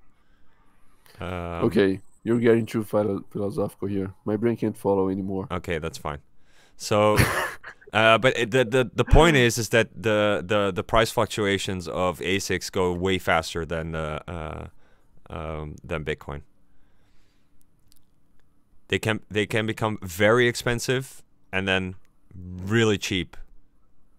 Um, 1.20 1.66
okay, 1.66 2.00
you're 2.24 2.40
getting 2.40 2.66
too 2.66 2.82
philo- 2.82 3.24
philosophical 3.30 3.86
here. 3.86 4.14
My 4.24 4.36
brain 4.36 4.56
can't 4.56 4.76
follow 4.76 5.08
anymore. 5.08 5.46
Okay, 5.50 5.78
that's 5.78 5.98
fine. 5.98 6.18
So, 6.76 7.16
uh, 7.92 8.18
but 8.18 8.36
it, 8.36 8.50
the 8.50 8.64
the 8.64 8.90
the 8.92 9.04
point 9.04 9.36
is 9.36 9.58
is 9.58 9.68
that 9.68 9.90
the 9.94 10.42
the 10.44 10.72
the 10.72 10.82
price 10.82 11.10
fluctuations 11.10 11.86
of 11.86 12.18
ASICs 12.20 12.72
go 12.72 12.92
way 12.92 13.18
faster 13.18 13.64
than 13.64 13.94
uh, 13.94 14.20
uh, 14.26 14.66
um, 15.30 15.76
than 15.84 16.04
Bitcoin. 16.04 16.40
They 18.88 18.98
can 18.98 19.20
they 19.30 19.46
can 19.46 19.66
become 19.66 19.98
very 20.02 20.48
expensive 20.48 21.22
and 21.52 21.68
then 21.68 21.94
really 22.34 22.98
cheap 22.98 23.36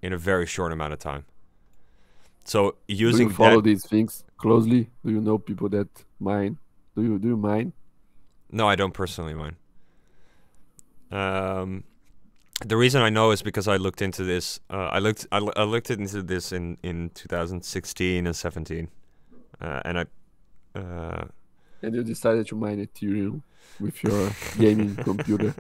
in 0.02 0.14
a 0.14 0.18
very 0.18 0.46
short 0.46 0.72
amount 0.72 0.94
of 0.94 1.00
time. 1.00 1.26
So 2.44 2.76
Do 2.88 2.94
you 2.94 3.08
using 3.08 3.30
follow 3.30 3.56
that, 3.56 3.64
these 3.64 3.86
things 3.86 4.24
closely? 4.38 4.90
Do 5.04 5.12
you 5.12 5.22
know 5.22 5.40
people 5.40 5.70
that 5.70 5.88
mine? 6.20 6.58
Do 6.96 7.02
you 7.02 7.18
do 7.18 7.30
you 7.30 7.38
mine? 7.38 7.74
No, 8.56 8.70
I 8.70 8.76
don't 8.76 8.94
personally 8.94 9.34
mind. 9.34 9.58
Um, 11.12 11.84
the 12.66 12.78
reason 12.78 13.02
I 13.02 13.10
know 13.10 13.32
is 13.32 13.42
because 13.42 13.68
I 13.68 13.76
looked 13.76 14.02
into 14.02 14.24
this. 14.24 14.62
Uh, 14.70 14.90
I 14.98 15.00
looked 15.00 15.28
I, 15.32 15.40
I 15.58 15.64
looked 15.64 15.92
into 15.92 16.22
this 16.22 16.52
in 16.54 16.78
in 16.82 17.10
2016 17.14 18.26
and 18.26 18.36
17, 18.36 18.88
uh, 19.62 19.82
and 19.86 20.00
I. 20.00 20.06
Uh, 20.80 21.26
And 21.82 21.94
you 21.96 22.04
decided 22.04 22.48
to 22.48 22.56
mine 22.56 22.80
Ethereum 22.86 23.42
with 23.80 24.02
your 24.04 24.32
gaming 24.58 24.96
computer. 25.10 25.54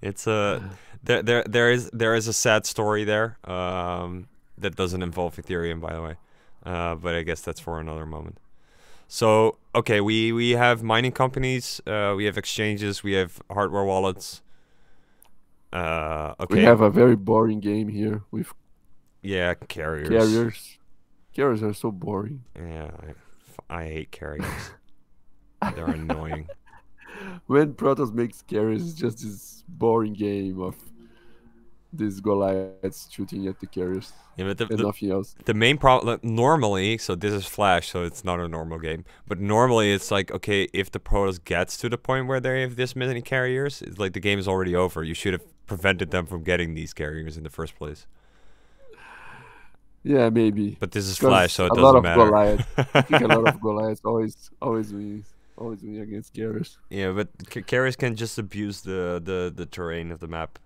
it's 0.00 0.26
a 0.26 0.62
there 1.02 1.22
there 1.22 1.44
there 1.48 1.70
is 1.72 1.90
there 1.92 2.14
is 2.14 2.28
a 2.28 2.32
sad 2.32 2.66
story 2.66 3.04
there 3.04 3.38
um, 3.44 4.28
that 4.58 4.76
doesn't 4.76 5.02
involve 5.02 5.36
Ethereum, 5.36 5.80
by 5.80 5.94
the 5.94 6.02
way. 6.02 6.16
Uh, 6.64 6.94
but 6.94 7.14
I 7.14 7.22
guess 7.22 7.40
that's 7.40 7.58
for 7.60 7.80
another 7.80 8.06
moment. 8.06 8.38
So 9.12 9.58
okay, 9.74 10.00
we 10.00 10.32
we 10.32 10.52
have 10.52 10.82
mining 10.82 11.12
companies, 11.12 11.82
uh, 11.86 12.14
we 12.16 12.24
have 12.24 12.38
exchanges, 12.38 13.02
we 13.02 13.12
have 13.12 13.42
hardware 13.50 13.84
wallets. 13.84 14.40
Uh, 15.70 16.32
okay, 16.40 16.54
We 16.60 16.64
have 16.64 16.80
a 16.80 16.88
very 16.88 17.14
boring 17.14 17.60
game 17.60 17.88
here 17.88 18.22
with 18.30 18.54
yeah, 19.20 19.52
carriers. 19.52 20.08
carriers. 20.08 20.78
Carriers 21.34 21.62
are 21.62 21.74
so 21.74 21.90
boring. 21.90 22.44
Yeah, 22.56 22.90
I 23.68 23.84
hate 23.84 24.12
carriers. 24.12 24.46
They're 25.74 25.90
annoying. 25.90 26.48
When 27.46 27.74
Protoss 27.74 28.14
makes 28.14 28.40
carriers, 28.40 28.82
it's 28.82 28.98
just 28.98 29.22
this 29.22 29.62
boring 29.68 30.14
game 30.14 30.58
of 30.58 30.74
these 31.92 32.20
Goliaths 32.20 33.08
shooting 33.10 33.46
at 33.46 33.60
the 33.60 33.66
carriers 33.66 34.12
Yeah, 34.36 34.46
but 34.46 34.58
the, 34.58 34.70
and 34.70 34.78
the, 34.78 34.86
nothing 34.86 35.10
else. 35.10 35.36
the 35.44 35.54
main 35.54 35.76
problem 35.78 36.18
normally, 36.22 36.98
so 36.98 37.14
this 37.14 37.32
is 37.32 37.46
Flash, 37.46 37.90
so 37.90 38.04
it's 38.04 38.24
not 38.24 38.40
a 38.40 38.48
normal 38.48 38.78
game. 38.78 39.04
But 39.26 39.40
normally, 39.40 39.92
it's 39.92 40.10
like 40.10 40.30
okay, 40.32 40.68
if 40.72 40.90
the 40.90 41.00
Protoss 41.00 41.42
gets 41.44 41.76
to 41.78 41.88
the 41.88 41.98
point 41.98 42.26
where 42.28 42.40
they 42.40 42.62
have 42.62 42.76
this 42.76 42.96
many 42.96 43.20
carriers, 43.22 43.82
it's 43.82 43.98
like 43.98 44.14
the 44.14 44.20
game 44.20 44.38
is 44.38 44.48
already 44.48 44.74
over. 44.74 45.04
You 45.04 45.14
should 45.14 45.34
have 45.34 45.66
prevented 45.66 46.10
them 46.10 46.26
from 46.26 46.42
getting 46.44 46.74
these 46.74 46.94
carriers 46.94 47.36
in 47.36 47.42
the 47.44 47.50
first 47.50 47.76
place. 47.76 48.06
Yeah, 50.04 50.30
maybe. 50.30 50.78
But 50.78 50.90
this 50.92 51.06
is 51.06 51.18
Flash, 51.18 51.54
so 51.54 51.66
it 51.66 51.74
a 51.74 51.74
doesn't 51.74 51.80
lot 51.80 51.96
of 51.96 52.02
matter. 52.02 52.34
Goliaths. 52.34 52.66
I 52.94 53.02
think 53.02 53.22
a 53.22 53.28
lot 53.28 53.46
of 53.46 53.60
Goliaths 53.60 54.00
always 54.04 54.50
always 54.60 54.92
wins 54.92 55.34
always 55.56 55.82
win 55.82 56.00
against 56.00 56.34
carriers. 56.34 56.78
yeah, 56.90 57.12
but 57.12 57.28
ca- 57.50 57.62
carriers 57.62 57.96
can 57.96 58.16
just 58.16 58.38
abuse 58.38 58.82
the, 58.82 59.20
the 59.24 59.52
the 59.54 59.66
terrain 59.66 60.10
of 60.10 60.20
the 60.20 60.28
map. 60.28 60.58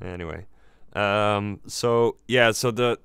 Anyway, 0.00 0.46
um, 0.94 1.60
so 1.66 2.16
yeah, 2.28 2.52
so 2.52 2.70
the 2.70 2.98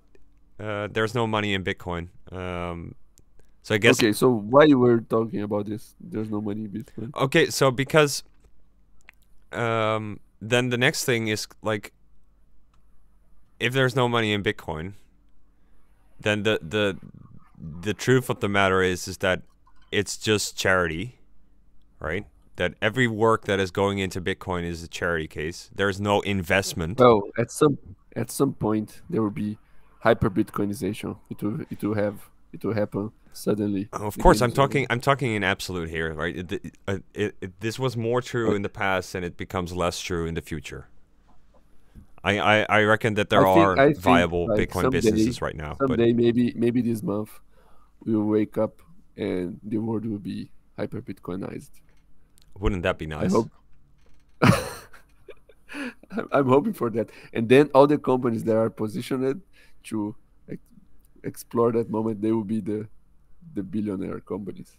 uh, 0.60 0.88
there's 0.92 1.14
no 1.14 1.28
money 1.28 1.54
in 1.54 1.64
Bitcoin. 1.64 2.10
Um, 2.32 2.96
so 3.64 3.76
I 3.76 3.78
guess 3.78 4.00
Okay, 4.00 4.12
so 4.14 4.30
why 4.30 4.66
you 4.66 4.78
were 4.78 5.02
talking 5.02 5.42
about 5.42 5.66
this? 5.66 5.96
There's 6.00 6.30
no 6.30 6.42
money 6.42 6.66
in 6.66 6.70
Bitcoin. 6.70 7.16
Okay, 7.16 7.50
so 7.50 7.72
because 7.72 8.24
um, 9.52 10.20
then 10.42 10.70
the 10.70 10.78
next 10.78 11.06
thing 11.06 11.28
is 11.28 11.48
like 11.62 11.92
if 13.60 13.74
there's 13.74 13.96
no 13.96 14.08
money 14.08 14.34
in 14.34 14.44
Bitcoin, 14.44 14.94
then 16.20 16.44
the 16.44 16.60
the 16.62 16.98
the 17.58 17.94
truth 17.94 18.30
of 18.30 18.40
the 18.40 18.50
matter 18.50 18.82
is 18.82 19.08
is 19.08 19.18
that 19.18 19.42
it's 19.92 20.18
just 20.18 20.58
charity, 20.58 21.20
right? 22.00 22.26
That 22.58 22.76
every 22.82 23.08
work 23.08 23.46
that 23.46 23.60
is 23.60 23.70
going 23.72 24.00
into 24.00 24.22
Bitcoin 24.22 24.64
is 24.64 24.82
a 24.82 24.88
charity 24.88 25.28
case. 25.28 25.70
There's 25.76 26.00
no 26.00 26.22
investment. 26.22 27.00
Well, 27.00 27.24
at 27.38 27.52
some 27.52 27.78
at 28.16 28.32
some 28.32 28.54
point 28.54 29.02
there 29.10 29.22
will 29.22 29.30
be 29.30 29.58
hyper 30.00 30.30
Bitcoinization. 30.30 31.18
It 31.30 31.44
will 31.44 31.62
it 31.70 31.84
will 31.84 31.96
have 31.96 32.30
it 32.54 32.64
will 32.64 32.74
happen 32.74 33.12
suddenly. 33.34 33.90
Of 33.92 34.18
course, 34.18 34.42
I'm 34.42 34.52
is 34.52 34.58
over. 34.58 34.68
talking. 34.68 34.88
I'm 34.90 35.02
talking 35.02 35.34
in 35.34 35.44
absolute 35.44 35.90
here, 35.90 36.14
right? 36.14 36.38
It, 36.38 36.52
it, 36.54 36.78
uh, 36.88 36.98
it, 37.14 37.60
this 37.60 37.78
was 37.78 37.98
more 37.98 38.22
true 38.22 38.56
in 38.56 38.62
the 38.62 38.70
past, 38.70 39.16
and 39.16 39.26
it 39.26 39.36
becomes 39.36 39.74
less 39.74 40.00
true 40.00 40.26
in 40.26 40.36
the 40.36 40.42
future. 40.42 40.88
I, 42.24 42.40
I, 42.40 42.66
I 42.70 42.84
reckon 42.84 43.16
that 43.16 43.30
there 43.30 43.44
think- 43.44 43.58
are 43.58 43.76
think, 43.76 43.98
viable 43.98 44.48
like, 44.48 44.70
Bitcoin 44.70 44.84
someday- 44.84 45.02
businesses 45.02 45.42
right 45.42 45.56
now, 45.56 45.76
but 45.78 46.00
maybe 46.00 46.54
maybe 46.56 46.82
this 46.82 47.04
month, 47.04 47.32
we'll 48.06 48.24
wake 48.24 48.58
up 48.58 48.82
and 49.18 49.60
the 49.62 49.78
world 49.78 50.06
will 50.06 50.18
be 50.20 50.50
hyper 50.78 51.02
Bitcoinized. 51.02 51.70
Wouldn't 52.60 52.84
that 52.84 52.98
be 52.98 53.06
nice? 53.08 53.34
I 53.34 53.36
hope. 53.36 53.52
I'm- 56.32 56.48
hoping 56.48 56.74
for 56.74 56.90
that, 56.92 57.10
and 57.34 57.50
then 57.50 57.70
all 57.74 57.88
the 57.88 57.98
companies 57.98 58.44
that 58.46 58.56
are 58.56 58.70
positioned 58.70 59.42
to 59.86 60.16
ex- 60.50 60.62
explore 61.24 61.72
that 61.74 61.90
moment, 61.90 62.22
they 62.22 62.32
will 62.32 62.44
be 62.44 62.62
the 62.62 62.88
the 63.54 63.64
billionaire 63.64 64.20
companies. 64.22 64.78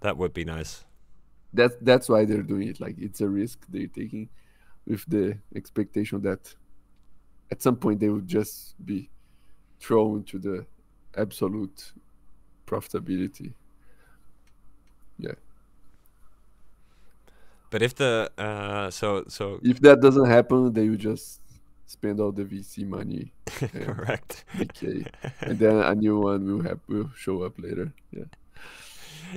That 0.00 0.16
would 0.18 0.32
be 0.34 0.44
nice. 0.44 0.84
That's 1.52 1.76
that's 1.80 2.08
why 2.08 2.24
they're 2.24 2.42
doing 2.42 2.68
it. 2.68 2.80
Like 2.80 2.96
it's 2.98 3.20
a 3.20 3.28
risk 3.28 3.64
they're 3.68 3.86
taking, 3.86 4.28
with 4.86 5.04
the 5.08 5.38
expectation 5.54 6.20
that 6.22 6.52
at 7.50 7.62
some 7.62 7.76
point 7.76 8.00
they 8.00 8.08
will 8.08 8.20
just 8.20 8.74
be 8.84 9.08
thrown 9.78 10.24
to 10.24 10.38
the 10.38 10.66
absolute 11.16 11.92
profitability. 12.66 13.54
Yeah. 15.18 15.32
But 17.74 17.82
if 17.82 17.96
the 17.96 18.30
uh, 18.38 18.88
so 18.92 19.24
so 19.26 19.58
If 19.64 19.80
that 19.80 20.00
doesn't 20.00 20.30
happen, 20.30 20.72
they 20.72 20.88
will 20.88 20.96
just 20.96 21.40
spend 21.86 22.20
all 22.20 22.30
the 22.30 22.44
VC 22.44 22.86
money 22.86 23.32
correct. 23.46 24.44
decay, 24.56 25.06
and 25.40 25.58
then 25.58 25.78
a 25.78 25.92
new 25.96 26.20
one 26.20 26.46
will 26.46 26.62
have 26.62 26.78
will 26.86 27.10
show 27.16 27.42
up 27.42 27.54
later. 27.58 27.92
Yeah. 28.12 28.26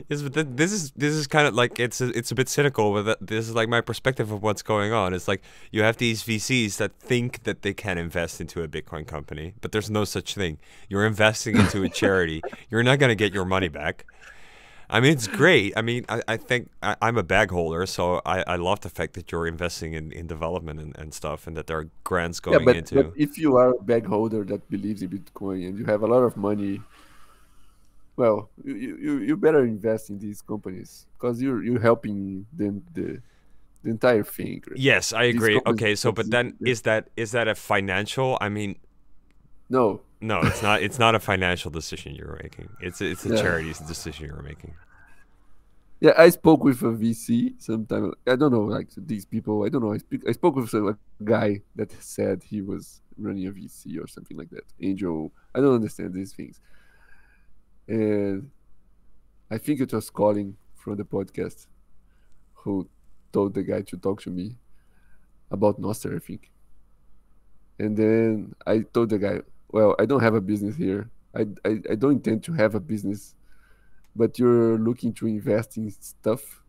Yes, 0.08 0.22
but 0.22 0.36
th- 0.36 0.46
this 0.52 0.72
is 0.72 0.92
this 0.92 1.16
is 1.16 1.26
kind 1.26 1.48
of 1.48 1.56
like 1.56 1.80
it's 1.80 2.00
a, 2.00 2.10
it's 2.16 2.30
a 2.30 2.36
bit 2.36 2.48
cynical, 2.48 2.94
but 2.94 3.18
this 3.26 3.50
is 3.50 3.56
like 3.56 3.70
my 3.70 3.82
perspective 3.82 4.32
of 4.32 4.44
what's 4.44 4.62
going 4.62 4.94
on. 4.94 5.16
It's 5.16 5.28
like 5.28 5.42
you 5.72 5.82
have 5.82 5.98
these 5.98 6.22
VCs 6.22 6.78
that 6.78 6.92
think 7.00 7.42
that 7.42 7.64
they 7.64 7.74
can 7.74 7.98
invest 7.98 8.40
into 8.40 8.62
a 8.62 8.68
Bitcoin 8.68 9.08
company, 9.08 9.56
but 9.62 9.72
there's 9.72 9.90
no 9.90 10.06
such 10.06 10.36
thing. 10.36 10.60
You're 10.90 11.08
investing 11.08 11.56
into 11.58 11.82
a 11.82 11.90
charity. 11.90 12.44
You're 12.70 12.84
not 12.84 13.00
going 13.00 13.10
to 13.10 13.16
get 13.16 13.34
your 13.34 13.46
money 13.46 13.68
back. 13.68 14.06
I 14.90 15.02
mean, 15.02 15.12
it's 15.12 15.28
great. 15.28 15.74
I 15.76 15.82
mean, 15.82 16.06
I, 16.08 16.22
I 16.28 16.38
think 16.38 16.70
I, 16.82 16.96
am 17.02 17.18
a 17.18 17.24
bag 17.24 17.52
holder, 17.52 17.86
so 17.86 18.22
I, 18.26 18.44
I 18.48 18.56
love 18.56 18.80
the 18.82 18.90
fact 18.90 19.16
that 19.16 19.32
you're 19.32 19.46
investing 19.46 19.94
in, 19.94 20.14
in 20.14 20.28
development 20.28 20.80
and, 20.80 20.98
and 20.98 21.14
stuff 21.14 21.46
and 21.46 21.58
that 21.58 21.68
there 21.68 21.80
are 21.80 21.90
grants 22.06 22.40
going 22.40 22.60
yeah, 22.60 22.66
but, 22.66 22.76
into. 22.78 22.96
But 22.96 23.14
if 23.18 23.38
you 23.38 23.58
are 23.58 23.72
a 23.72 23.84
bag 23.84 24.06
holder 24.06 24.46
that 24.46 24.70
believes 24.70 25.02
in 25.02 25.10
Bitcoin 25.10 25.68
and 25.68 25.78
you 25.78 25.86
have 25.86 26.04
a 26.04 26.08
lot 26.08 26.24
of 26.24 26.38
money, 26.38 26.80
well, 28.16 28.50
you, 28.64 28.74
you, 28.76 29.18
you 29.20 29.38
better 29.38 29.64
invest 29.66 30.10
in 30.10 30.20
these 30.20 30.42
companies 30.42 31.06
because 31.18 31.42
you're 31.42 31.64
you're 31.64 31.82
helping 31.82 32.46
them 32.54 32.84
the 32.94 33.22
the 33.84 33.90
entire 33.92 34.24
thing. 34.24 34.64
Right? 34.68 34.80
Yes, 34.80 35.14
I 35.14 35.24
agree. 35.24 35.62
Okay, 35.66 35.96
so 35.96 36.12
but 36.12 36.32
then 36.32 36.56
is 36.62 36.82
that 36.84 37.10
is 37.16 37.32
that 37.32 37.48
a 37.48 37.56
financial? 37.56 38.38
I 38.40 38.50
mean, 38.50 38.78
no, 39.70 40.02
no, 40.22 40.40
it's 40.42 40.62
not. 40.62 40.82
It's 40.82 41.00
not 41.00 41.16
a 41.16 41.20
financial 41.20 41.72
decision 41.72 42.16
you're 42.16 42.40
making. 42.42 42.70
It's 42.82 43.02
it's 43.02 43.26
a 43.26 43.30
yeah. 43.30 43.42
charity's 43.42 43.80
decision 43.80 44.26
you're 44.26 44.42
making. 44.42 44.74
Yeah, 46.00 46.14
I 46.18 46.30
spoke 46.30 46.64
with 46.64 46.82
a 46.84 46.92
VC 46.92 47.60
sometime. 47.60 48.14
I 48.28 48.36
don't 48.36 48.52
know, 48.52 48.62
like 48.62 48.90
these 48.96 49.26
people. 49.26 49.64
I 49.64 49.70
don't 49.70 49.84
know. 49.84 49.94
I 49.94 49.98
speak. 49.98 50.22
I 50.28 50.32
spoke 50.32 50.56
with 50.56 50.74
a 50.74 50.98
guy 51.24 51.62
that 51.76 51.92
said 52.02 52.44
he 52.44 52.62
was 52.62 53.02
running 53.18 53.48
a 53.48 53.52
VC 53.52 54.00
or 54.02 54.08
something 54.08 54.38
like 54.38 54.50
that. 54.52 54.64
Angel. 54.80 55.32
I 55.56 55.60
don't 55.60 55.76
understand 55.76 56.14
these 56.14 56.34
things. 56.34 56.62
And 57.88 58.52
I 59.50 59.58
think 59.58 59.80
it 59.80 59.94
was 59.94 60.10
Colin 60.10 60.58
from 60.76 60.98
the 60.98 61.06
podcast 61.06 61.68
who 62.54 62.88
told 63.32 63.54
the 63.54 63.64
guy 63.64 63.82
to 63.82 63.98
talk 63.98 64.22
to 64.22 64.30
me 64.30 64.58
about 65.50 65.82
Nostr, 65.82 66.16
I 66.16 66.20
think. 66.20 66.52
And 67.80 67.96
then 67.96 68.56
I 68.66 68.80
told 68.80 69.10
the 69.10 69.20
guy, 69.20 69.42
well, 69.78 69.96
I 70.00 70.08
don't 70.08 70.22
have 70.22 70.34
a 70.34 70.42
business 70.42 70.76
here. 70.76 71.08
I, 71.36 71.46
I, 71.64 71.72
I 71.92 71.96
don't 71.96 72.14
intend 72.14 72.44
to 72.46 72.54
have 72.54 72.74
a 72.74 72.80
business, 72.80 73.36
but 74.16 74.40
you're 74.40 74.80
looking 74.80 75.14
to 75.14 75.28
invest 75.28 75.78
in 75.78 75.92
stuff. 75.92 76.64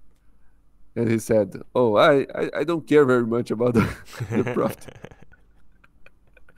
And 0.95 1.11
he 1.11 1.19
said, 1.19 1.55
oh, 1.75 1.97
I, 1.97 2.27
I, 2.35 2.51
I 2.59 2.65
don't 2.65 2.87
care 2.87 3.07
very 3.07 3.25
much 3.27 3.51
about 3.51 3.73
the, 3.73 3.89
the 4.31 4.45
profit. 4.53 4.95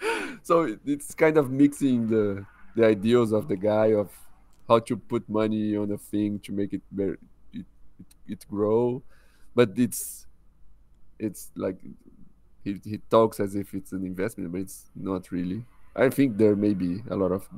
so 0.42 0.76
it's 0.84 1.14
kind 1.14 1.38
of 1.38 1.52
mixing 1.52 2.08
the, 2.08 2.44
the 2.74 2.84
ideals 2.84 3.30
of 3.30 3.46
the 3.46 3.56
guy 3.56 3.94
of 3.94 4.10
how 4.68 4.80
to 4.80 4.96
put 4.96 5.28
money 5.28 5.76
on 5.76 5.92
a 5.92 5.98
thing 5.98 6.40
to 6.40 6.50
make 6.50 6.72
it 6.72 6.82
very, 6.90 7.16
it, 7.52 7.64
it, 8.00 8.06
it 8.26 8.46
grow. 8.50 9.04
But 9.54 9.70
it's 9.76 10.26
it's 11.16 11.52
like 11.54 11.78
he, 12.64 12.80
he 12.84 12.98
talks 13.08 13.38
as 13.38 13.54
if 13.54 13.72
it's 13.72 13.92
an 13.92 14.04
investment, 14.04 14.50
but 14.50 14.62
it's 14.62 14.86
not 14.96 15.30
really. 15.30 15.64
I 16.00 16.08
think 16.08 16.38
there 16.38 16.56
may 16.56 16.72
be 16.72 17.02
a 17.10 17.16
lot 17.16 17.30
of 17.30 17.48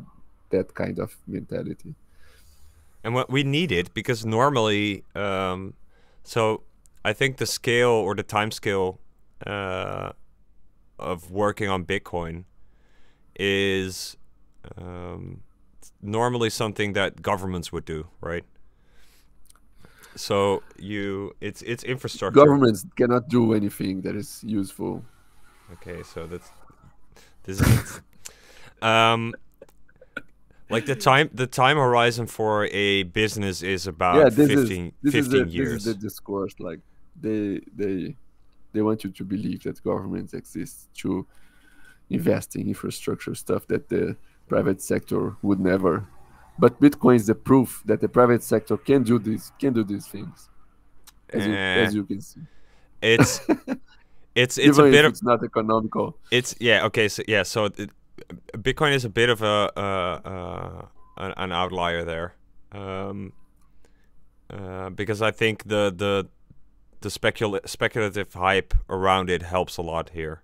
that 0.50 0.74
kind 0.74 0.98
of 0.98 1.16
mentality. 1.26 1.94
And 3.04 3.14
what 3.14 3.30
we 3.30 3.44
need 3.44 3.70
it 3.72 3.94
because 3.94 4.26
normally, 4.26 5.04
um, 5.14 5.74
so 6.24 6.62
I 7.04 7.12
think 7.12 7.36
the 7.36 7.46
scale 7.46 7.90
or 7.90 8.14
the 8.14 8.22
time 8.22 8.50
scale 8.50 8.98
uh, 9.46 10.12
of 10.98 11.30
working 11.30 11.68
on 11.68 11.84
Bitcoin 11.84 12.44
is 13.38 14.16
um, 14.76 15.42
normally 16.00 16.50
something 16.50 16.92
that 16.94 17.22
governments 17.22 17.72
would 17.72 17.84
do, 17.84 18.06
right? 18.20 18.44
So 20.14 20.62
you, 20.78 21.34
it's 21.40 21.62
it's 21.62 21.84
infrastructure. 21.84 22.44
Governments 22.44 22.84
cannot 22.96 23.28
do 23.28 23.54
anything 23.54 24.02
that 24.02 24.14
is 24.14 24.44
useful. 24.44 25.02
Okay, 25.72 26.02
so 26.02 26.26
that's 26.26 26.50
this 27.44 27.60
is 27.60 28.00
um, 28.82 29.34
like 30.72 30.86
the 30.86 30.96
time 30.96 31.30
the 31.32 31.46
time 31.46 31.76
horizon 31.76 32.26
for 32.26 32.66
a 32.66 33.04
business 33.04 33.62
is 33.62 33.86
about 33.86 34.16
yeah, 34.16 34.28
this 34.28 34.48
15, 34.48 34.86
is, 34.86 34.92
this 35.02 35.12
15 35.12 35.18
is 35.18 35.28
the, 35.28 35.50
years. 35.50 35.70
This 35.72 35.86
is 35.86 35.94
the 35.94 36.00
discourse. 36.00 36.54
Like 36.58 36.80
they 37.20 37.60
they 37.76 38.16
they 38.72 38.82
want 38.82 39.04
you 39.04 39.10
to 39.10 39.24
believe 39.24 39.62
that 39.64 39.82
governments 39.82 40.32
exist 40.34 40.88
to 40.96 41.26
invest 42.10 42.56
in 42.56 42.68
infrastructure 42.68 43.34
stuff 43.34 43.66
that 43.68 43.88
the 43.88 44.16
private 44.48 44.80
sector 44.82 45.36
would 45.42 45.60
never. 45.60 46.06
But 46.58 46.80
Bitcoin 46.80 47.16
is 47.16 47.26
the 47.26 47.34
proof 47.34 47.82
that 47.86 48.00
the 48.00 48.08
private 48.08 48.42
sector 48.42 48.76
can 48.76 49.02
do 49.02 49.18
this 49.18 49.52
can 49.58 49.72
do 49.72 49.84
these 49.84 50.06
things. 50.06 50.48
As, 51.30 51.42
uh, 51.42 51.48
you, 51.48 51.54
as 51.54 51.94
you 51.94 52.04
can 52.04 52.20
see. 52.20 52.40
It's 53.00 53.40
it's 54.34 54.58
it's 54.58 54.78
Even 54.78 54.88
a 54.88 54.90
bit 54.90 55.04
of 55.04 55.12
it's 55.12 55.22
not 55.22 55.42
economical. 55.44 56.16
It's 56.30 56.54
yeah 56.60 56.86
okay 56.86 57.08
so 57.08 57.22
yeah 57.26 57.42
so 57.42 57.66
it, 57.66 57.90
Bitcoin 58.56 58.92
is 58.92 59.04
a 59.04 59.08
bit 59.08 59.28
of 59.28 59.42
a, 59.42 60.88
an, 61.16 61.34
an, 61.36 61.52
outlier 61.52 62.04
there, 62.04 62.34
um, 62.72 63.32
uh, 64.50 64.90
because 64.90 65.22
I 65.22 65.30
think 65.30 65.64
the 65.64 65.92
the 65.94 66.28
the 67.00 67.10
specula- 67.10 67.66
speculative 67.66 68.32
hype 68.32 68.74
around 68.88 69.30
it 69.30 69.42
helps 69.42 69.76
a 69.76 69.82
lot 69.82 70.10
here, 70.10 70.42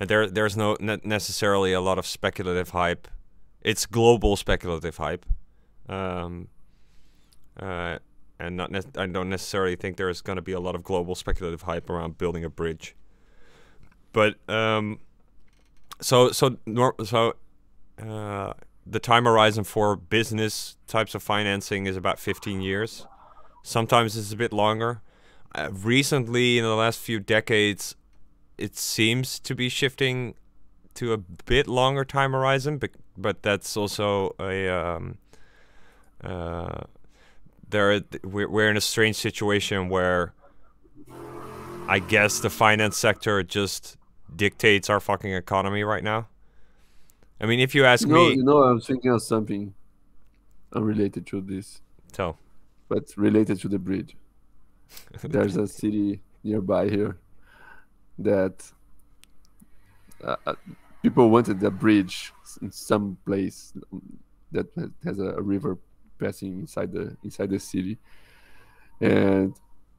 and 0.00 0.08
there 0.08 0.28
there's 0.28 0.56
no 0.56 0.76
necessarily 0.80 1.72
a 1.72 1.80
lot 1.80 1.98
of 1.98 2.06
speculative 2.06 2.70
hype. 2.70 3.08
It's 3.60 3.86
global 3.86 4.36
speculative 4.36 4.96
hype, 4.96 5.24
um, 5.88 6.48
uh, 7.58 7.98
and 8.38 8.56
not 8.56 8.74
I 8.96 9.06
don't 9.06 9.28
necessarily 9.28 9.76
think 9.76 9.96
there's 9.96 10.20
going 10.20 10.36
to 10.36 10.42
be 10.42 10.52
a 10.52 10.60
lot 10.60 10.74
of 10.74 10.82
global 10.82 11.14
speculative 11.14 11.62
hype 11.62 11.88
around 11.88 12.18
building 12.18 12.44
a 12.44 12.50
bridge, 12.50 12.94
but 14.12 14.36
um, 14.48 15.00
so 16.04 16.30
so 16.32 16.58
so 17.02 17.34
uh, 17.98 18.52
the 18.86 18.98
time 18.98 19.24
horizon 19.24 19.64
for 19.64 19.96
business 19.96 20.76
types 20.86 21.14
of 21.14 21.22
financing 21.22 21.86
is 21.86 21.96
about 21.96 22.18
15 22.18 22.60
years. 22.60 23.06
Sometimes 23.62 24.14
it's 24.14 24.30
a 24.30 24.36
bit 24.36 24.52
longer. 24.52 25.00
Uh, 25.54 25.70
recently, 25.72 26.58
in 26.58 26.64
the 26.64 26.74
last 26.74 27.00
few 27.00 27.20
decades, 27.20 27.96
it 28.58 28.76
seems 28.76 29.38
to 29.40 29.54
be 29.54 29.70
shifting 29.70 30.34
to 30.92 31.14
a 31.14 31.16
bit 31.16 31.66
longer 31.66 32.04
time 32.04 32.32
horizon, 32.32 32.76
but 32.76 32.90
but 33.16 33.42
that's 33.42 33.74
also 33.74 34.34
a 34.38 34.68
um, 34.68 35.16
uh, 36.22 36.82
there 37.70 38.02
we're, 38.22 38.48
we're 38.50 38.68
in 38.68 38.76
a 38.76 38.82
strange 38.82 39.16
situation 39.16 39.88
where 39.88 40.34
I 41.88 41.98
guess 41.98 42.40
the 42.40 42.50
finance 42.50 42.98
sector 42.98 43.42
just 43.42 43.96
dictates 44.36 44.90
our 44.90 45.00
fucking 45.00 45.32
economy 45.32 45.82
right 45.82 46.04
now. 46.04 46.28
I 47.40 47.46
mean, 47.46 47.60
if 47.60 47.74
you 47.74 47.84
ask 47.84 48.06
know, 48.06 48.28
me, 48.28 48.36
you 48.36 48.44
know, 48.44 48.62
I'm 48.62 48.80
thinking 48.80 49.10
of 49.10 49.22
something 49.22 49.74
unrelated 50.72 51.26
to 51.28 51.40
this. 51.40 51.80
Tell. 52.12 52.38
But 52.88 53.12
related 53.16 53.60
to 53.60 53.68
the 53.68 53.78
bridge. 53.78 54.16
There's 55.22 55.56
a 55.56 55.66
city 55.66 56.20
nearby 56.42 56.88
here 56.88 57.18
that 58.18 58.70
uh, 60.22 60.36
uh 60.46 60.54
people 61.02 61.28
wanted 61.30 61.62
a 61.62 61.70
bridge 61.70 62.32
in 62.62 62.70
some 62.70 63.18
place 63.26 63.72
that 64.52 64.66
has 65.04 65.18
a 65.18 65.42
river 65.42 65.78
passing 66.18 66.60
inside 66.60 66.92
the 66.92 67.16
inside 67.24 67.50
the 67.50 67.58
city, 67.58 67.98
and 69.00 69.54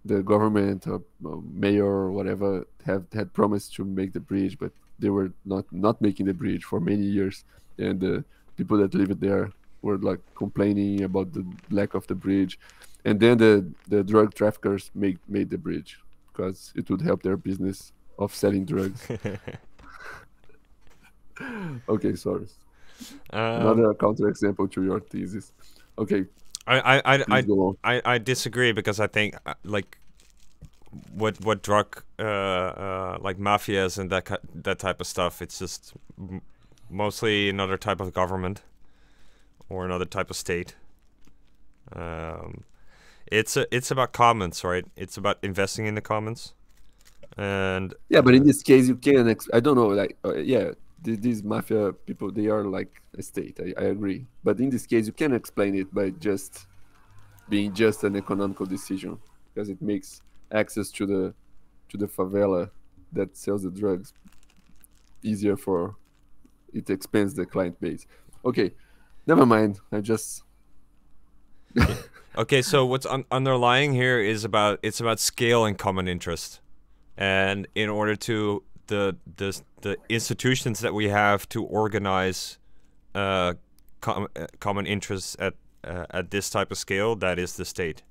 the 0.05 0.21
government 0.21 0.87
or, 0.87 1.01
or 1.23 1.41
mayor 1.51 1.85
or 1.85 2.11
whatever 2.11 2.67
have 2.85 3.05
had 3.11 3.33
promised 3.33 3.73
to 3.75 3.83
make 3.83 4.13
the 4.13 4.19
bridge, 4.19 4.57
but 4.57 4.71
they 4.99 5.09
were 5.09 5.31
not 5.45 5.65
not 5.71 6.01
making 6.01 6.27
the 6.27 6.33
bridge 6.33 6.63
for 6.63 6.79
many 6.79 7.03
years, 7.03 7.43
and 7.77 7.99
the 7.99 8.23
people 8.55 8.77
that 8.77 8.93
live 8.93 9.19
there 9.19 9.51
were 9.81 9.97
like 9.97 10.19
complaining 10.35 11.03
about 11.03 11.33
the 11.33 11.45
lack 11.69 11.95
of 11.95 12.07
the 12.07 12.15
bridge, 12.15 12.59
and 13.03 13.19
then 13.19 13.37
the 13.37 13.65
the 13.87 14.03
drug 14.03 14.33
traffickers 14.33 14.91
made 14.93 15.19
made 15.27 15.49
the 15.49 15.57
bridge 15.57 15.99
because 16.31 16.71
it 16.75 16.89
would 16.89 17.01
help 17.01 17.23
their 17.23 17.37
business 17.37 17.91
of 18.19 18.33
selling 18.33 18.65
drugs. 18.65 19.07
okay, 21.89 22.15
sorry. 22.15 22.47
Um, 23.31 23.61
Another 23.61 23.93
counterexample 23.93 24.71
to 24.71 24.83
your 24.83 24.99
thesis. 24.99 25.51
Okay, 25.97 26.25
I 26.67 27.01
I 27.05 27.23
I 27.27 27.43
I, 27.83 28.01
I, 28.05 28.17
disagree 28.17 28.71
because 28.71 28.99
I 28.99 29.07
think 29.07 29.35
uh, 29.45 29.53
like 29.63 29.97
what 31.13 31.39
what 31.41 31.61
drug 31.61 32.03
uh, 32.17 32.23
uh, 32.23 33.17
like 33.21 33.37
mafias 33.37 33.97
and 33.97 34.09
that 34.09 34.39
that 34.63 34.79
type 34.79 34.99
of 34.99 35.07
stuff. 35.07 35.41
It's 35.41 35.59
just 35.59 35.93
mostly 36.89 37.49
another 37.49 37.77
type 37.77 37.99
of 37.99 38.13
government 38.13 38.61
or 39.69 39.85
another 39.85 40.05
type 40.05 40.29
of 40.29 40.35
state. 40.35 40.75
Um, 41.93 42.63
it's 43.27 43.57
a, 43.57 43.67
it's 43.75 43.91
about 43.91 44.13
commons, 44.13 44.63
right? 44.63 44.85
It's 44.95 45.17
about 45.17 45.37
investing 45.41 45.85
in 45.85 45.95
the 45.95 46.01
commons, 46.01 46.53
and 47.37 47.93
yeah. 48.09 48.21
But 48.21 48.35
in 48.35 48.45
this 48.45 48.63
case, 48.63 48.87
you 48.87 48.95
can. 48.95 49.35
I 49.53 49.59
don't 49.59 49.75
know. 49.75 49.87
Like 49.87 50.17
uh, 50.25 50.35
yeah, 50.35 50.71
these 51.01 51.43
mafia 51.43 51.93
people 51.93 52.31
they 52.31 52.47
are 52.47 52.63
like 52.63 53.01
a 53.17 53.21
state 53.21 53.59
I, 53.59 53.79
I, 53.79 53.85
agree 53.85 54.25
but 54.43 54.59
in 54.59 54.69
this 54.69 54.87
case 54.87 55.05
you 55.05 55.13
can 55.13 55.33
explain 55.33 55.75
it 55.75 55.93
by 55.93 56.09
just 56.09 56.67
being 57.47 57.73
just 57.73 58.03
an 58.03 58.15
economical 58.15 58.65
decision 58.65 59.19
because 59.53 59.69
it 59.69 59.81
makes 59.81 60.21
access 60.51 60.89
to 60.91 61.05
the 61.05 61.33
to 61.89 61.97
the 61.97 62.07
favela 62.07 62.71
that 63.13 63.37
sells 63.37 63.63
the 63.63 63.69
drugs 63.69 64.13
easier 65.21 65.55
for 65.55 65.95
it 66.75 66.89
expands 66.89 67.33
the 67.33 67.45
client 67.45 67.79
base. 67.79 68.05
Okay, 68.43 68.73
never 69.25 69.45
mind. 69.45 69.79
I 69.91 70.01
just 70.01 70.43
okay. 72.37 72.61
So 72.61 72.85
what's 72.85 73.05
un- 73.05 73.25
underlying 73.31 73.93
here 73.93 74.19
is 74.19 74.43
about 74.43 74.79
it's 74.83 74.99
about 74.99 75.19
scale 75.19 75.65
and 75.65 75.77
common 75.77 76.07
interest, 76.07 76.59
and 77.17 77.67
in 77.73 77.89
order 77.89 78.15
to 78.27 78.63
the 78.87 79.17
the 79.37 79.61
the 79.81 79.97
institutions 80.09 80.79
that 80.79 80.93
we 80.93 81.09
have 81.09 81.47
to 81.49 81.63
organize 81.63 82.57
uh, 83.13 83.53
com- 84.01 84.27
uh, 84.35 84.47
common 84.59 84.85
interests 84.85 85.35
at 85.39 85.53
uh, 85.83 86.05
at 86.09 86.31
this 86.31 86.49
type 86.49 86.71
of 86.71 86.77
scale, 86.77 87.15
that 87.15 87.39
is 87.39 87.55
the 87.55 87.65
state, 87.65 88.03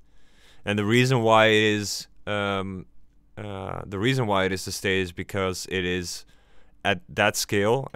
and 0.63 0.79
the 0.79 0.85
reason 0.85 1.21
why 1.21 1.47
it 1.47 1.63
is 1.63 2.07
um, 2.27 2.85
uh, 3.37 3.81
the 3.85 3.99
reason 3.99 4.27
why 4.27 4.45
it 4.45 4.51
is 4.51 4.65
the 4.65 4.71
state 4.71 5.01
is 5.01 5.11
because 5.11 5.67
it 5.69 5.85
is 5.85 6.25
at 6.83 7.01
that 7.09 7.35
scale 7.35 7.91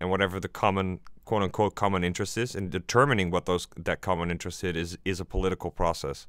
and 0.00 0.10
whatever 0.10 0.38
the 0.40 0.48
common 0.48 1.00
quote 1.24 1.42
unquote 1.42 1.74
common 1.74 2.04
interest 2.04 2.36
is 2.36 2.54
and 2.54 2.70
determining 2.70 3.30
what 3.30 3.46
those 3.46 3.66
that 3.76 4.00
common 4.00 4.30
interest 4.30 4.64
is 4.64 4.98
is 5.04 5.20
a 5.20 5.24
political 5.24 5.70
process. 5.70 6.26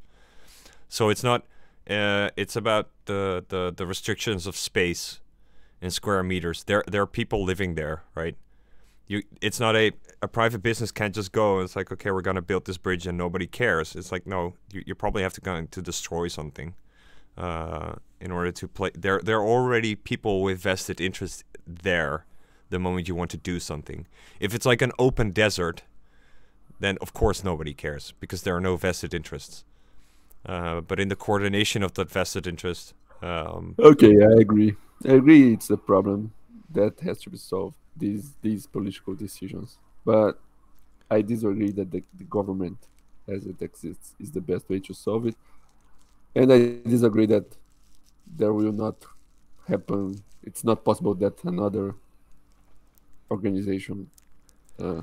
So 0.87 1.09
it's 1.09 1.23
not 1.23 1.45
uh, 1.89 2.29
it's 2.37 2.55
about 2.55 2.89
the, 3.05 3.43
the 3.49 3.73
the 3.75 3.85
restrictions 3.85 4.47
of 4.47 4.55
space 4.55 5.19
in 5.81 5.91
square 5.91 6.23
meters 6.23 6.63
there 6.65 6.83
there 6.87 7.01
are 7.01 7.07
people 7.07 7.43
living 7.43 7.75
there 7.75 8.03
right 8.15 8.35
you 9.07 9.23
it's 9.41 9.59
not 9.59 9.75
a 9.75 9.91
a 10.21 10.27
private 10.27 10.59
business 10.59 10.91
can't 10.91 11.15
just 11.15 11.31
go 11.31 11.59
it's 11.59 11.75
like 11.75 11.91
okay 11.91 12.11
we're 12.11 12.21
to 12.21 12.41
build 12.41 12.65
this 12.65 12.77
bridge 12.77 13.07
and 13.07 13.17
nobody 13.17 13.47
cares 13.47 13.95
it's 13.95 14.11
like 14.11 14.27
no 14.27 14.53
you, 14.71 14.83
you 14.85 14.95
probably 14.95 15.23
have 15.23 15.33
to 15.33 15.41
go 15.41 15.65
to 15.69 15.81
destroy 15.81 16.27
something 16.27 16.75
uh, 17.37 17.93
in 18.19 18.31
order 18.31 18.51
to 18.51 18.67
play 18.67 18.91
there 18.93 19.19
there 19.23 19.37
are 19.37 19.47
already 19.47 19.95
people 19.95 20.41
with 20.41 20.59
vested 20.59 20.99
interest 20.99 21.43
there 21.65 22.25
the 22.69 22.79
moment 22.79 23.07
you 23.07 23.15
want 23.15 23.31
to 23.31 23.37
do 23.37 23.59
something. 23.59 24.07
If 24.39 24.53
it's 24.53 24.65
like 24.65 24.81
an 24.81 24.91
open 24.99 25.31
desert, 25.31 25.83
then 26.79 26.97
of 27.01 27.13
course 27.13 27.43
nobody 27.43 27.73
cares 27.73 28.13
because 28.19 28.43
there 28.43 28.55
are 28.55 28.61
no 28.61 28.75
vested 28.75 29.13
interests. 29.13 29.63
Uh, 30.45 30.81
but 30.81 30.99
in 30.99 31.09
the 31.09 31.15
coordination 31.15 31.83
of 31.83 31.93
that 31.95 32.09
vested 32.09 32.47
interest. 32.47 32.93
Um, 33.21 33.75
okay, 33.79 34.15
I 34.23 34.39
agree. 34.39 34.75
I 35.05 35.13
agree. 35.13 35.53
It's 35.53 35.69
a 35.69 35.77
problem 35.77 36.31
that 36.71 36.99
has 37.01 37.21
to 37.21 37.29
be 37.29 37.37
solved. 37.37 37.75
These 37.97 38.31
these 38.41 38.65
political 38.65 39.13
decisions, 39.13 39.77
but 40.05 40.39
I 41.11 41.21
disagree 41.21 41.71
that 41.71 41.91
the, 41.91 42.03
the 42.17 42.23
government, 42.23 42.77
as 43.27 43.45
it 43.45 43.61
exists, 43.61 44.15
is 44.19 44.31
the 44.31 44.41
best 44.41 44.69
way 44.69 44.79
to 44.79 44.93
solve 44.93 45.27
it, 45.27 45.35
and 46.33 46.53
I 46.53 46.77
disagree 46.87 47.25
that 47.25 47.45
there 48.37 48.53
will 48.53 48.71
not 48.71 48.95
happen. 49.67 50.23
It's 50.43 50.63
not 50.63 50.85
possible 50.85 51.13
that 51.15 51.43
another 51.43 51.95
organization 53.29 54.09
uh, 54.79 55.01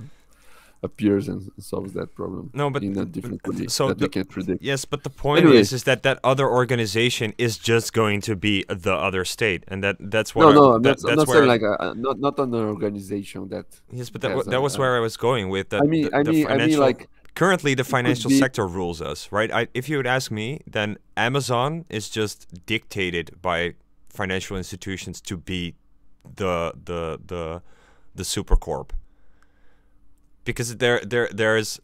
appears 0.82 1.28
and 1.28 1.50
solves 1.58 1.92
that 1.94 2.14
problem. 2.14 2.50
No, 2.54 2.70
but 2.70 2.82
in 2.82 2.96
a 2.98 3.04
different 3.04 3.40
uh, 3.46 3.52
way 3.52 3.66
so 3.66 3.88
that 3.88 3.98
the, 3.98 4.04
we 4.04 4.08
can 4.08 4.24
predict. 4.26 4.62
Yes, 4.62 4.84
but 4.84 5.02
the 5.04 5.10
point 5.10 5.44
Anyway. 5.44 5.58
is, 5.58 5.72
is 5.72 5.84
that 5.84 6.02
that 6.02 6.18
other 6.22 6.48
organization 6.48 7.32
is 7.38 7.58
just 7.58 7.92
going 7.92 8.20
to 8.22 8.36
be 8.36 8.64
the 8.68 8.94
other 8.94 9.24
state, 9.24 9.64
and 9.68 9.82
that 9.82 9.96
that's 9.98 10.34
what 10.34 10.46
No, 10.46 10.52
no, 10.52 10.72
I'm 10.74 10.82
that, 10.82 10.88
not, 10.88 11.10
I'm 11.10 11.16
that's 11.16 11.16
not 11.16 11.28
where 11.28 11.38
saying 11.38 11.48
like 11.48 11.62
a, 11.62 11.94
not 11.96 12.18
not 12.20 12.38
an 12.38 12.54
organization 12.54 13.48
that. 13.48 13.66
yes, 13.90 14.10
but 14.10 14.20
that, 14.20 14.46
that 14.46 14.62
was 14.62 14.76
a- 14.76 14.80
where 14.80 14.96
I 14.96 15.00
was 15.00 15.16
going 15.16 15.48
with 15.48 15.70
that. 15.70 15.82
I 15.82 15.86
mean, 15.86 16.04
the, 16.04 16.16
I 16.16 16.22
mean, 16.22 16.46
I 16.46 16.66
mean, 16.66 16.78
like 16.78 17.08
currently 17.34 17.74
the 17.74 17.84
financial 17.84 18.30
sector 18.30 18.66
rules 18.66 19.00
us, 19.02 19.30
right? 19.32 19.50
I, 19.52 19.68
if 19.74 19.88
you 19.88 19.96
would 19.98 20.06
ask 20.06 20.30
me, 20.30 20.60
then 20.66 20.98
Amazon 21.16 21.84
is 21.90 22.08
just 22.08 22.66
dictated 22.66 23.30
by 23.42 23.74
financial 24.08 24.56
institutions 24.56 25.20
to 25.22 25.36
be 25.36 25.74
the 26.36 26.72
the 26.84 27.20
the 27.26 27.62
the 28.14 28.24
super 28.24 28.56
corp 28.56 28.92
because 30.46 30.76
there 30.76 31.00
there 31.04 31.28
there's 31.30 31.78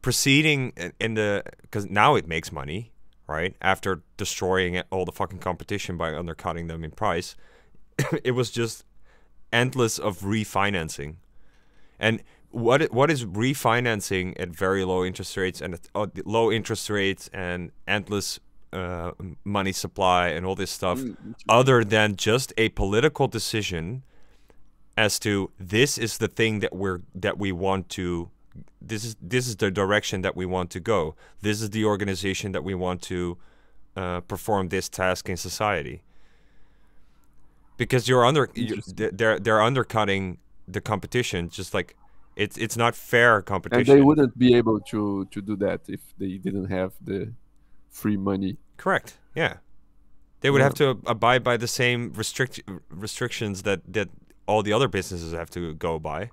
proceeding 0.00 0.72
in- 0.98 1.14
the 1.14 1.42
because 1.60 1.84
now 1.86 2.14
it 2.14 2.26
makes 2.26 2.50
money 2.50 2.88
right? 3.28 3.54
After 3.62 4.02
destroying 4.16 4.82
all 4.90 5.04
the 5.04 5.12
fucking 5.12 5.38
competition 5.38 5.96
by 5.96 6.14
undercutting 6.14 6.66
them 6.66 6.84
in 6.84 6.90
price 6.90 7.36
it 8.24 8.32
was 8.32 8.50
just 8.50 8.84
endless 9.52 9.98
of 9.98 10.20
refinancing. 10.20 11.16
And 11.98 12.22
what 12.50 12.92
what 12.92 13.10
is 13.10 13.24
refinancing 13.24 14.34
at 14.38 14.48
very 14.50 14.84
low 14.84 15.04
interest 15.04 15.36
rates 15.36 15.60
and 15.60 15.74
at, 15.74 15.88
uh, 15.94 16.06
low 16.24 16.50
interest 16.52 16.90
rates 16.90 17.30
and 17.32 17.70
endless 17.86 18.40
uh, 18.72 19.12
money 19.44 19.72
supply 19.72 20.28
and 20.28 20.46
all 20.46 20.54
this 20.54 20.70
stuff 20.70 20.98
Mm, 20.98 21.34
other 21.48 21.84
than 21.84 22.16
just 22.16 22.52
a 22.56 22.70
political 22.70 23.28
decision 23.28 24.02
as 25.02 25.18
to 25.18 25.50
this 25.58 25.98
is 26.06 26.12
the 26.18 26.30
thing 26.38 26.60
that 26.60 26.72
we're 26.82 27.00
that 27.26 27.36
we 27.44 27.50
want 27.50 27.88
to 27.98 28.30
this 28.90 29.02
is 29.04 29.14
this 29.34 29.44
is 29.50 29.54
the 29.64 29.70
direction 29.70 30.22
that 30.26 30.34
we 30.40 30.46
want 30.54 30.68
to 30.76 30.80
go 30.94 31.00
this 31.46 31.56
is 31.62 31.68
the 31.70 31.84
organization 31.84 32.52
that 32.52 32.64
we 32.68 32.74
want 32.84 32.98
to 33.12 33.18
uh, 33.96 34.20
perform 34.32 34.64
this 34.68 34.86
task 34.88 35.22
in 35.32 35.36
society 35.36 35.98
because 37.82 38.02
you're 38.08 38.26
under 38.30 38.44
you, 38.54 38.80
they're 39.20 39.38
they're 39.44 39.64
undercutting 39.70 40.38
the 40.68 40.80
competition 40.80 41.40
just 41.58 41.74
like 41.74 41.88
it's 42.36 42.56
it's 42.64 42.76
not 42.76 42.94
fair 42.94 43.42
competition. 43.42 43.80
and 43.80 43.98
they 43.98 44.04
wouldn't 44.08 44.34
be 44.38 44.54
able 44.54 44.78
to 44.92 45.00
to 45.34 45.38
do 45.42 45.54
that 45.56 45.80
if 45.88 46.00
they 46.20 46.32
didn't 46.46 46.68
have 46.78 46.92
the 47.10 47.32
free 47.90 48.16
money. 48.16 48.56
Correct. 48.76 49.08
Yeah. 49.34 49.54
They 50.40 50.50
would 50.50 50.60
have 50.60 50.74
to 50.74 50.98
abide 51.06 51.44
by 51.44 51.56
the 51.56 51.68
same 51.68 52.12
restrict 52.14 52.60
restrictions 52.90 53.62
that 53.62 53.80
that 53.96 54.08
all 54.52 54.62
the 54.62 54.72
other 54.72 54.88
businesses 54.88 55.32
have 55.32 55.50
to 55.50 55.74
go 55.74 55.98
by, 55.98 56.30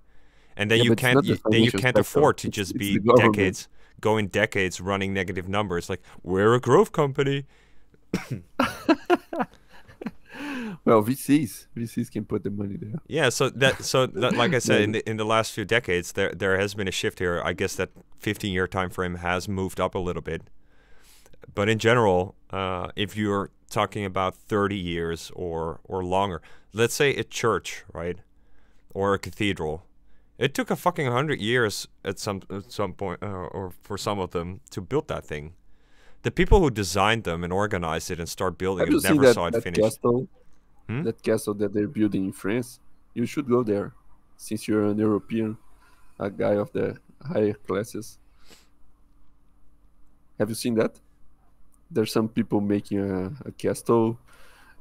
and 0.57 0.69
then 0.71 0.79
Yeah, 0.79 0.83
you 0.83 0.93
can't 0.93 1.21
the 1.25 1.27
you, 1.27 1.37
then 1.49 1.63
you 1.63 1.71
can't 1.73 1.97
sector, 1.97 2.01
afford 2.01 2.37
to 2.39 2.49
just 2.49 2.75
it's 2.75 2.89
be 2.89 2.97
the 2.99 2.99
government. 2.99 3.15
decades 3.15 3.67
going 4.01 4.27
decades 4.27 4.81
running 4.81 5.13
negative 5.13 5.47
numbers. 5.49 5.89
Like 5.89 6.01
we're 6.23 6.53
a 6.55 6.59
growth 6.61 6.91
company. 6.91 7.45
Well, 10.85 11.03
VCs, 11.03 11.67
VCs 11.75 12.11
can 12.11 12.25
put 12.25 12.43
the 12.43 12.49
money 12.51 12.77
there. 12.77 13.01
Yeah. 13.07 13.29
So 13.29 13.49
that 13.49 13.83
so 13.83 14.05
that, 14.21 14.35
like 14.35 14.53
I 14.53 14.59
said, 14.59 14.81
in 14.81 14.91
the 14.93 15.09
in 15.09 15.17
the 15.17 15.25
last 15.25 15.51
few 15.53 15.65
decades, 15.65 16.13
there 16.13 16.33
there 16.33 16.59
has 16.59 16.73
been 16.75 16.87
a 16.87 16.91
shift 16.91 17.19
here. 17.19 17.41
I 17.43 17.53
guess 17.53 17.75
that 17.75 17.89
15 18.19 18.53
year 18.53 18.67
time 18.67 18.89
frame 18.89 19.15
has 19.15 19.47
moved 19.47 19.79
up 19.79 19.95
a 19.95 19.99
little 19.99 20.21
bit, 20.21 20.43
but 21.55 21.69
in 21.69 21.79
general, 21.79 22.35
uh, 22.51 22.89
if 22.95 23.17
you're 23.17 23.51
talking 23.69 24.05
about 24.05 24.35
30 24.35 24.75
years 24.77 25.31
or 25.35 25.79
or 25.83 26.03
longer, 26.03 26.41
let's 26.73 26.93
say 26.93 27.15
a 27.15 27.23
church, 27.23 27.83
right, 27.93 28.17
or 28.93 29.13
a 29.13 29.19
cathedral, 29.19 29.85
it 30.37 30.53
took 30.53 30.71
a 30.71 30.75
fucking 30.75 31.07
hundred 31.07 31.39
years 31.41 31.87
at 32.03 32.19
some 32.19 32.41
at 32.49 32.71
some 32.71 32.93
point, 32.93 33.21
uh, 33.21 33.27
or 33.27 33.71
for 33.81 33.97
some 33.97 34.19
of 34.19 34.31
them, 34.31 34.61
to 34.71 34.81
build 34.81 35.07
that 35.09 35.25
thing. 35.25 35.53
The 36.23 36.31
people 36.31 36.59
who 36.59 36.69
designed 36.69 37.23
them 37.23 37.43
and 37.43 37.53
organized 37.53 38.11
it 38.11 38.19
and 38.19 38.27
start 38.27 38.57
building 38.57 38.85
Have 38.85 38.95
it 38.95 39.03
never 39.03 39.21
that, 39.25 39.33
saw 39.33 39.47
it 39.47 39.51
that 39.51 39.63
finished. 39.63 39.81
castle? 39.81 40.27
Hmm? 40.87 41.03
That 41.03 41.21
castle 41.23 41.53
that 41.55 41.73
they're 41.73 41.87
building 41.87 42.25
in 42.25 42.31
France. 42.31 42.79
You 43.13 43.25
should 43.25 43.47
go 43.47 43.63
there, 43.63 43.93
since 44.37 44.67
you're 44.67 44.85
an 44.85 44.97
European, 44.97 45.57
a 46.19 46.29
guy 46.29 46.55
of 46.55 46.71
the 46.73 46.97
higher 47.25 47.53
classes. 47.53 48.17
Have 50.39 50.49
you 50.49 50.55
seen 50.55 50.75
that? 50.75 50.99
There's 51.91 52.11
some 52.11 52.29
people 52.29 52.61
making 52.61 52.99
a, 52.99 53.33
a 53.45 53.51
castle 53.51 54.17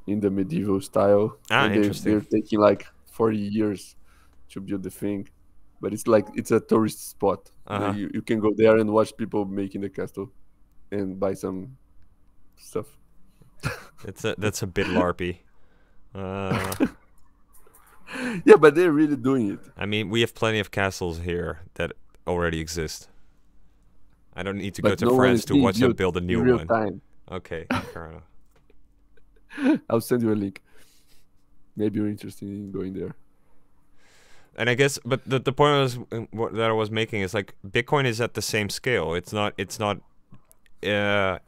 in 0.08 0.20
the 0.20 0.30
medieval 0.30 0.80
style. 0.80 1.38
Ah, 1.50 1.64
and 1.64 1.76
interesting. 1.76 2.12
They're 2.12 2.40
taking 2.40 2.60
like 2.60 2.86
40 3.10 3.36
years 3.38 3.96
to 4.50 4.60
build 4.60 4.82
the 4.82 4.90
thing, 4.90 5.28
but 5.80 5.92
it's 5.92 6.06
like 6.06 6.26
it's 6.34 6.50
a 6.50 6.60
tourist 6.60 7.10
spot. 7.10 7.50
Uh-huh. 7.66 7.92
You, 7.92 8.10
you 8.14 8.22
can 8.22 8.40
go 8.40 8.52
there 8.56 8.76
and 8.78 8.90
watch 8.92 9.16
people 9.16 9.44
making 9.44 9.82
the 9.82 9.90
castle, 9.90 10.30
and 10.90 11.18
buy 11.18 11.34
some 11.34 11.76
stuff. 12.56 12.86
It's 14.04 14.24
a 14.24 14.36
that's 14.38 14.62
a 14.62 14.66
bit 14.66 14.86
larpy. 14.86 15.38
Uh, 16.14 16.86
Yeah, 18.44 18.56
but 18.56 18.74
they're 18.74 18.92
really 18.92 19.16
doing 19.16 19.52
it. 19.52 19.60
I 19.76 19.86
mean, 19.86 20.08
we 20.08 20.20
have 20.22 20.34
plenty 20.34 20.58
of 20.58 20.70
castles 20.70 21.20
here 21.20 21.60
that 21.74 21.92
already 22.26 22.60
exist. 22.60 23.08
I 24.34 24.42
don't 24.42 24.56
need 24.56 24.74
to 24.74 24.82
go 24.82 24.94
to 24.94 25.04
no 25.04 25.16
France 25.16 25.44
to 25.46 25.60
watch 25.60 25.76
them 25.76 25.92
build 25.92 26.16
a 26.16 26.20
new 26.20 26.56
one. 26.56 26.66
time. 26.66 27.00
Okay, 27.30 27.66
fair 27.92 28.06
enough. 28.10 28.22
I'll 29.90 30.00
send 30.00 30.22
you 30.22 30.32
a 30.32 30.34
link. 30.34 30.62
Maybe 31.76 31.98
you're 31.98 32.08
interested 32.08 32.48
in 32.48 32.72
going 32.72 32.92
there. 32.92 33.14
And 34.56 34.68
I 34.68 34.74
guess, 34.74 34.98
but 35.04 35.20
the 35.24 35.38
the 35.38 35.52
point 35.52 35.74
was 35.80 35.98
uh, 36.10 36.56
that 36.56 36.70
I 36.70 36.72
was 36.72 36.90
making 36.90 37.20
is 37.20 37.32
like 37.32 37.54
Bitcoin 37.64 38.06
is 38.06 38.20
at 38.20 38.34
the 38.34 38.42
same 38.42 38.68
scale. 38.70 39.14
It's 39.14 39.32
not. 39.32 39.54
It's 39.56 39.78
not. 39.78 40.00
Uh, 40.82 41.38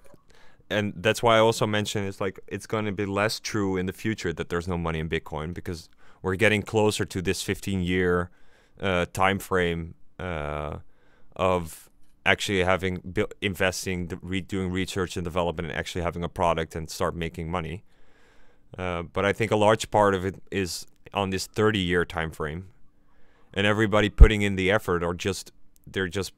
and 0.70 0.92
that's 0.96 1.20
why 1.20 1.36
I 1.36 1.40
also 1.40 1.66
mentioned 1.66 2.06
it's 2.06 2.20
like 2.20 2.38
it's 2.46 2.66
going 2.66 2.84
to 2.84 2.92
be 2.92 3.06
less 3.06 3.40
true 3.40 3.76
in 3.76 3.86
the 3.86 3.92
future 3.92 4.32
that 4.32 4.48
there's 4.48 4.68
no 4.68 4.78
money 4.78 5.00
in 5.00 5.08
Bitcoin 5.08 5.52
because 5.52 5.88
we're 6.22 6.36
getting 6.36 6.62
closer 6.62 7.04
to 7.04 7.20
this 7.20 7.42
15 7.42 7.82
year 7.82 8.30
uh, 8.80 9.06
time 9.12 9.40
frame 9.40 9.94
uh, 10.20 10.78
of 11.34 11.90
actually 12.24 12.62
having 12.62 13.02
investing, 13.40 14.10
re- 14.22 14.40
doing 14.40 14.70
research 14.70 15.16
and 15.16 15.24
development, 15.24 15.68
and 15.68 15.76
actually 15.76 16.02
having 16.02 16.22
a 16.22 16.28
product 16.28 16.76
and 16.76 16.88
start 16.88 17.16
making 17.16 17.50
money. 17.50 17.82
Uh, 18.78 19.02
but 19.02 19.24
I 19.24 19.32
think 19.32 19.50
a 19.50 19.56
large 19.56 19.90
part 19.90 20.14
of 20.14 20.24
it 20.24 20.36
is 20.50 20.86
on 21.12 21.30
this 21.30 21.46
30 21.46 21.78
year 21.78 22.04
time 22.04 22.30
frame, 22.30 22.66
and 23.52 23.66
everybody 23.66 24.08
putting 24.10 24.42
in 24.42 24.56
the 24.56 24.70
effort 24.70 25.02
or 25.02 25.14
just 25.14 25.52
they're 25.86 26.08
just 26.08 26.32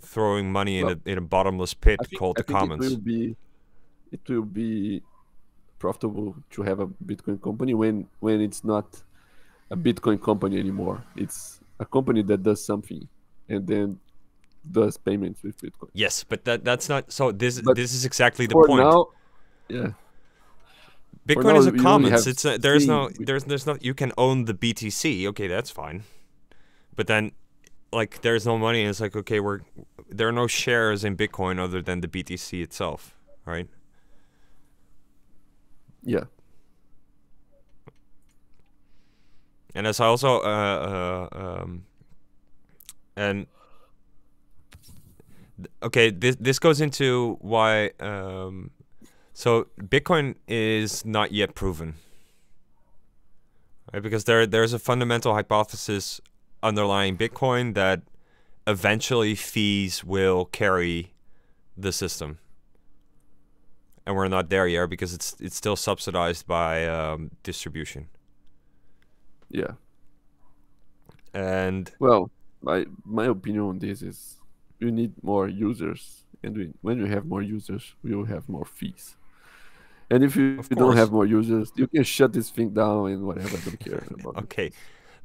throwing 0.00 0.52
money 0.52 0.82
Well, 0.82 0.92
in 0.92 1.00
a 1.06 1.10
in 1.12 1.18
a 1.18 1.22
bottomless 1.22 1.74
pit 1.74 1.98
think, 2.08 2.18
called 2.18 2.38
I 2.38 2.42
the 2.42 2.52
commons. 2.52 2.84
it 2.86 2.90
will 2.90 2.98
be 3.02 3.36
it 4.12 4.20
will 4.28 4.42
be 4.42 5.02
profitable 5.78 6.36
to 6.50 6.62
have 6.62 6.80
a 6.80 6.86
Bitcoin 6.86 7.40
company 7.42 7.74
when 7.74 8.06
when 8.20 8.40
it's 8.40 8.62
not 8.64 9.02
a 9.70 9.76
Bitcoin 9.76 10.22
company 10.22 10.58
anymore. 10.58 11.02
It's 11.16 11.60
a 11.80 11.84
company 11.84 12.22
that 12.22 12.42
does 12.42 12.64
something 12.64 13.08
and 13.48 13.66
then 13.66 13.98
does 14.70 14.96
payments 14.96 15.42
with 15.42 15.56
Bitcoin. 15.60 15.90
Yes, 15.92 16.24
but 16.24 16.44
that 16.44 16.64
that's 16.64 16.88
not 16.88 17.10
so. 17.12 17.32
This 17.32 17.60
But 17.60 17.76
this 17.76 17.94
is 17.94 18.04
exactly 18.04 18.46
the 18.46 18.52
For 18.52 18.66
point. 18.66 18.82
now, 18.84 19.06
yeah, 19.68 19.88
Bitcoin 21.26 21.44
now, 21.44 21.56
is 21.56 21.66
a 21.66 21.72
commons. 21.72 22.26
It's 22.26 22.44
a, 22.44 22.56
there's 22.56 22.86
no 22.86 23.10
there's 23.18 23.44
there's 23.44 23.66
no 23.66 23.76
you 23.80 23.94
can 23.94 24.12
own 24.16 24.44
the 24.44 24.54
BTC. 24.54 25.26
Okay, 25.26 25.48
that's 25.48 25.70
fine. 25.70 26.04
But 26.94 27.08
then 27.08 27.32
like 27.92 28.22
there's 28.22 28.46
no 28.46 28.58
money 28.58 28.82
and 28.82 28.90
it's 28.90 29.00
like 29.00 29.16
okay, 29.16 29.40
we're 29.40 29.60
there 30.08 30.28
are 30.28 30.32
no 30.32 30.46
shares 30.46 31.04
in 31.04 31.16
Bitcoin 31.16 31.58
other 31.58 31.82
than 31.82 32.00
the 32.00 32.08
BTC 32.08 32.62
itself, 32.62 33.16
right? 33.44 33.68
yeah, 36.04 36.24
And 39.74 39.86
as 39.86 40.00
I 40.00 40.06
also 40.06 40.40
uh, 40.40 41.28
uh 41.32 41.38
um 41.38 41.84
and 43.16 43.46
okay, 45.82 46.10
this 46.10 46.36
this 46.36 46.58
goes 46.58 46.80
into 46.80 47.36
why 47.40 47.90
um 48.00 48.70
so 49.36 49.66
Bitcoin 49.78 50.36
is 50.48 51.04
not 51.04 51.30
yet 51.30 51.54
proven. 51.54 51.96
Right? 53.92 54.02
Because 54.02 54.24
there 54.24 54.46
there's 54.46 54.72
a 54.72 54.78
fundamental 54.78 55.34
hypothesis 55.34 56.22
underlying 56.62 57.18
Bitcoin 57.18 57.74
that 57.74 58.00
eventually 58.66 59.34
fees 59.34 60.02
will 60.02 60.46
carry 60.46 61.12
the 61.76 61.92
system. 61.92 62.38
And 64.06 64.16
we're 64.16 64.28
not 64.28 64.48
there 64.48 64.66
yet 64.66 64.88
because 64.88 65.12
it's 65.12 65.36
it's 65.38 65.54
still 65.56 65.76
subsidized 65.76 66.46
by 66.46 66.86
um, 66.86 67.30
distribution. 67.42 68.08
yeah. 69.50 69.72
And 71.34 71.92
Well, 71.98 72.30
my 72.62 72.86
my 73.04 73.26
opinion 73.26 73.64
on 73.64 73.78
this 73.80 74.00
is 74.00 74.40
you 74.80 74.90
need 74.90 75.12
more 75.22 75.46
users, 75.46 76.24
and 76.42 76.72
when 76.80 76.96
you 76.96 77.04
have 77.04 77.26
more 77.26 77.42
users, 77.42 77.94
we 78.02 78.14
will 78.14 78.24
have 78.24 78.48
more 78.48 78.64
fees. 78.64 79.15
And 80.10 80.22
if 80.24 80.36
you, 80.36 80.58
Of 80.58 80.68
you 80.70 80.76
don't 80.76 80.96
have 80.96 81.10
more 81.12 81.26
users, 81.26 81.72
you 81.76 81.86
can 81.88 82.04
shut 82.04 82.32
this 82.32 82.50
thing 82.50 82.70
down 82.70 83.10
and 83.10 83.26
whatever. 83.26 83.56
I 83.56 83.60
don't 83.60 83.80
care 83.80 84.04
about 84.10 84.38
it. 84.38 84.44
okay, 84.44 84.72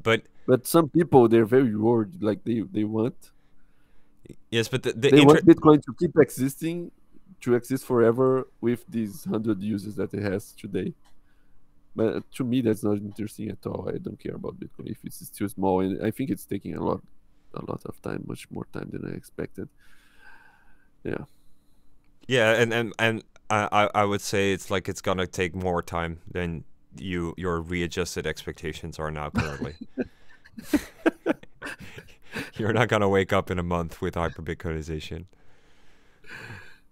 but 0.03 0.23
But 0.45 0.67
some 0.67 0.89
people 0.89 1.27
they're 1.27 1.45
very 1.45 1.75
worried, 1.75 2.21
like 2.21 2.43
they 2.43 2.61
they 2.61 2.83
want 2.83 3.31
yes, 4.49 4.67
but 4.67 4.83
the, 4.83 4.93
the 4.93 5.11
they 5.11 5.21
want 5.21 5.45
Bitcoin 5.45 5.83
to 5.83 5.93
keep 5.99 6.17
existing, 6.17 6.91
to 7.41 7.55
exist 7.55 7.85
forever 7.85 8.47
with 8.61 8.85
these 8.87 9.25
hundred 9.25 9.61
users 9.61 9.95
that 9.95 10.13
it 10.13 10.21
has 10.23 10.53
today. 10.53 10.93
But 11.95 12.29
to 12.33 12.43
me, 12.45 12.61
that's 12.61 12.83
not 12.83 12.97
interesting 12.97 13.49
at 13.49 13.65
all. 13.65 13.89
I 13.89 13.97
don't 13.97 14.19
care 14.19 14.35
about 14.35 14.59
Bitcoin 14.59 14.91
if 14.91 14.99
it's 15.03 15.29
too 15.29 15.47
small, 15.49 15.81
and 15.81 16.03
I 16.05 16.11
think 16.11 16.29
it's 16.29 16.45
taking 16.45 16.75
a 16.75 16.83
lot, 16.83 17.01
a 17.53 17.65
lot 17.65 17.81
of 17.85 18.01
time, 18.01 18.23
much 18.27 18.49
more 18.51 18.65
time 18.71 18.89
than 18.91 19.05
I 19.11 19.15
expected. 19.15 19.67
Yeah, 21.03 21.25
yeah, 22.27 22.53
and 22.53 22.73
and 22.73 22.93
and 22.99 23.23
I 23.71 23.89
I 23.95 24.03
would 24.05 24.21
say 24.21 24.53
it's 24.53 24.69
like 24.71 24.87
it's 24.89 25.01
gonna 25.01 25.27
take 25.27 25.53
more 25.55 25.81
time 25.83 26.19
than 26.29 26.63
you 26.97 27.33
your 27.37 27.61
readjusted 27.61 28.25
expectations 28.27 28.99
are 28.99 29.11
now 29.11 29.29
currently. 29.29 29.75
You're 32.57 32.73
not 32.73 32.87
gonna 32.87 33.09
wake 33.09 33.33
up 33.33 33.51
in 33.51 33.59
a 33.59 33.63
month 33.63 34.01
with 34.01 34.15
hyperbitcoinization. 34.15 35.25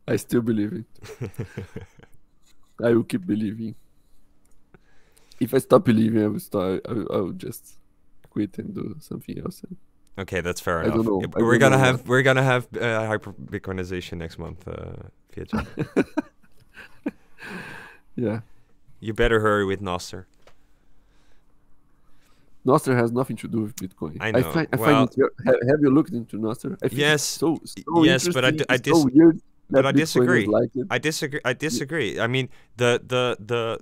I 0.07 0.15
still 0.17 0.41
believe 0.41 0.73
it. 0.73 0.85
I 2.83 2.93
will 2.93 3.03
keep 3.03 3.25
believing. 3.25 3.75
If 5.39 5.53
I 5.53 5.59
stop 5.59 5.85
believing, 5.85 6.23
I 6.23 6.27
will 6.27 6.39
start. 6.39 6.85
I 6.89 6.93
will, 6.93 7.07
I 7.13 7.17
will 7.17 7.31
just 7.33 7.75
quit 8.29 8.57
and 8.57 8.73
do 8.75 8.95
something 8.99 9.39
else. 9.39 9.63
Okay, 10.17 10.41
that's 10.41 10.59
fair 10.59 10.79
I 10.79 10.85
enough. 10.85 11.05
know. 11.05 11.21
If- 11.23 11.35
I 11.37 11.39
We're 11.41 11.57
gonna 11.57 11.77
have 11.77 12.05
we're 12.07 12.23
gonna 12.23 12.43
have 12.43 12.67
uh, 12.75 13.05
hyper 13.07 13.31
Bitcoinization 13.33 14.17
next 14.17 14.37
month, 14.37 14.67
uh. 14.67 14.93
Yeah, 18.21 18.39
You 18.99 19.13
better 19.13 19.39
hurry 19.39 19.65
with 19.65 19.81
Noster. 19.81 20.27
Nostr 22.65 22.95
has 22.95 23.11
nothing 23.11 23.37
to 23.37 23.47
do 23.47 23.61
with 23.61 23.75
Bitcoin. 23.77 24.17
I 24.19 24.31
know. 24.31 24.51
find, 24.51 24.67
I 24.73 24.75
Well- 24.75 25.07
find 25.07 25.09
it. 25.17 25.31
Have, 25.45 25.55
have 25.69 25.79
you 25.81 25.89
looked 25.89 26.11
into 26.11 26.37
Nostr? 26.37 26.73
I 26.83 26.87
think 26.89 26.93
it's 26.93 26.93
Yes, 26.95 27.23
So, 27.23 27.59
so 27.65 28.03
yes, 28.03 28.27
but 28.27 28.43
I 28.45 28.51
I 28.69 28.75
so 28.77 28.81
dis- 28.81 29.05
weird 29.13 29.41
but 29.71 29.85
I 29.85 29.91
disagree. 29.91 30.45
Like 30.47 30.71
it. 30.75 30.87
I 30.89 30.97
disagree. 30.97 31.39
I 31.45 31.53
disagree. 31.53 32.19
I 32.19 32.27
mean, 32.27 32.49
the 32.77 33.01
the 33.05 33.37
the 33.39 33.79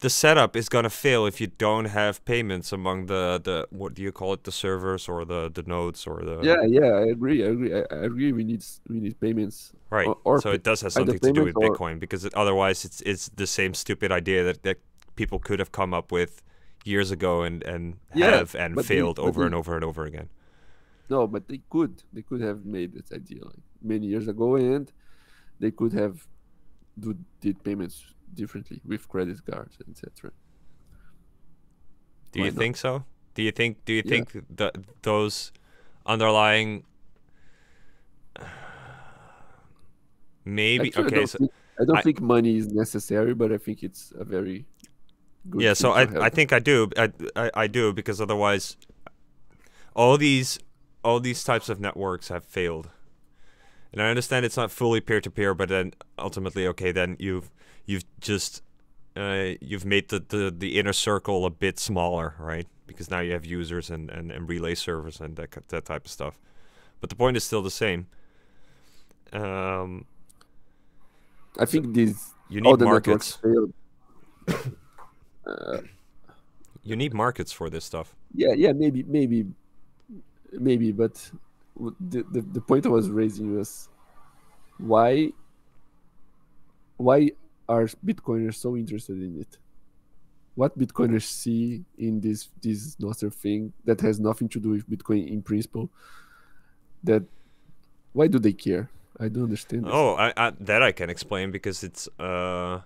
the 0.00 0.10
setup 0.10 0.56
is 0.56 0.68
gonna 0.68 0.90
fail 0.90 1.26
if 1.26 1.40
you 1.40 1.46
don't 1.46 1.86
have 1.86 2.22
payments 2.24 2.72
among 2.72 3.06
the 3.06 3.40
the 3.42 3.66
what 3.70 3.94
do 3.94 4.02
you 4.02 4.12
call 4.12 4.32
it 4.34 4.44
the 4.44 4.52
servers 4.52 5.08
or 5.08 5.24
the 5.24 5.50
the 5.52 5.62
nodes 5.62 6.06
or 6.06 6.22
the 6.22 6.40
yeah, 6.42 6.62
yeah, 6.66 6.92
I 6.92 7.04
agree. 7.16 7.42
I 7.44 7.48
agree. 7.48 7.74
I, 7.74 7.80
I 7.90 8.04
agree. 8.04 8.32
We 8.32 8.44
need 8.44 8.62
we 8.88 9.00
need 9.00 9.18
payments. 9.20 9.72
right. 9.90 10.06
or- 10.06 10.18
or 10.24 10.40
so 10.40 10.50
it 10.52 10.62
does 10.62 10.80
have 10.82 10.92
something 10.92 11.18
to 11.18 11.32
do 11.32 11.44
with 11.44 11.56
or- 11.56 11.70
Bitcoin 11.70 11.98
because 11.98 12.24
it, 12.24 12.34
otherwise 12.34 12.84
it's 12.84 13.00
it's 13.02 13.28
the 13.36 13.46
same 13.46 13.72
stupid 13.74 14.10
idea 14.12 14.44
that 14.44 14.62
that 14.64 14.78
people 15.16 15.38
could 15.38 15.58
have 15.58 15.72
come 15.72 15.94
up 15.94 16.12
with 16.12 16.42
years 16.84 17.10
ago 17.10 17.42
and 17.42 17.62
and 17.64 17.96
Yeah, 18.14 18.30
have 18.36 18.54
and 18.54 18.74
but 18.74 18.86
they- 18.86 18.96
failed 18.96 19.18
over 19.18 19.40
they- 19.40 19.46
and 19.46 19.54
over 19.54 19.74
and 19.74 19.84
over 19.84 20.04
again. 20.04 20.28
No, 21.08 21.26
but 21.28 21.46
they 21.48 21.60
could. 21.70 22.02
They 22.12 22.22
could 22.22 22.40
have 22.40 22.64
made 22.66 22.92
this 22.92 23.12
idea 23.12 23.44
like 23.44 23.62
many 23.80 24.06
years 24.08 24.26
ago, 24.28 24.56
and 24.56 24.90
they 25.60 25.70
could 25.70 25.92
have 25.92 26.26
do 26.98 27.14
did 27.40 27.62
payments 27.62 28.02
differently 28.34 28.80
with 28.84 29.08
credit 29.08 29.44
cards, 29.44 29.76
etc. 29.88 30.32
Do 32.32 32.40
Why 32.40 32.46
you 32.46 32.50
not? 32.50 32.58
think 32.58 32.76
so? 32.76 33.04
Do 33.34 33.42
you 33.42 33.52
think 33.52 33.84
do 33.84 33.92
you 33.92 34.02
Yeah. 34.02 34.10
think 34.10 34.42
that 34.56 34.76
those 35.02 35.52
underlying 36.06 36.84
maybe 40.44 40.88
Actually, 40.88 41.06
I 41.06 41.08
okay 41.08 41.16
don't 41.16 41.26
so 41.26 41.38
think, 41.38 41.50
I 41.80 41.84
don't 41.84 41.98
I- 41.98 42.02
think 42.02 42.20
money 42.20 42.56
is 42.56 42.68
necessary, 42.68 43.34
but 43.34 43.52
I 43.52 43.58
think 43.58 43.82
it's 43.82 44.12
a 44.18 44.24
very 44.24 44.66
good. 45.50 45.62
yeah 45.62 45.72
so 45.74 45.92
I, 45.92 46.02
I 46.26 46.28
think 46.30 46.52
I 46.52 46.58
do 46.58 46.90
I, 46.96 47.12
I 47.34 47.50
I 47.54 47.66
do 47.66 47.92
because 47.92 48.20
otherwise 48.20 48.76
all 49.94 50.18
these 50.18 50.58
all 51.04 51.20
these 51.20 51.44
types 51.44 51.68
of 51.68 51.80
networks 51.80 52.28
have 52.28 52.44
failed 52.44 52.90
and 53.92 54.02
I 54.02 54.08
understand 54.10 54.44
it's 54.44 54.56
not 54.56 54.70
fully 54.70 55.00
peer 55.00 55.20
to 55.20 55.30
peer 55.30 55.54
but 55.54 55.68
then 55.68 55.92
ultimately 56.18 56.66
okay 56.68 56.92
then 56.92 57.16
you've 57.18 57.50
you've 57.86 58.04
just 58.20 58.62
uh, 59.16 59.54
you've 59.60 59.86
made 59.86 60.08
the, 60.10 60.20
the, 60.20 60.54
the 60.56 60.78
inner 60.78 60.92
circle 60.92 61.46
a 61.46 61.50
bit 61.50 61.78
smaller 61.78 62.34
right? 62.38 62.66
Because 62.86 63.10
now 63.10 63.20
you 63.20 63.32
have 63.32 63.44
users 63.44 63.90
and, 63.90 64.10
and, 64.10 64.30
and 64.30 64.48
relay 64.48 64.74
servers 64.74 65.20
and 65.20 65.36
that, 65.36 65.50
that 65.68 65.84
type 65.84 66.04
of 66.04 66.10
stuff. 66.10 66.38
But 67.00 67.10
the 67.10 67.16
point 67.16 67.36
is 67.36 67.44
still 67.44 67.62
the 67.62 67.70
same. 67.70 68.06
Um, 69.32 70.04
I 71.58 71.64
think 71.64 71.94
these 71.94 72.34
you 72.48 72.60
need 72.60 72.80
markets. 72.80 73.38
uh, 75.46 75.78
you 76.84 76.96
need 76.96 77.12
markets 77.12 77.52
for 77.52 77.68
this 77.68 77.84
stuff. 77.84 78.14
Yeah, 78.34 78.52
yeah, 78.52 78.72
maybe, 78.72 79.02
maybe, 79.02 79.46
maybe, 80.52 80.92
but 80.92 81.30
the, 82.00 82.24
the 82.30 82.40
the 82.40 82.60
point 82.60 82.86
I 82.86 82.90
was 82.90 83.10
raising 83.10 83.56
was 83.56 83.88
why 84.78 85.32
why 86.96 87.30
are 87.68 87.86
Bitcoiners 88.04 88.56
so 88.56 88.76
interested 88.76 89.18
in 89.18 89.40
it? 89.40 89.58
What 90.54 90.78
Bitcoiners 90.78 91.24
see 91.24 91.84
in 91.98 92.20
this 92.20 92.48
this 92.62 92.96
Nostr 92.96 93.32
thing 93.32 93.72
that 93.84 94.00
has 94.00 94.18
nothing 94.18 94.48
to 94.50 94.60
do 94.60 94.70
with 94.70 94.88
Bitcoin 94.88 95.28
in 95.30 95.42
principle? 95.42 95.90
That 97.04 97.24
why 98.12 98.28
do 98.28 98.38
they 98.38 98.52
care? 98.52 98.88
I 99.20 99.28
don't 99.28 99.44
understand. 99.44 99.84
this. 99.84 99.92
Oh, 99.92 100.14
I, 100.14 100.32
I, 100.36 100.52
that 100.60 100.82
I 100.82 100.92
can 100.92 101.10
explain 101.10 101.50
because 101.50 101.84
it's 101.84 102.08
uh, 102.18 102.80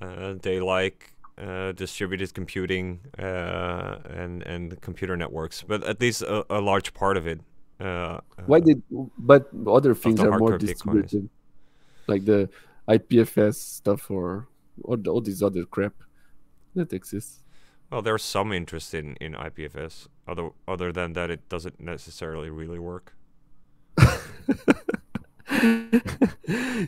uh, 0.00 0.34
they 0.40 0.60
like 0.60 1.12
uh, 1.38 1.72
distributed 1.72 2.32
computing 2.34 3.00
uh, 3.18 3.98
and 4.08 4.42
and 4.42 4.80
computer 4.80 5.16
networks, 5.16 5.62
but 5.62 5.84
at 5.84 6.00
least 6.00 6.22
a, 6.22 6.44
a 6.50 6.60
large 6.60 6.94
part 6.94 7.16
of 7.16 7.26
it. 7.26 7.40
Uh, 7.80 8.20
Why 8.46 8.60
did 8.60 8.82
but 9.18 9.48
other 9.66 9.94
things 9.94 10.20
are 10.20 10.38
more 10.38 10.58
distributed, 10.58 11.28
like 12.06 12.24
the 12.24 12.48
IPFS 12.88 13.54
stuff 13.56 14.10
or 14.10 14.48
the, 14.84 15.10
all 15.10 15.20
this 15.20 15.42
other 15.42 15.64
crap 15.64 15.94
that 16.74 16.92
exists. 16.92 17.42
well, 17.90 18.02
there's 18.02 18.22
some 18.22 18.52
interest 18.52 18.94
in 18.94 19.16
in 19.16 19.34
IPFS. 19.34 20.08
Other 20.26 20.50
other 20.66 20.92
than 20.92 21.12
that, 21.14 21.30
it 21.30 21.48
doesn't 21.48 21.80
necessarily 21.80 22.50
really 22.50 22.78
work. 22.78 23.14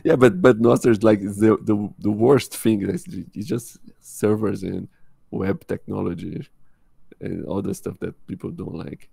yeah, 0.03 0.15
but 0.15 0.41
but 0.41 0.61
Nostr 0.61 0.91
is 0.91 1.03
like 1.03 1.21
the 1.21 1.57
the 1.61 1.93
the 1.99 2.11
worst 2.11 2.55
thing. 2.55 2.87
It's, 2.87 3.05
it's 3.07 3.47
just 3.47 3.77
servers 3.99 4.63
and 4.63 4.87
web 5.31 5.65
technology 5.67 6.47
and 7.19 7.45
all 7.45 7.61
the 7.61 7.73
stuff 7.73 7.99
that 7.99 8.15
people 8.27 8.51
don't 8.51 8.75
like. 8.75 9.09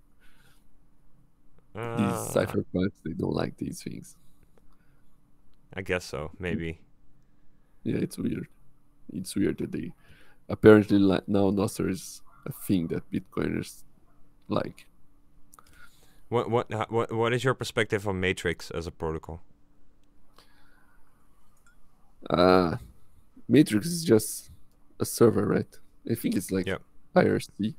Uh, 1.74 1.96
These 1.96 2.34
cypherpunks, 2.34 2.92
they 3.04 3.12
don't 3.12 3.34
like 3.34 3.56
these 3.56 3.82
things. 3.82 4.16
I 5.74 5.82
guess 5.82 6.04
so. 6.04 6.30
Maybe. 6.38 6.80
Yeah, 7.84 7.96
it's 7.96 8.18
weird. 8.18 8.48
It's 9.12 9.34
weird 9.34 9.58
that 9.58 9.72
they 9.72 9.92
apparently 10.48 10.98
like 10.98 11.28
now 11.28 11.50
Nostr 11.50 11.90
is 11.90 12.22
a 12.46 12.52
thing 12.52 12.88
that 12.88 13.10
Bitcoiners 13.10 13.84
like. 14.48 14.86
What 16.28 16.50
what 16.50 16.90
what 16.90 17.12
what 17.12 17.32
is 17.32 17.44
your 17.44 17.54
perspective 17.54 18.06
on 18.06 18.20
Matrix 18.20 18.70
as 18.70 18.86
a 18.86 18.90
protocol? 18.90 19.42
Uh 22.28 22.76
Matrix 23.48 23.86
is 23.86 24.04
just 24.04 24.50
a 25.00 25.04
server, 25.04 25.46
right? 25.46 25.78
I 26.10 26.14
think 26.14 26.36
it's 26.36 26.50
like 26.50 26.66
Yep. 26.66 26.82
IRC 27.16 27.74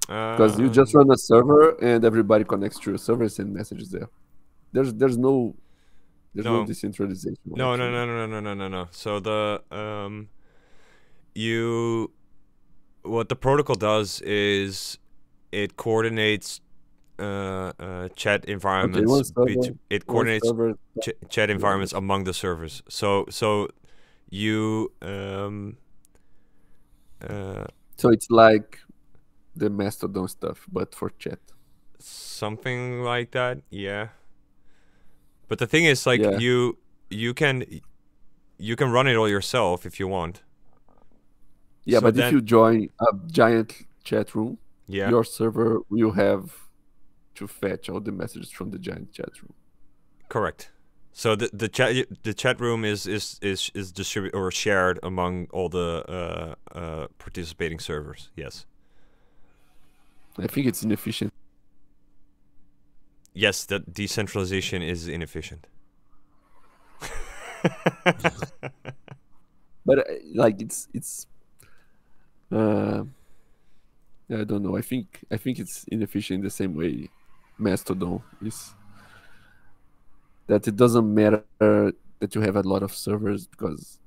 because 0.00 0.58
you 0.58 0.68
just 0.68 0.94
run 0.94 1.10
a 1.10 1.16
server 1.16 1.70
and 1.80 2.04
everybody 2.04 2.44
connects 2.44 2.78
to 2.80 2.90
your 2.90 2.98
server 2.98 3.22
and 3.22 3.32
send 3.32 3.54
messages 3.54 3.90
there. 3.90 4.08
There's 4.72 4.92
there's 4.94 5.16
no 5.16 5.54
there's 6.34 6.46
no, 6.46 6.60
No. 6.60 6.66
decentralization. 6.66 7.36
No, 7.46 7.76
no, 7.76 7.90
no, 7.90 8.06
no, 8.06 8.26
no, 8.26 8.40
no, 8.40 8.54
no, 8.54 8.68
no. 8.68 8.88
So 8.90 9.20
the 9.20 9.62
um, 9.70 10.28
you, 11.34 12.10
what 13.02 13.28
the 13.28 13.36
protocol 13.36 13.76
does 13.76 14.20
is 14.22 14.98
it 15.50 15.76
coordinates 15.76 16.60
uh, 17.18 17.72
uh 17.78 18.08
chat 18.16 18.44
environments. 18.46 19.28
server- 19.28 19.46
bet- 19.46 19.76
it 19.90 20.06
coordinates 20.06 20.46
server- 20.48 20.74
ch- 21.02 21.10
chat 21.28 21.50
environments 21.50 21.92
among 21.92 22.24
the 22.24 22.32
servers. 22.34 22.82
So 22.88 23.26
so 23.28 23.68
you 24.30 24.92
um 25.02 25.76
uh 27.28 27.64
so 27.98 28.08
it's 28.08 28.30
like 28.30 28.78
the 29.54 29.68
Mastodon 29.68 30.26
stuff, 30.28 30.66
but 30.72 30.94
for 30.94 31.10
chat. 31.18 31.38
something 31.98 33.02
like 33.04 33.30
that 33.30 33.58
yeah 33.70 34.08
but 35.52 35.58
the 35.58 35.66
thing 35.66 35.84
is 35.92 36.06
like 36.06 36.22
Yeah. 36.24 36.38
you 36.44 36.56
you 37.10 37.34
can 37.34 37.54
you 38.68 38.74
can 38.80 38.88
run 38.96 39.06
it 39.10 39.16
all 39.20 39.28
yourself 39.36 39.84
if 39.90 39.94
you 40.00 40.08
want 40.18 40.34
Yeah, 41.84 41.98
So 41.98 42.02
but 42.06 42.14
then- 42.14 42.26
if 42.28 42.32
you 42.34 42.40
join 42.56 42.78
a 43.08 43.10
giant 43.40 43.70
chat 44.08 44.26
room, 44.36 44.52
yeah 44.96 45.10
your 45.14 45.24
server 45.24 45.70
will 45.90 46.12
have 46.24 46.44
to 47.38 47.46
fetch 47.46 47.84
all 47.90 48.00
the 48.08 48.12
messages 48.22 48.50
from 48.58 48.70
the 48.74 48.78
giant 48.88 49.08
chat 49.16 49.32
room. 49.42 49.54
correct 50.34 50.60
so 51.22 51.28
the 51.40 51.48
the 51.62 51.68
chat 51.76 51.90
the 52.28 52.34
chat 52.42 52.56
room 52.64 52.80
is 52.92 53.00
is 53.06 53.24
is 53.52 53.70
is 53.80 53.86
distributed 54.00 54.34
or 54.38 54.50
shared 54.64 54.96
among 55.10 55.32
all 55.56 55.68
the 55.78 55.88
uh 56.18 56.54
uh 56.80 57.06
participating 57.24 57.80
servers 57.90 58.30
yes 58.42 58.54
I 60.44 60.46
think 60.52 60.64
it's 60.70 60.82
inefficient. 60.88 61.30
Yes 63.34 63.64
that 63.64 63.92
decentralization 63.92 64.82
is 64.82 65.08
inefficient 65.08 65.66
But 69.84 69.98
uh, 69.98 70.14
like 70.34 70.60
it's 70.62 70.88
it's 70.94 71.26
uh 72.50 73.04
I 74.30 74.44
don't 74.44 74.62
know. 74.62 74.76
I 74.76 74.80
think 74.82 75.24
I 75.30 75.36
think 75.36 75.58
it's 75.58 75.84
inefficient 75.84 76.38
in 76.38 76.44
the 76.44 76.50
same 76.50 76.74
way 76.74 77.10
Mastodon 77.58 78.22
is. 78.40 78.74
That 80.46 80.66
it 80.68 80.76
doesn't 80.76 81.12
matter 81.14 81.44
that 81.58 82.34
you 82.34 82.40
have 82.40 82.56
a 82.56 82.62
lot 82.62 82.82
of 82.82 82.94
servers 82.94 83.46
because 83.46 83.98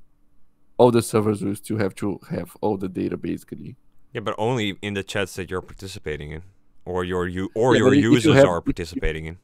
all 0.77 0.91
the 0.91 1.01
servers 1.01 1.43
will 1.43 1.55
still 1.55 1.77
have 1.77 1.95
to 1.95 2.19
have 2.29 2.55
all 2.61 2.77
the 2.77 2.89
data 2.89 3.17
basically. 3.17 3.75
yeah 4.13 4.21
but 4.21 4.35
only 4.37 4.77
in 4.81 4.93
the 4.93 5.03
chats 5.03 5.35
that 5.35 5.49
you're 5.51 5.61
participating 5.61 6.31
in 6.31 6.41
or 6.85 7.03
your 7.03 7.27
you 7.27 7.49
or 7.55 7.73
Yeah, 7.73 7.79
your 7.79 7.93
if 7.93 8.03
you 8.03 8.11
users 8.13 8.35
have- 8.35 8.45
are 8.47 8.61
participating 8.61 9.25
in. 9.25 9.37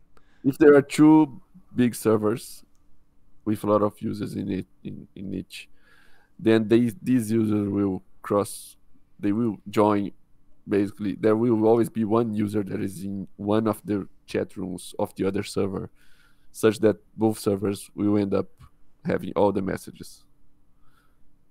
If 0.44 0.58
there 0.58 0.74
are 0.76 0.82
two 0.82 1.42
big 1.76 1.94
servers 1.96 2.64
with 3.46 3.64
a 3.64 3.68
lot 3.68 3.82
of 3.82 3.94
users 4.02 4.36
in 4.36 4.52
it 4.52 4.68
in, 4.84 5.08
in 5.16 5.34
each 5.34 5.68
then 6.40 6.68
they, 6.68 6.92
these 7.02 7.32
users 7.32 7.68
will 7.70 8.02
cross 8.24 8.76
they 9.20 9.32
will 9.32 9.58
join 9.70 10.12
basically. 10.68 11.14
There 11.20 11.36
will 11.36 11.66
always 11.68 11.90
be 11.90 12.04
one 12.06 12.34
user 12.34 12.64
that 12.64 12.80
is 12.82 13.04
in 13.04 13.28
one 13.38 13.68
of 13.68 13.82
the 13.86 14.08
chat 14.26 14.56
rooms 14.58 14.94
of 14.98 15.14
the 15.16 15.26
other 15.28 15.44
server 15.44 15.90
such 16.52 16.80
that 16.80 16.98
both 17.18 17.38
servers 17.40 17.90
will 17.96 18.18
end 18.18 18.34
up 18.34 18.48
having 19.06 19.32
all 19.36 19.52
the 19.52 19.62
messages 19.62 20.24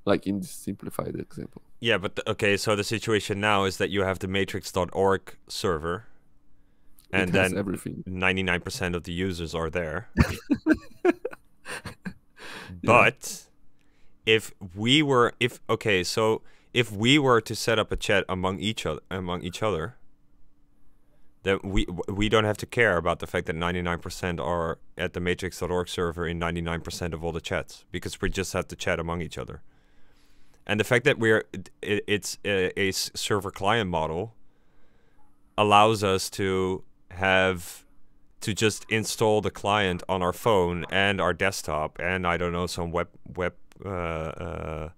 like 0.04 0.26
in 0.26 0.40
this 0.40 0.50
simplified 0.50 1.14
example 1.14 1.62
Yeah, 1.80 1.98
but 1.98 2.16
the, 2.16 2.30
okay, 2.30 2.56
so 2.56 2.76
the 2.76 2.84
situation 2.84 3.40
now 3.40 3.64
is 3.64 3.76
that 3.78 3.90
you 3.90 4.02
have 4.02 4.18
the 4.18 4.28
matrix.org 4.28 5.36
server 5.48 6.06
and 7.12 7.32
then 7.32 7.56
everything 7.56 8.04
99% 8.08 8.94
of 8.94 9.02
the 9.02 9.12
users 9.12 9.54
are 9.54 9.68
there. 9.68 10.08
but 12.84 13.44
if 14.26 14.52
we 14.74 15.02
were 15.02 15.34
if 15.40 15.60
okay, 15.68 16.04
so 16.04 16.42
if 16.72 16.92
we 16.92 17.18
were 17.18 17.40
to 17.40 17.54
set 17.54 17.78
up 17.78 17.90
a 17.90 17.96
chat 17.96 18.24
among 18.28 18.60
each 18.60 18.86
other 18.86 19.00
among 19.10 19.42
each 19.42 19.62
other 19.62 19.96
then 21.42 21.58
we 21.64 21.86
we 22.08 22.28
don't 22.28 22.44
have 22.44 22.56
to 22.58 22.66
care 22.66 22.96
about 22.96 23.18
the 23.18 23.26
fact 23.26 23.46
that 23.46 23.56
99% 23.56 24.40
are 24.40 24.78
at 24.98 25.14
the 25.14 25.20
matrix.org 25.20 25.88
server 25.88 26.26
in 26.26 26.38
99% 26.38 27.14
of 27.14 27.24
all 27.24 27.32
the 27.32 27.40
chats 27.40 27.84
because 27.90 28.20
we 28.20 28.28
just 28.28 28.52
have 28.52 28.68
to 28.68 28.76
chat 28.76 29.00
among 29.00 29.22
each 29.22 29.38
other. 29.38 29.62
And 30.70 30.78
the 30.78 30.84
fact 30.84 31.04
that 31.04 31.18
we're 31.18 31.42
it, 31.82 32.04
it's 32.06 32.38
a 32.44 32.92
server 32.92 33.50
client 33.50 33.90
model 33.90 34.36
allows 35.58 36.04
us 36.04 36.30
to 36.30 36.84
have 37.10 37.84
to 38.42 38.54
just 38.54 38.86
install 38.88 39.40
the 39.40 39.50
client 39.50 40.04
on 40.08 40.22
our 40.22 40.32
phone 40.32 40.86
and 40.88 41.20
our 41.20 41.32
desktop 41.32 41.98
and 41.98 42.24
I 42.24 42.36
don't 42.36 42.52
know 42.52 42.68
some 42.68 42.92
web 42.92 43.08
web 43.34 43.54
uh, 43.84 43.88
uh, 43.88 44.88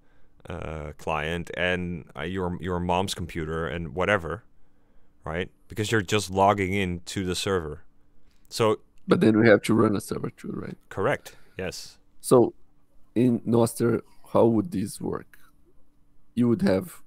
uh, 0.46 0.92
client 0.98 1.50
and 1.56 2.04
uh, 2.14 2.20
your 2.20 2.58
your 2.60 2.78
mom's 2.78 3.14
computer 3.14 3.66
and 3.66 3.94
whatever, 3.94 4.44
right? 5.24 5.50
Because 5.68 5.90
you're 5.90 6.02
just 6.02 6.30
logging 6.30 6.74
in 6.74 7.00
to 7.06 7.24
the 7.24 7.34
server. 7.34 7.82
So 8.50 8.80
but 9.08 9.20
then 9.22 9.38
we 9.38 9.48
have 9.48 9.62
to 9.62 9.72
run 9.72 9.96
a 9.96 10.02
server 10.02 10.28
too 10.28 10.52
right 10.52 10.76
correct, 10.90 11.34
yes. 11.56 11.96
So, 12.20 12.52
in 13.14 13.40
Nostr, 13.40 14.02
how 14.34 14.44
would 14.44 14.70
this 14.70 15.00
work? 15.00 15.38
You 16.34 16.48
would 16.48 16.62
have, 16.62 17.02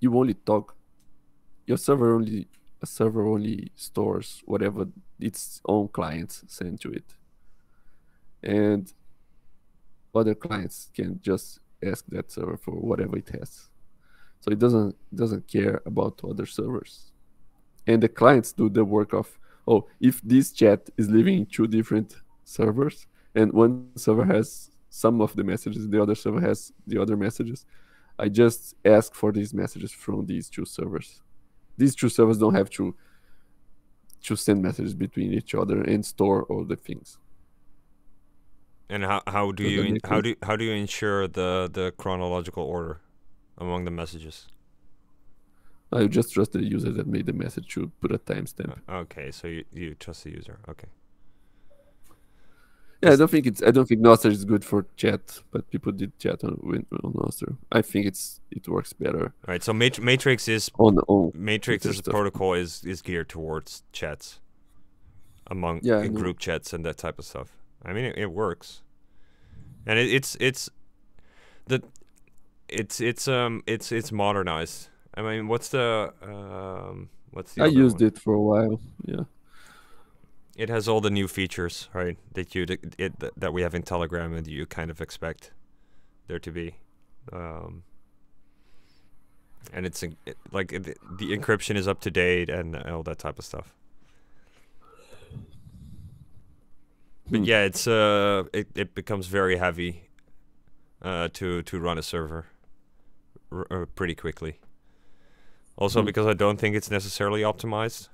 you 0.00 0.16
only 0.18 0.34
talk, 0.34 0.76
your 1.66 1.78
server 1.78 2.14
only, 2.14 2.48
a 2.82 2.86
server 2.86 3.26
only 3.26 3.72
stores 3.76 4.42
whatever 4.44 4.86
its 5.18 5.60
own 5.66 5.88
clients 5.88 6.44
send 6.46 6.80
to 6.82 6.92
it, 6.92 7.14
and 8.42 8.92
other 10.14 10.34
clients 10.34 10.90
can 10.94 11.18
just 11.22 11.60
ask 11.82 12.04
that 12.08 12.30
server 12.30 12.56
for 12.56 12.72
whatever 12.72 13.16
it 13.16 13.30
has. 13.30 13.70
So 14.40 14.50
it 14.50 14.58
doesn't 14.58 14.94
doesn't 15.14 15.48
care 15.48 15.80
about 15.86 16.20
other 16.22 16.44
servers, 16.44 17.12
and 17.86 18.02
the 18.02 18.08
clients 18.08 18.52
do 18.52 18.68
the 18.68 18.84
work 18.84 19.14
of 19.14 19.38
oh 19.66 19.86
if 20.00 20.20
this 20.22 20.52
chat 20.52 20.90
is 20.98 21.08
living 21.08 21.38
in 21.38 21.46
two 21.46 21.66
different 21.66 22.16
servers 22.44 23.06
and 23.34 23.52
one 23.52 23.88
server 23.96 24.24
has 24.24 24.70
some 24.90 25.20
of 25.20 25.34
the 25.34 25.42
messages, 25.42 25.88
the 25.88 26.00
other 26.00 26.14
server 26.14 26.40
has 26.40 26.72
the 26.86 27.00
other 27.00 27.16
messages. 27.16 27.64
I 28.18 28.28
just 28.28 28.74
ask 28.84 29.14
for 29.14 29.32
these 29.32 29.52
messages 29.52 29.92
from 29.92 30.26
these 30.26 30.48
two 30.48 30.64
servers. 30.64 31.20
These 31.76 31.94
two 31.96 32.08
servers 32.08 32.38
don't 32.38 32.54
have 32.54 32.70
to 32.70 32.94
to 34.22 34.36
send 34.36 34.62
messages 34.62 34.94
between 34.94 35.32
each 35.34 35.54
other 35.54 35.82
and 35.82 36.04
store 36.04 36.44
all 36.44 36.64
the 36.64 36.76
things. 36.76 37.18
And 38.88 39.02
how 39.04 39.22
how 39.26 39.52
do 39.52 39.62
Does 39.62 39.72
you 39.72 39.82
in, 39.82 39.98
how 40.04 40.20
do 40.20 40.34
how 40.42 40.56
do 40.56 40.64
you 40.64 40.72
ensure 40.72 41.26
the 41.26 41.68
the 41.72 41.92
chronological 41.96 42.62
order 42.64 43.00
among 43.58 43.84
the 43.84 43.90
messages? 43.90 44.46
I 45.92 46.06
just 46.06 46.32
trust 46.32 46.52
the 46.52 46.62
user 46.64 46.90
that 46.92 47.06
made 47.06 47.26
the 47.26 47.32
message 47.32 47.68
to 47.74 47.90
put 48.00 48.12
a 48.12 48.18
timestamp. 48.18 48.80
Okay, 48.88 49.30
so 49.30 49.46
you, 49.48 49.64
you 49.72 49.94
trust 49.94 50.24
the 50.24 50.30
user. 50.30 50.58
Okay. 50.68 50.88
Yeah, 53.04 53.12
I 53.12 53.16
don't 53.16 53.30
think 53.30 53.46
it's 53.46 53.62
I 53.62 53.70
don't 53.70 53.86
think 53.88 54.00
Nostr 54.00 54.30
is 54.30 54.44
good 54.44 54.64
for 54.64 54.86
chat, 54.96 55.40
but 55.52 55.70
people 55.70 55.92
did 55.92 56.18
chat 56.18 56.44
on 56.44 56.52
on 57.04 57.12
Nostr. 57.14 57.56
I 57.72 57.82
think 57.82 58.06
it's 58.06 58.40
it 58.50 58.68
works 58.68 58.92
better 58.94 59.34
All 59.46 59.52
right. 59.52 59.62
So 59.62 59.72
Mat- 59.72 60.00
Matrix 60.00 60.48
is 60.48 60.70
on 60.78 60.98
on 61.08 61.32
Matrix 61.34 61.84
Twitter 61.84 61.88
as 61.88 61.98
a 61.98 62.02
stuff. 62.02 62.12
protocol 62.12 62.54
is 62.54 62.84
is 62.84 63.02
geared 63.02 63.28
towards 63.28 63.82
chats 63.92 64.40
among 65.48 65.82
Yeah, 65.82 65.98
I 65.98 66.04
in 66.04 66.14
know. 66.14 66.20
group 66.20 66.38
chats 66.38 66.72
and 66.72 66.84
that 66.86 66.98
type 66.98 67.18
of 67.18 67.24
stuff. 67.26 67.50
I 67.84 67.92
mean, 67.92 68.06
it, 68.06 68.18
it 68.18 68.32
works, 68.32 68.82
and 69.86 69.98
it, 69.98 70.12
it's 70.12 70.36
it's 70.40 70.70
the 71.66 71.82
it's 72.68 73.00
it's 73.00 73.28
um 73.28 73.62
it's 73.66 73.92
it's 73.92 74.12
modernized. 74.12 74.88
I 75.14 75.22
mean, 75.22 75.48
what's 75.48 75.68
the 75.68 76.12
um 76.22 77.10
what's 77.32 77.54
the 77.54 77.62
I 77.62 77.66
used 77.66 78.00
one? 78.00 78.08
it 78.08 78.18
for 78.18 78.34
a 78.34 78.40
while. 78.40 78.80
Yeah. 79.04 79.24
It 80.56 80.68
has 80.68 80.88
all 80.88 81.00
the 81.00 81.10
new 81.10 81.26
features, 81.26 81.88
right? 81.92 82.16
That 82.34 82.54
you 82.54 82.66
it 82.98 83.14
that 83.36 83.52
we 83.52 83.62
have 83.62 83.74
in 83.74 83.82
Telegram 83.82 84.32
and 84.34 84.46
you 84.46 84.66
kind 84.66 84.90
of 84.90 85.00
expect 85.00 85.50
there 86.28 86.38
to 86.38 86.50
be. 86.52 86.76
Um, 87.32 87.82
and 89.72 89.84
it's 89.86 90.02
it, 90.02 90.36
like 90.52 90.72
it, 90.72 90.84
the 90.84 91.36
encryption 91.36 91.76
is 91.76 91.88
up 91.88 92.00
to 92.02 92.10
date 92.10 92.48
and 92.50 92.76
all 92.76 93.02
that 93.02 93.18
type 93.18 93.38
of 93.38 93.44
stuff. 93.44 93.74
But 97.30 97.38
Hmm. 97.38 97.44
yeah, 97.44 97.62
it's 97.62 97.86
uh, 97.86 98.44
it, 98.52 98.68
it 98.74 98.94
becomes 98.94 99.26
very 99.26 99.56
heavy, 99.56 100.08
uh, 101.02 101.28
to 101.32 101.62
to 101.62 101.80
run 101.80 101.98
a 101.98 102.02
server, 102.02 102.46
uh, 103.70 103.86
pretty 103.94 104.14
quickly. 104.14 104.58
Also, 105.76 106.00
Hmm. 106.00 106.06
because 106.06 106.26
I 106.26 106.34
don't 106.34 106.58
think 106.60 106.76
it's 106.76 106.90
necessarily 106.90 107.40
optimized, 107.40 108.08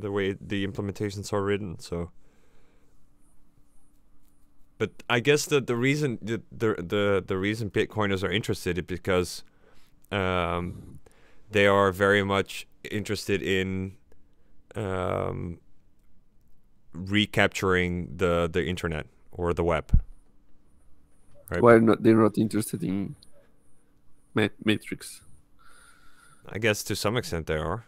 the 0.00 0.10
way 0.10 0.36
the 0.40 0.66
implementations 0.66 1.32
are 1.32 1.42
written. 1.42 1.78
So, 1.78 2.10
but 4.78 4.90
I 5.08 5.20
guess 5.20 5.46
that 5.46 5.66
the 5.66 5.76
reason 5.76 6.18
the 6.22 6.42
the 6.50 7.24
the, 7.26 7.36
reason 7.36 7.70
Bitcoiners 7.70 8.22
are 8.22 8.30
interested 8.30 8.78
is 8.78 8.84
because, 8.84 9.42
um, 10.12 10.98
they 11.50 11.66
are 11.66 11.92
very 11.92 12.22
much 12.22 12.66
interested 12.90 13.42
in, 13.42 13.96
um, 14.74 15.58
recapturing 16.92 18.16
the 18.16 18.48
the 18.52 18.66
internet 18.66 19.06
or 19.32 19.52
the 19.54 19.64
web. 19.64 20.00
Right. 21.50 21.62
Why 21.62 21.78
not? 21.78 22.02
They're 22.02 22.16
not 22.16 22.38
interested 22.38 22.82
in 22.82 23.14
ma- 24.34 24.48
Matrix. 24.64 25.22
I 26.48 26.58
guess 26.58 26.84
to 26.84 26.96
some 26.96 27.16
extent 27.16 27.46
they 27.46 27.56
are. 27.56 27.84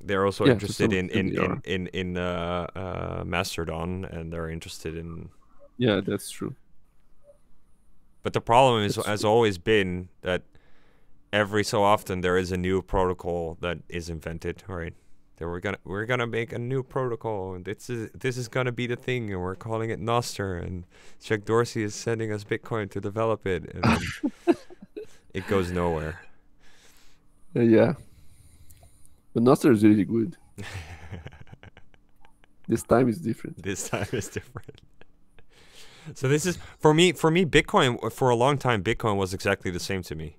They're 0.00 0.24
also 0.24 0.44
Yeah, 0.44 0.52
interested 0.52 0.92
in 0.92 1.10
in 1.10 1.32
in 1.32 1.60
in, 1.64 1.86
in 1.88 2.16
uh, 2.16 2.66
uh, 2.74 3.24
Mastodon, 3.26 4.04
and 4.04 4.32
they're 4.32 4.48
interested 4.50 4.96
in. 4.96 5.30
Yeah, 5.78 6.00
that's 6.04 6.30
true. 6.30 6.54
But 8.22 8.32
the 8.32 8.40
problem 8.40 8.82
is, 8.82 8.96
has 8.96 9.24
always 9.24 9.58
been 9.58 10.08
that 10.22 10.42
every 11.32 11.64
so 11.64 11.82
often 11.84 12.22
there 12.22 12.38
is 12.38 12.52
a 12.52 12.56
new 12.56 12.82
protocol 12.82 13.58
that 13.60 13.78
is 13.88 14.10
invented, 14.10 14.64
right? 14.68 14.94
That 15.38 15.48
we're 15.48 15.60
gonna 15.60 15.78
we're 15.84 16.06
gonna 16.06 16.26
make 16.26 16.52
a 16.52 16.58
new 16.58 16.82
protocol, 16.82 17.54
and 17.54 17.64
this 17.64 17.90
is 17.90 18.10
this 18.12 18.36
is 18.38 18.48
gonna 18.48 18.72
be 18.72 18.86
the 18.86 18.96
thing, 18.96 19.32
and 19.32 19.42
we're 19.42 19.56
calling 19.56 19.90
it 19.90 20.00
Nostr, 20.00 20.62
and 20.62 20.86
Jack 21.22 21.44
Dorsey 21.44 21.82
is 21.84 21.94
sending 21.94 22.32
us 22.32 22.44
Bitcoin 22.44 22.90
to 22.92 23.00
develop 23.00 23.46
it, 23.46 23.70
and 23.74 24.12
it 25.34 25.46
goes 25.46 25.70
nowhere. 25.72 26.20
Uh, 27.56 27.60
yeah. 27.60 27.94
But 29.38 29.44
Nostr 29.44 29.72
is 29.72 29.84
really 29.84 30.04
good. 30.04 30.36
This 32.66 32.82
time 32.82 33.08
is 33.08 33.18
different. 33.18 33.62
this 33.62 33.88
time 33.88 34.08
is 34.12 34.28
different. 34.28 34.82
So 36.12 36.28
this 36.28 36.44
is 36.44 36.58
for 36.78 36.92
me. 36.92 37.12
For 37.12 37.30
me, 37.30 37.46
Bitcoin 37.46 38.12
for 38.12 38.28
a 38.28 38.34
long 38.34 38.58
time, 38.58 38.84
Bitcoin 38.84 39.16
was 39.16 39.32
exactly 39.32 39.70
the 39.70 39.80
same 39.80 40.02
to 40.02 40.14
me. 40.14 40.36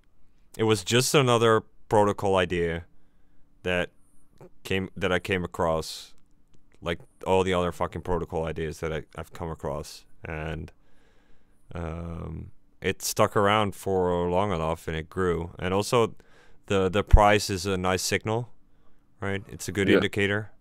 It 0.56 0.66
was 0.66 0.84
just 0.84 1.16
another 1.16 1.64
protocol 1.88 2.36
idea 2.36 2.86
that 3.64 3.90
came 4.64 4.90
that 4.96 5.12
I 5.12 5.18
came 5.18 5.44
across, 5.44 6.14
like 6.82 7.00
all 7.26 7.44
the 7.44 7.54
other 7.56 7.72
fucking 7.72 8.04
protocol 8.04 8.46
ideas 8.46 8.80
that 8.82 8.94
I, 8.94 9.04
I've 9.16 9.34
come 9.34 9.50
across, 9.50 10.06
and 10.24 10.72
um, 11.74 12.52
it 12.80 13.02
stuck 13.02 13.36
around 13.36 13.74
for 13.74 14.30
long 14.30 14.52
enough, 14.52 14.88
and 14.88 14.96
it 14.96 15.10
grew. 15.10 15.50
And 15.58 15.74
also, 15.74 16.14
the 16.68 16.90
the 16.90 17.04
price 17.04 17.50
is 17.50 17.66
a 17.66 17.76
nice 17.76 18.04
signal, 18.04 18.52
right? 19.22 19.44
It's 19.50 19.68
a 19.68 19.72
good 19.72 19.88
Yeah. 19.88 19.96
indicator 19.96 20.52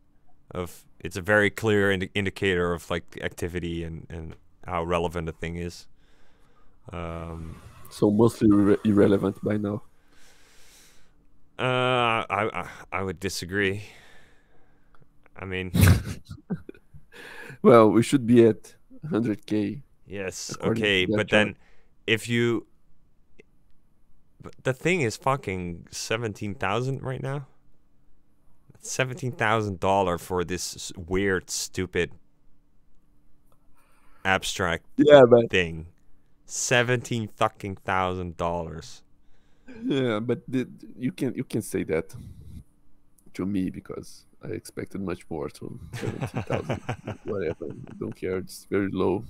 of 0.51 0.85
it's 1.01 1.17
a 1.17 1.23
very 1.23 1.51
clear 1.51 1.91
indi- 1.93 2.11
indicator 2.15 2.73
of 2.73 2.91
like 2.91 3.11
the 3.11 3.23
activity 3.23 3.85
and 3.85 4.07
and 4.11 4.35
how 4.67 4.85
relevant 4.85 5.29
a 5.29 5.33
thing 5.33 5.57
is. 5.57 5.87
Um, 6.93 7.57
So 7.91 8.11
mostly 8.11 8.49
irre- 8.49 8.79
irrelevant 8.85 9.43
by 9.43 9.57
now. 9.57 9.83
uh, 11.59 12.25
I, 12.31 12.51
I 12.63 12.69
I 12.93 13.03
would 13.03 13.21
disagree. 13.21 13.83
I 15.37 15.45
mean, 15.45 15.73
Well, 17.63 17.91
we 17.91 18.03
should 18.03 18.27
be 18.27 18.45
at 18.47 18.75
100k. 19.07 19.83
yes, 20.07 20.57
okay, 20.61 21.07
but 21.07 21.29
chart. 21.29 21.31
then 21.31 21.57
if 22.07 22.29
you, 22.29 22.67
but 24.41 24.55
the 24.63 24.73
thing 24.73 25.01
is 25.03 25.17
fucking 25.17 25.87
seventeen 25.91 26.55
thousand 26.55 27.03
right 27.03 27.23
now. 27.23 27.47
Seventeen 28.89 29.33
thousand 29.33 29.81
dollar 29.81 30.17
for 30.17 30.45
this 30.45 30.93
weird, 30.97 31.51
stupid, 31.51 32.11
abstract 34.25 34.87
Yeah, 34.97 35.25
but 35.29 35.51
thing. 35.51 35.87
Seventeen 36.47 37.29
fucking 37.29 37.77
thousand 37.77 38.37
dollars. 38.39 39.03
yeah, 39.85 40.21
but 40.21 40.41
the, 40.49 40.67
you 40.97 41.13
can 41.13 41.35
you 41.35 41.45
can 41.45 41.61
say 41.61 41.83
that 41.85 42.15
to 43.35 43.45
me 43.45 43.69
because 43.69 44.25
I 44.43 44.49
expected 44.49 45.03
much 45.03 45.29
more. 45.29 45.51
So 45.51 45.79
17,000, 45.93 46.81
whatever. 47.25 47.67
I 47.67 47.93
don't 47.99 48.17
care. 48.17 48.39
It's 48.39 48.67
very 48.71 48.89
low. 48.91 49.25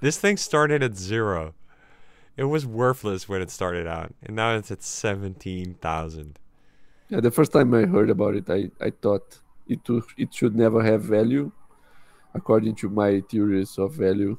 This 0.00 0.18
thing 0.18 0.36
started 0.36 0.82
at 0.84 0.96
zero. 0.96 1.54
It 2.36 2.44
was 2.44 2.64
worthless 2.66 3.28
when 3.28 3.42
it 3.42 3.50
started 3.50 3.86
out, 3.88 4.14
and 4.22 4.36
now 4.36 4.54
it's 4.54 4.70
at 4.70 4.82
seventeen 4.84 5.74
thousand. 5.74 6.38
Yeah, 7.08 7.20
the 7.20 7.30
first 7.30 7.52
time 7.52 7.72
I 7.74 7.86
heard 7.86 8.10
about 8.10 8.34
it, 8.34 8.50
I, 8.50 8.70
I 8.84 8.90
thought 8.90 9.38
it 9.68 9.80
it 10.16 10.34
should 10.34 10.56
never 10.56 10.82
have 10.82 11.02
value, 11.02 11.52
according 12.34 12.74
to 12.76 12.88
my 12.88 13.20
theories 13.30 13.78
of 13.78 13.94
value, 13.94 14.38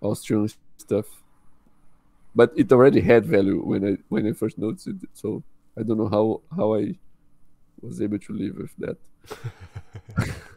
Austrian 0.00 0.48
stuff. 0.78 1.06
But 2.34 2.52
it 2.56 2.70
already 2.72 3.00
had 3.00 3.24
value 3.26 3.60
when 3.64 3.86
I 3.86 3.96
when 4.08 4.26
I 4.26 4.32
first 4.32 4.58
noticed 4.58 4.88
it. 4.88 4.96
So 5.14 5.42
I 5.78 5.82
don't 5.82 5.98
know 5.98 6.08
how 6.08 6.42
how 6.54 6.74
I 6.74 6.94
was 7.80 8.00
able 8.00 8.18
to 8.18 8.32
live 8.32 8.56
with 8.56 8.74
that. 8.78 8.98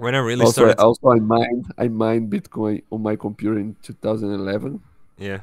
When 0.00 0.14
I 0.14 0.18
really 0.18 0.46
also, 0.46 0.62
started, 0.62 0.80
also 0.80 1.10
I 1.10 1.18
mined 1.18 1.74
I 1.76 1.88
mined 1.88 2.32
Bitcoin 2.32 2.82
on 2.90 3.02
my 3.02 3.16
computer 3.16 3.58
in 3.58 3.76
2011. 3.82 4.80
yeah, 5.18 5.40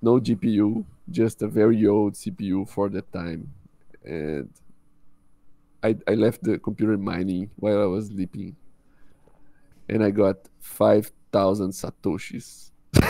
No 0.00 0.20
GPU, 0.20 0.84
just 1.10 1.42
a 1.42 1.48
very 1.48 1.86
old 1.86 2.14
CPU 2.14 2.68
for 2.68 2.88
that 2.90 3.12
time, 3.12 3.52
and 4.04 4.48
I 5.82 5.96
I 6.06 6.14
left 6.14 6.42
the 6.42 6.58
computer 6.58 6.96
mining 6.96 7.50
while 7.56 7.82
I 7.82 7.86
was 7.86 8.06
sleeping, 8.06 8.56
and 9.88 10.04
I 10.04 10.10
got 10.10 10.36
five 10.60 11.10
thousand 11.32 11.72
satoshis 11.72 12.70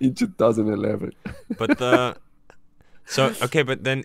in 0.00 0.14
2011. 0.14 1.12
but 1.58 1.78
the 1.78 2.16
so 3.06 3.32
okay, 3.42 3.62
but 3.62 3.84
then 3.84 4.04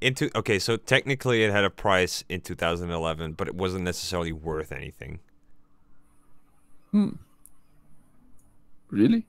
into 0.00 0.30
okay, 0.36 0.58
so 0.58 0.76
technically 0.76 1.42
it 1.42 1.50
had 1.50 1.64
a 1.64 1.70
price 1.70 2.24
in 2.28 2.40
2011, 2.40 3.32
but 3.32 3.48
it 3.48 3.54
wasn't 3.54 3.84
necessarily 3.84 4.32
worth 4.32 4.72
anything. 4.72 5.20
Hmm. 6.92 7.10
Really? 8.90 9.26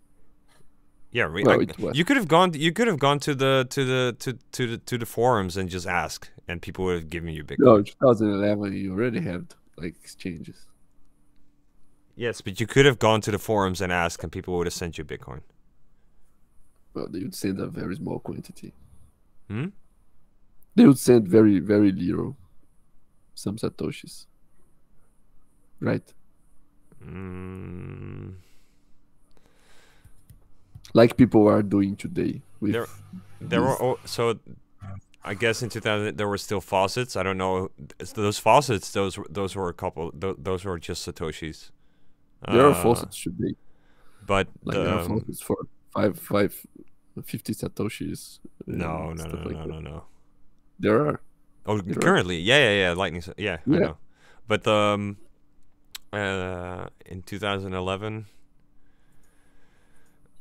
Yeah, 1.12 1.24
re- 1.24 1.44
Well, 1.44 1.62
I- 1.62 1.92
you 1.94 2.04
could 2.06 2.18
have 2.18 2.28
gone. 2.28 2.54
You 2.54 2.72
could 2.74 2.88
have 2.88 3.00
gone 3.00 3.20
to 3.20 3.34
the 3.34 3.66
to 3.70 3.86
the 3.86 4.16
to 4.20 4.34
to 4.52 4.68
the 4.68 4.78
to 4.78 4.98
the 4.98 5.06
forums 5.06 5.56
and 5.58 5.70
just 5.70 5.88
ask, 5.88 6.30
and 6.48 6.62
people 6.62 6.86
would 6.86 6.96
have 6.96 7.10
given 7.10 7.34
you 7.34 7.44
Bitcoin. 7.44 7.60
No, 7.60 7.82
2011 7.82 8.74
you 8.74 8.92
already 8.94 9.22
had 9.22 9.54
like 9.78 9.96
exchanges. 10.04 10.68
Yes, 12.16 12.42
but 12.42 12.60
you 12.60 12.68
could 12.68 12.86
have 12.86 13.00
gone 13.00 13.22
to 13.22 13.32
the 13.32 13.38
forums 13.40 13.80
and 13.80 13.92
asked, 13.92 14.24
and 14.24 14.32
people 14.32 14.58
would 14.58 14.68
have 14.68 14.74
sent 14.74 14.98
you 14.98 15.06
Bitcoin. 15.06 15.42
Well, 16.94 17.08
they 17.10 17.20
would 17.20 17.36
send 17.36 17.60
a 17.60 17.68
very 17.68 17.96
small 17.96 18.20
quantity. 18.20 18.74
Hmm? 19.48 19.68
They 20.76 20.86
would 20.86 20.98
send 21.00 21.28
very 21.28 21.60
very 21.60 21.92
little, 21.92 22.36
some 23.34 23.56
satoshis. 23.58 24.26
Right. 25.80 26.14
Mm, 27.06 28.34
like 30.94 31.18
people 31.18 31.48
are 31.48 31.62
doing 31.64 31.96
today 31.96 32.42
with 32.60 32.72
There- 32.74 32.88
there 33.42 33.62
were 33.62 33.78
these- 34.02 34.12
so. 34.12 34.40
I 35.24 35.34
guess 35.34 35.62
in 35.62 35.68
2000 35.70 36.16
there 36.18 36.28
were 36.28 36.38
still 36.38 36.62
faucets. 36.62 37.16
I 37.18 37.24
don't 37.24 37.38
know 37.38 37.70
those 38.16 38.40
faucets. 38.40 38.92
Those 38.94 39.18
were- 39.18 39.28
those 39.30 39.56
were 39.58 39.68
a 39.68 39.74
couple. 39.74 40.12
Those 40.14 40.64
were 40.64 40.80
just 40.80 41.06
satoshis. 41.06 41.72
there 42.52 42.66
are 42.68 42.72
Uh, 42.72 42.84
faucets 42.84 43.22
today 43.24 43.56
but 44.26 44.48
like 44.64 44.76
the, 44.78 44.84
there 44.84 44.94
are 44.94 45.00
um, 45.00 45.08
faucets 45.08 45.42
for 45.42 45.58
five 45.92 46.20
five 46.20 46.54
50 47.24 47.54
satoshis 47.54 48.40
no, 48.68 49.12
no, 49.14 49.24
no, 49.24 49.32
no, 49.32 49.44
like 49.50 49.58
no, 49.58 49.66
no, 49.66 49.80
no. 49.80 50.04
there 50.80 51.00
are 51.08 51.20
Oh, 51.66 51.82
There 51.82 51.98
are. 51.98 52.00
currently, 52.02 52.38
yeah, 52.38 52.60
yeah, 52.70 52.76
yeah. 52.84 52.92
Lightning, 52.94 53.22
s- 53.24 53.34
yeah, 53.38 53.58
I 53.66 53.80
know. 53.80 53.98
But 54.48 54.66
um, 54.68 55.18
uh, 56.14 56.88
in 57.06 57.24
2011, 57.24 58.28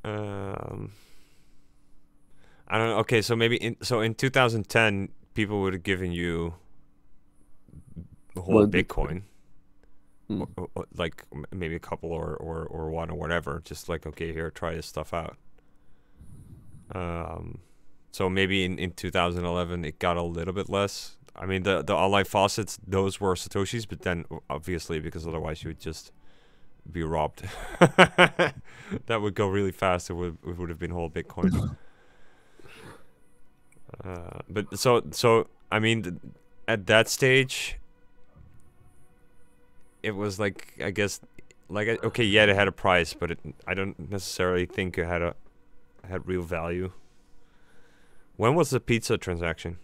um, 0.06 0.92
I 2.68 2.78
don't 2.78 2.88
know. 2.88 2.98
Okay, 2.98 3.20
so 3.22 3.36
maybe 3.36 3.56
in 3.56 3.76
so 3.82 4.00
in 4.00 4.14
2010, 4.14 5.08
people 5.34 5.60
would 5.62 5.72
have 5.74 5.82
given 5.82 6.12
you 6.12 6.54
the 8.34 8.40
whole 8.42 8.54
One 8.56 8.70
Bitcoin, 8.70 9.22
Hmm. 10.28 10.42
or- 10.56 10.68
or, 10.74 10.86
like 10.96 11.24
maybe 11.52 11.74
a 11.76 11.78
couple 11.80 12.10
or, 12.12 12.34
or 12.36 12.64
or 12.66 12.90
one 12.90 13.10
or 13.10 13.14
whatever, 13.16 13.60
just 13.64 13.88
like 13.88 14.06
okay, 14.06 14.32
here, 14.32 14.50
try 14.50 14.74
this 14.74 14.86
stuff 14.86 15.12
out. 15.14 15.36
Um, 16.94 17.58
so 18.12 18.28
maybe 18.30 18.64
in, 18.64 18.78
in 18.78 18.92
2011 18.92 19.84
it 19.84 19.98
got 19.98 20.16
a 20.16 20.22
little 20.22 20.54
bit 20.54 20.68
less. 20.68 21.16
I 21.34 21.44
mean 21.46 21.64
the 21.64 21.82
the 21.82 21.94
online 21.94 22.24
faucets 22.24 22.78
those 22.86 23.20
were 23.20 23.34
satoshis, 23.34 23.86
but 23.88 24.02
then 24.02 24.24
obviously 24.48 25.00
because 25.00 25.26
otherwise 25.26 25.62
you 25.62 25.68
would 25.70 25.80
just 25.80 26.12
be 26.92 27.02
robbed. 27.02 27.42
that 27.78 28.52
would 29.08 29.34
go 29.34 29.48
really 29.48 29.72
fast. 29.72 30.10
It 30.10 30.14
would 30.14 30.38
it 30.46 30.56
would 30.58 30.68
have 30.68 30.78
been 30.78 30.90
whole 30.90 31.10
Bitcoin. 31.10 31.76
uh, 34.04 34.38
but 34.48 34.78
so 34.78 35.02
so 35.10 35.48
I 35.70 35.78
mean 35.78 36.02
th- 36.02 36.14
at 36.68 36.86
that 36.86 37.08
stage 37.08 37.78
it 40.02 40.12
was 40.12 40.38
like 40.38 40.74
I 40.82 40.90
guess 40.90 41.20
like 41.68 42.02
okay 42.04 42.24
yeah 42.24 42.44
it 42.44 42.54
had 42.54 42.68
a 42.68 42.72
price 42.72 43.14
but 43.14 43.30
it 43.30 43.38
I 43.66 43.74
don't 43.74 44.10
necessarily 44.10 44.66
think 44.66 44.98
it 44.98 45.06
had 45.06 45.22
a 45.22 45.34
had 46.08 46.26
real 46.26 46.42
value. 46.42 46.92
When 48.36 48.54
was 48.54 48.70
the 48.70 48.80
pizza 48.80 49.16
transaction? 49.16 49.78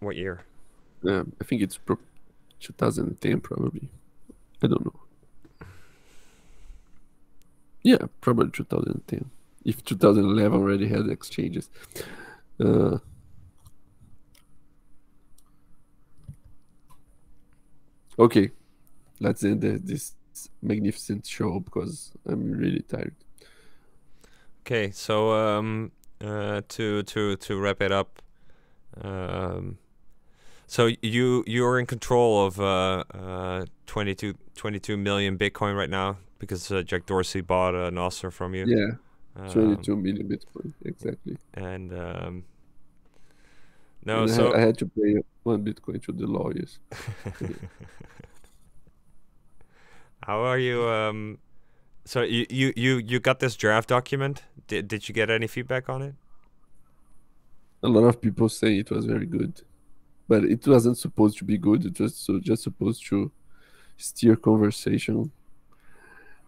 What 0.00 0.16
year? 0.16 0.44
Um, 1.06 1.32
I 1.40 1.44
think 1.44 1.62
it's 1.62 1.76
pro- 1.76 1.98
2010 2.60 3.40
probably. 3.40 3.88
I 4.62 4.66
don't 4.66 4.84
know. 4.84 4.99
Yeah, 7.82 8.06
probably 8.20 8.50
2010. 8.50 9.30
If 9.64 9.84
2011 9.84 10.58
already 10.58 10.88
had 10.88 11.08
exchanges. 11.08 11.68
Uh, 12.58 12.98
okay, 18.18 18.50
let's 19.18 19.44
end 19.44 19.62
this 19.62 20.14
magnificent 20.62 21.26
show 21.26 21.60
because 21.60 22.12
I'm 22.26 22.52
really 22.52 22.80
tired. 22.80 23.14
Okay, 24.60 24.90
so 24.90 25.32
um, 25.32 25.92
uh, 26.22 26.62
to 26.68 27.02
to 27.02 27.36
to 27.36 27.58
wrap 27.58 27.80
it 27.80 27.92
up, 27.92 28.22
um, 29.00 29.78
so 30.66 30.90
you 31.02 31.44
you're 31.46 31.78
in 31.78 31.86
control 31.86 32.46
of 32.46 32.60
uh, 32.60 33.04
uh, 33.12 33.64
22, 33.86 34.34
22 34.54 34.96
million 34.96 35.38
Bitcoin 35.38 35.76
right 35.76 35.90
now 35.90 36.18
because 36.40 36.70
uh, 36.72 36.82
Jack 36.82 37.06
Dorsey 37.06 37.40
bought 37.40 37.74
a 37.76 37.92
Nostr 37.92 38.32
from 38.32 38.54
you. 38.54 38.64
Yeah, 38.66 38.96
Um, 39.36 39.50
22 39.52 39.96
million 39.96 40.28
Bitcoin 40.28 40.72
exactly. 40.84 41.36
and 41.54 41.92
um, 41.92 42.44
no, 44.04 44.22
And 44.22 44.32
I, 44.32 44.34
so 44.34 44.46
had, 44.46 44.54
I 44.56 44.60
had 44.66 44.78
to 44.78 44.86
pay 44.86 45.22
one 45.44 45.64
Bitcoin 45.64 46.02
to 46.06 46.12
the 46.12 46.26
lawyers. 46.26 46.80
how 50.26 50.40
are 50.40 50.58
you? 50.58 50.88
Um, 50.88 51.38
so 52.04 52.22
you, 52.22 52.46
you 52.50 52.72
you 52.74 52.96
you 52.96 53.20
got 53.20 53.38
this 53.38 53.54
draft 53.54 53.88
document? 53.88 54.42
Did 54.66 54.88
did 54.88 55.08
you 55.08 55.14
get 55.14 55.30
any 55.30 55.46
feedback 55.46 55.88
on 55.88 56.02
it? 56.02 56.14
a 57.82 57.88
lot 57.88 58.04
of 58.04 58.20
people 58.20 58.48
say 58.48 58.78
it 58.78 58.90
was 58.90 59.06
very 59.06 59.26
good 59.26 59.62
but 60.28 60.44
it 60.44 60.66
wasn't 60.66 60.96
supposed 60.96 61.38
to 61.38 61.44
be 61.44 61.58
good 61.58 61.84
it 61.84 61.98
was 61.98 62.14
so 62.16 62.38
just 62.38 62.62
supposed 62.62 63.04
to 63.06 63.30
steer 63.96 64.36
conversation 64.36 65.30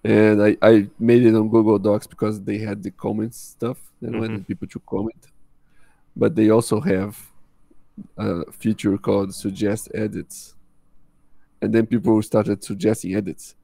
and 0.04 0.42
I, 0.42 0.56
I 0.62 0.88
made 0.98 1.24
it 1.24 1.34
on 1.34 1.48
google 1.48 1.78
docs 1.78 2.06
because 2.06 2.40
they 2.42 2.58
had 2.58 2.82
the 2.82 2.90
comments 2.90 3.38
stuff 3.38 3.78
and 4.00 4.18
wanted 4.20 4.46
people 4.46 4.66
to 4.68 4.80
comment. 4.80 5.26
But 6.16 6.34
they 6.34 6.50
also 6.50 6.80
have 6.80 7.18
a 8.16 8.50
feature 8.52 8.98
called 8.98 9.34
suggest 9.34 9.88
edits. 9.94 10.54
And 11.60 11.72
then 11.72 11.86
people 11.86 12.20
started 12.22 12.64
suggesting 12.64 13.14
edits. 13.14 13.54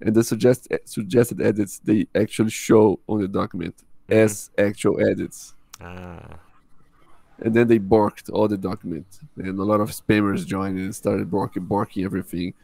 And 0.00 0.14
the 0.14 0.24
suggest 0.24 0.68
suggested 0.84 1.40
edits 1.40 1.78
they 1.78 2.08
actually 2.14 2.50
show 2.50 2.98
on 3.06 3.20
the 3.20 3.28
document 3.28 3.76
Mhm. 4.08 4.16
as 4.16 4.50
actual 4.58 5.00
edits. 5.00 5.54
Ah. 5.80 6.38
and 7.38 7.52
then 7.54 7.68
they 7.68 7.78
borked 7.78 8.30
all 8.32 8.48
the 8.48 8.56
document. 8.56 9.06
And 9.36 9.58
a 9.58 9.62
lot 9.62 9.80
of 9.80 9.90
spammers 9.90 10.46
joined 10.46 10.78
and 10.78 10.94
started 10.94 11.30
borking, 11.30 11.68
borking 11.68 12.02
everything 12.04 12.54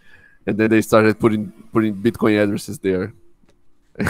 and 0.47 0.59
then 0.59 0.71
they 0.71 0.83
started 0.83 1.19
putting 1.19 1.51
putting 1.73 1.95
bitcoin 1.95 2.43
addresses 2.43 2.79
there. 2.79 3.13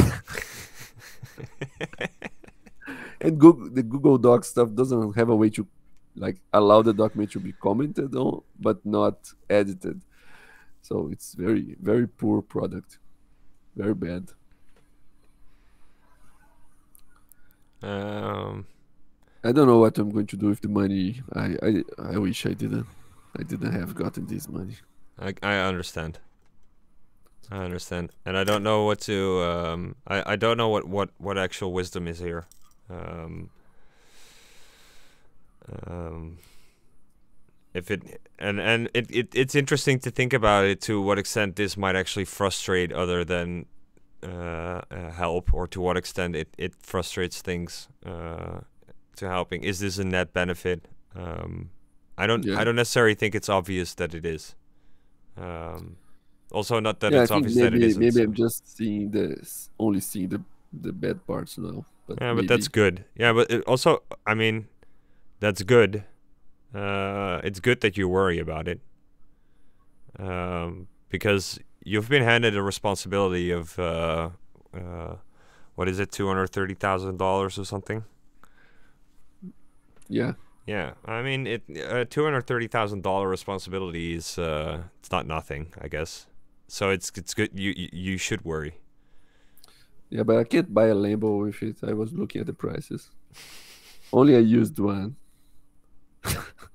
And 3.21 3.39
google 3.39 3.71
the 3.71 3.83
google 3.85 4.19
doc 4.19 4.45
stuff 4.45 4.75
doesn't 4.75 5.15
have 5.15 5.29
a 5.29 5.37
way 5.37 5.49
to 5.51 5.67
like 6.17 6.39
allow 6.53 6.83
the 6.83 6.93
document 6.93 7.31
to 7.33 7.41
be 7.41 7.53
commented 7.53 8.15
on 8.17 8.43
but 8.59 8.85
not 8.85 9.33
edited. 9.49 10.03
So 10.83 11.09
it's 11.13 11.35
very 11.35 11.77
very 11.81 12.09
poor 12.09 12.43
product. 12.43 12.99
Very 13.77 13.95
bad. 13.95 14.31
Um. 17.83 18.67
i 19.43 19.51
don't 19.51 19.67
know 19.67 19.79
what 19.79 19.99
i'm 19.99 20.11
going 20.11 20.27
to 20.29 20.37
do 20.37 20.47
with 20.49 20.61
the 20.61 20.69
money. 20.69 21.23
I 21.35 21.57
i, 21.63 21.85
I 22.15 22.19
wish 22.19 22.47
i 22.47 22.55
didn't. 22.55 22.87
I 23.39 23.43
didn't 23.45 23.73
have 23.73 23.95
gotten 23.95 24.27
this 24.27 24.49
money 24.49 24.77
I 25.19 25.35
I 25.43 25.57
understand. 25.59 26.19
I 27.51 27.59
understand, 27.65 28.13
and 28.25 28.39
I 28.39 28.45
don't 28.45 28.63
know 28.63 28.85
what 28.85 29.01
to. 29.01 29.43
Um, 29.43 29.97
I 30.07 30.33
I 30.33 30.37
don't 30.37 30.57
know 30.57 30.69
what 30.69 30.87
what 30.87 31.11
what 31.19 31.37
actual 31.37 31.73
wisdom 31.73 32.09
is 32.09 32.19
here. 32.19 32.47
Um. 32.89 33.51
Um. 35.87 36.39
If 37.75 37.91
it 37.91 38.21
and 38.39 38.61
and 38.61 38.91
it, 38.95 39.11
it 39.11 39.29
it's 39.35 39.55
interesting 39.55 39.99
to 40.01 40.11
think 40.11 40.33
about 40.33 40.65
it 40.67 40.81
to 40.83 41.01
what 41.01 41.19
extent 41.19 41.57
this 41.57 41.77
might 41.77 41.97
actually 41.97 42.27
frustrate 42.27 42.93
other 42.93 43.25
than 43.25 43.67
uh, 44.23 44.83
uh, 44.91 45.11
help, 45.11 45.53
or 45.55 45.67
to 45.69 45.81
what 45.81 45.97
extent 45.97 46.37
it 46.37 46.49
it 46.59 46.75
frustrates 46.83 47.41
things 47.43 47.89
uh, 48.05 48.61
to 49.17 49.29
helping. 49.29 49.63
Is 49.63 49.81
this 49.81 49.99
a 49.99 50.05
net 50.05 50.33
benefit? 50.33 50.87
Um, 51.15 51.71
I 52.19 52.27
don't 52.27 52.45
Yeah. 52.45 52.59
I 52.61 52.65
don't 52.65 52.77
necessarily 52.77 53.15
think 53.15 53.35
it's 53.35 53.49
obvious 53.49 53.95
that 53.95 54.15
it 54.15 54.27
is. 54.27 54.55
Um, 55.37 55.97
also, 56.51 56.81
not 56.81 57.01
that 57.01 57.13
yeah, 57.13 57.23
it's 57.23 57.31
obvious 57.31 57.55
that 57.57 57.67
it 57.69 57.73
maybe 57.73 57.87
isn't. 57.87 58.01
maybe 58.01 58.13
so- 58.13 58.23
I'm 58.23 58.35
just 58.35 58.77
seeing 58.77 59.11
the 59.11 59.37
only 59.79 60.01
seeing 60.01 60.29
the 60.29 60.43
the 60.73 60.93
bad 60.93 61.27
parts 61.27 61.59
now. 61.59 61.85
But 62.07 62.19
yeah, 62.21 62.35
but 62.35 62.49
that's 62.49 62.69
good. 62.69 63.05
Yeah, 63.17 63.33
but 63.33 63.51
it 63.51 63.63
also, 63.65 64.03
I 64.27 64.35
mean, 64.35 64.69
that's 65.41 65.63
good. 65.63 66.05
Uh, 66.75 67.41
it's 67.45 67.61
good 67.61 67.81
that 67.83 67.97
you 67.97 68.09
worry 68.09 68.39
about 68.39 68.67
it. 68.69 68.81
Um, 70.19 70.89
because 71.09 71.59
you've 71.85 72.09
been 72.09 72.23
handed 72.23 72.57
a 72.57 72.63
responsibility 72.63 73.51
of 73.51 73.79
uh, 73.79 74.31
uh, 74.75 75.17
what 75.75 75.89
is 75.89 75.99
it, 75.99 76.13
two 76.13 76.27
hundred 76.27 76.49
thirty 76.49 76.75
thousand 76.75 77.19
dollars 77.19 77.59
or 77.59 77.65
something? 77.65 78.05
yeah. 80.09 80.33
Yeah, 80.67 80.93
I 81.05 81.23
mean, 81.23 81.47
it 81.47 81.63
uh, 81.89 82.05
two 82.09 82.25
hundred 82.25 82.47
thirty 82.47 82.69
thousand 82.69 83.03
dollar 83.03 83.29
responsibility 83.29 84.15
is 84.15 84.39
uh, 84.39 84.83
it's 85.01 85.11
not 85.11 85.27
nothing, 85.27 85.73
I 85.81 85.89
guess. 85.89 86.27
So 86.69 86.91
it's 86.91 87.11
it's 87.17 87.35
good. 87.35 87.51
You 87.59 87.73
you, 87.77 87.89
you 87.93 88.19
should 88.19 88.45
worry. 88.45 88.75
Yeah, 90.11 90.23
but 90.23 90.37
I 90.37 90.45
can't 90.45 90.73
buy 90.73 90.87
a 90.87 90.95
Lambo 90.95 91.41
with 91.41 91.63
it. 91.63 91.79
I 91.83 91.95
was 91.95 92.13
looking 92.13 92.41
at 92.43 92.47
the 92.47 92.53
prices. 92.53 93.11
Only 94.13 94.35
a 94.35 94.41
used 94.41 94.79
one. 94.79 95.17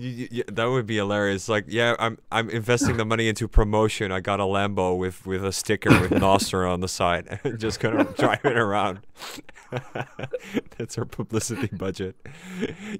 You, 0.00 0.28
you, 0.30 0.44
that 0.46 0.66
would 0.66 0.86
be 0.86 0.94
hilarious. 0.96 1.48
Like, 1.48 1.64
yeah, 1.66 1.96
I'm 1.98 2.18
I'm 2.30 2.48
investing 2.50 2.98
the 2.98 3.04
money 3.04 3.28
into 3.28 3.48
promotion. 3.48 4.12
I 4.12 4.20
got 4.20 4.38
a 4.38 4.44
Lambo 4.44 4.96
with 4.96 5.26
with 5.26 5.44
a 5.44 5.52
sticker 5.52 5.90
with 6.00 6.12
Nostr 6.12 6.70
on 6.70 6.78
the 6.80 6.86
side, 6.86 7.40
and 7.42 7.58
just 7.66 7.80
gonna 7.80 8.04
drive 8.04 8.44
it 8.44 8.56
around. 8.56 9.00
That's 10.78 10.96
our 10.98 11.04
publicity 11.04 11.66
budget. 11.76 12.14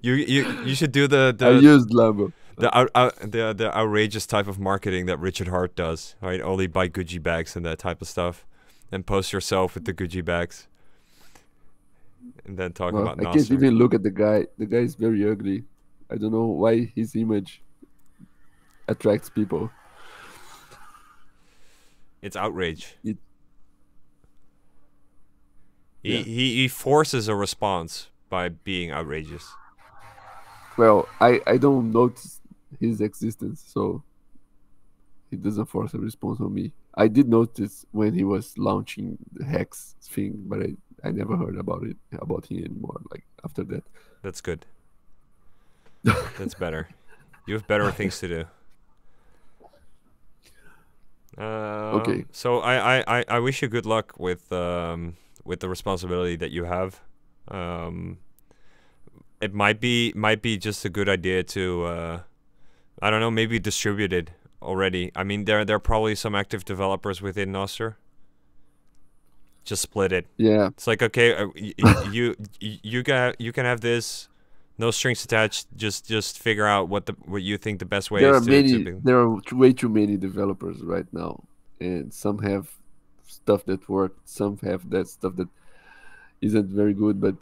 You 0.02 0.14
you 0.14 0.62
you 0.64 0.74
should 0.74 0.90
do 0.90 1.06
the 1.06 1.36
I 1.40 1.52
the 1.52 1.60
used 1.62 1.90
Lambo. 1.90 2.32
the, 2.56 2.76
out, 2.76 2.90
out, 2.96 3.14
the 3.20 3.54
the 3.56 3.70
outrageous 3.72 4.26
type 4.26 4.48
of 4.48 4.58
marketing 4.58 5.06
that 5.06 5.20
Richard 5.20 5.46
Heart 5.48 5.76
does. 5.76 6.16
Right, 6.20 6.40
only 6.40 6.66
buy 6.66 6.88
Gucci 6.88 7.22
bags 7.22 7.54
and 7.54 7.64
that 7.64 7.78
type 7.78 8.02
of 8.02 8.08
stuff, 8.08 8.44
and 8.90 9.06
post 9.06 9.32
yourself 9.32 9.76
with 9.76 9.84
the 9.84 9.94
Gucci 9.94 10.24
bags, 10.24 10.66
and 12.44 12.58
then 12.58 12.72
talk 12.72 12.92
Well, 12.92 13.04
about 13.04 13.24
I 13.24 13.32
can't 13.32 13.50
even 13.52 13.76
look 13.76 13.94
at 13.94 14.02
the 14.02 14.10
guy. 14.10 14.46
The 14.58 14.66
guy 14.66 14.78
is 14.78 14.96
very 14.96 15.30
ugly. 15.30 15.62
I 16.10 16.16
don't 16.16 16.32
know 16.32 16.46
why 16.46 16.90
his 16.94 17.14
image 17.16 17.62
attracts 18.88 19.28
people. 19.28 19.70
It's 22.22 22.36
outrage. 22.36 22.96
It- 23.04 23.18
he, 26.02 26.14
Yeah. 26.14 26.22
he 26.22 26.54
he 26.56 26.68
forces 26.68 27.28
a 27.28 27.34
response 27.34 28.08
by 28.28 28.48
being 28.50 28.90
outrageous. 28.92 29.52
Well, 30.76 31.08
I 31.20 31.40
I 31.46 31.56
don't 31.58 31.90
notice 31.92 32.40
his 32.78 33.00
existence, 33.00 33.62
so 33.66 34.02
he 35.30 35.36
doesn't 35.36 35.66
force 35.66 35.92
a 35.94 35.98
response 35.98 36.40
on 36.40 36.54
me. 36.54 36.72
I 36.94 37.08
did 37.08 37.28
notice 37.28 37.84
when 37.92 38.14
he 38.14 38.24
was 38.24 38.56
launching 38.56 39.18
the 39.32 39.44
Hex 39.44 39.96
thing, 40.02 40.34
but 40.46 40.62
I 40.62 40.74
I 41.04 41.10
never 41.10 41.36
heard 41.36 41.56
about 41.58 41.82
it 41.84 41.96
about 42.12 42.46
him 42.46 42.58
anymore. 42.64 43.00
Like 43.10 43.26
after 43.44 43.64
that. 43.64 43.84
That's 44.22 44.40
good. 44.40 44.66
That's 46.38 46.54
better. 46.54 46.88
You 47.46 47.54
have 47.54 47.66
better 47.66 47.90
things 47.90 48.18
to 48.20 48.28
do. 48.28 48.44
Uh, 51.36 51.92
Okay. 52.02 52.24
So 52.32 52.58
I, 52.60 52.98
I, 52.98 53.04
I, 53.20 53.24
I 53.28 53.38
wish 53.38 53.62
you 53.62 53.68
good 53.68 53.86
luck 53.86 54.18
with 54.18 54.50
um 54.52 55.16
with 55.44 55.60
the 55.60 55.68
responsibility 55.68 56.36
that 56.36 56.50
you 56.50 56.64
have. 56.64 57.00
Um, 57.48 58.18
it 59.40 59.54
might 59.54 59.80
be 59.80 60.12
might 60.16 60.42
be 60.42 60.58
just 60.58 60.84
a 60.84 60.88
good 60.88 61.08
idea 61.08 61.42
to 61.44 61.84
uh, 61.84 62.20
I 63.00 63.10
don't 63.10 63.20
know 63.20 63.30
maybe 63.30 63.58
distribute 63.60 64.12
it 64.12 64.30
already. 64.60 65.12
I 65.14 65.22
mean 65.22 65.44
there 65.44 65.64
there 65.64 65.76
are 65.76 65.80
probably 65.92 66.14
some 66.16 66.34
active 66.34 66.64
developers 66.64 67.22
within 67.22 67.52
Nostr. 67.52 67.94
Just 69.64 69.82
split 69.82 70.12
it. 70.12 70.26
Yeah. 70.38 70.68
It's 70.68 70.86
like 70.86 71.02
okay, 71.02 71.34
uh, 71.36 71.46
y- 71.54 71.74
y- 71.78 72.08
you 72.10 72.34
you 72.60 73.02
can 73.04 73.34
you 73.38 73.52
can 73.52 73.64
have 73.64 73.80
this, 73.80 74.28
no 74.78 74.90
strings 74.90 75.24
attached. 75.24 75.66
Just 75.76 76.06
just 76.06 76.38
figure 76.38 76.66
out 76.66 76.88
what 76.88 77.06
the 77.06 77.14
what 77.26 77.42
you 77.42 77.58
think 77.58 77.78
the 77.80 77.84
best 77.84 78.10
way 78.10 78.20
there 78.20 78.34
is 78.34 78.42
are 78.42 78.44
to, 78.44 78.50
many 78.50 78.84
to 78.84 79.00
there 79.02 79.18
are 79.18 79.40
way 79.52 79.72
too 79.72 79.88
many 79.88 80.16
developers 80.16 80.80
right 80.82 81.06
now 81.12 81.42
and 81.80 82.12
some 82.12 82.38
have 82.38 82.70
stuff 83.26 83.64
that 83.66 83.88
work 83.88 84.16
some 84.24 84.58
have 84.62 84.88
that 84.90 85.06
stuff 85.08 85.36
that 85.36 85.48
isn't 86.40 86.66
very 86.66 86.94
good 86.94 87.20
but 87.20 87.34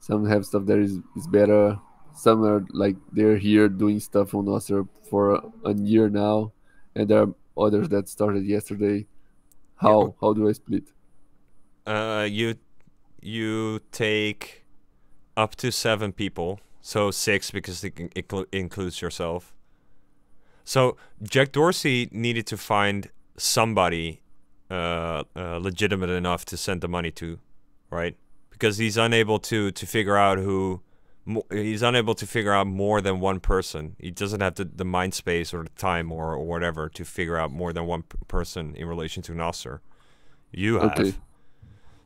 some 0.00 0.24
have 0.26 0.46
stuff 0.46 0.64
that 0.66 0.78
is, 0.78 0.98
is 1.16 1.26
better. 1.26 1.78
Some 2.14 2.44
are 2.44 2.64
like 2.72 2.96
they're 3.12 3.36
here 3.36 3.68
doing 3.68 4.00
stuff 4.00 4.34
on 4.34 4.46
Nostr 4.46 4.88
for 5.10 5.34
a, 5.34 5.42
a 5.64 5.74
year 5.74 6.08
now 6.08 6.52
and 6.94 7.08
there 7.08 7.22
are 7.22 7.34
others 7.56 7.88
that 7.90 8.08
started 8.08 8.44
yesterday. 8.44 9.06
How 9.76 10.14
how 10.20 10.32
do 10.32 10.48
i 10.48 10.52
split? 10.52 10.84
Uh, 11.86 12.26
you 12.28 12.56
you 13.20 13.80
take 13.92 14.64
up 15.36 15.54
to 15.56 15.70
seven 15.70 16.12
people, 16.12 16.60
so 16.80 17.10
six 17.10 17.50
because 17.50 17.84
it 17.84 17.98
in- 17.98 18.46
includes 18.52 19.00
yourself. 19.00 19.54
So 20.64 20.96
Jack 21.22 21.52
Dorsey 21.52 22.08
needed 22.12 22.46
to 22.48 22.56
find 22.56 23.10
somebody 23.36 24.20
uh, 24.70 25.24
uh, 25.34 25.58
legitimate 25.58 26.10
enough 26.10 26.44
to 26.46 26.56
send 26.56 26.82
the 26.82 26.88
money 26.88 27.10
to, 27.12 27.38
right? 27.90 28.16
Because 28.50 28.76
he's 28.76 28.96
unable 28.96 29.38
to 29.40 29.70
to 29.70 29.86
figure 29.86 30.16
out 30.16 30.38
who. 30.38 30.82
He's 31.50 31.82
unable 31.82 32.14
to 32.14 32.26
figure 32.26 32.54
out 32.54 32.66
more 32.66 33.02
than 33.02 33.20
one 33.20 33.38
person. 33.38 33.96
He 33.98 34.10
doesn't 34.10 34.40
have 34.40 34.54
the, 34.54 34.64
the 34.64 34.84
mind 34.84 35.12
space 35.12 35.52
or 35.52 35.62
the 35.62 35.68
time 35.70 36.10
or, 36.10 36.32
or 36.32 36.46
whatever 36.46 36.88
to 36.88 37.04
figure 37.04 37.36
out 37.36 37.50
more 37.50 37.70
than 37.74 37.84
one 37.84 38.02
p- 38.04 38.16
person 38.28 38.74
in 38.74 38.88
relation 38.88 39.22
to 39.24 39.32
Nostr. 39.32 39.80
You 40.50 40.78
have. 40.80 40.98
Okay. 40.98 41.14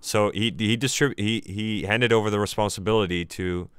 So 0.00 0.32
he 0.32 0.52
he 0.58 0.76
distrib- 0.76 1.18
he 1.18 1.40
he 1.46 1.84
handed 1.84 2.12
over 2.12 2.30
the 2.30 2.40
responsibility 2.40 3.24
to 3.26 3.70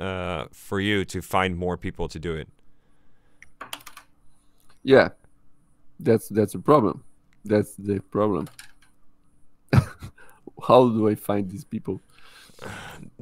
uh 0.00 0.46
for 0.52 0.80
you 0.80 1.04
to 1.04 1.20
find 1.22 1.56
more 1.56 1.76
people 1.76 2.08
to 2.08 2.18
do 2.18 2.34
it. 2.34 2.48
yeah 4.82 5.08
that's 6.00 6.28
that's 6.28 6.54
a 6.54 6.58
problem 6.58 7.04
that's 7.44 7.74
the 7.76 8.00
problem 8.10 8.48
how 10.66 10.88
do 10.88 11.08
i 11.08 11.14
find 11.14 11.50
these 11.50 11.64
people 11.64 12.00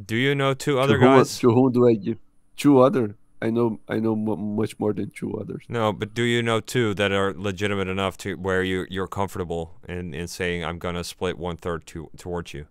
Do 0.07 0.17
you 0.17 0.35
know 0.35 0.53
two 0.55 0.75
To 0.75 0.81
other 0.81 0.99
whom- 0.99 1.19
guys? 1.19 1.39
To 1.41 1.49
whom 1.51 1.73
do 1.73 1.89
I 1.89 1.95
give? 1.95 2.19
Two 2.57 2.81
other. 2.87 3.17
I 3.41 3.49
know. 3.49 3.81
I 3.89 3.97
know 3.99 4.15
mu 4.15 4.37
much 4.37 4.79
more 4.79 4.93
than 4.93 5.09
two 5.17 5.33
others. 5.41 5.65
No, 5.67 5.95
but 5.95 6.13
do 6.13 6.23
you 6.23 6.43
know 6.43 6.61
two 6.61 6.93
that 7.01 7.11
are 7.11 7.33
legitimate 7.33 7.89
enough 7.89 8.17
to 8.19 8.35
where 8.37 8.63
you 8.63 8.85
you're 8.91 9.09
comfortable 9.09 9.81
in 9.89 10.13
in 10.13 10.27
saying 10.29 10.63
I'm 10.63 10.79
gonna 10.79 11.05
split 11.05 11.39
one 11.39 11.57
third 11.57 11.87
to 11.87 12.11
towards 12.19 12.53
you? 12.53 12.67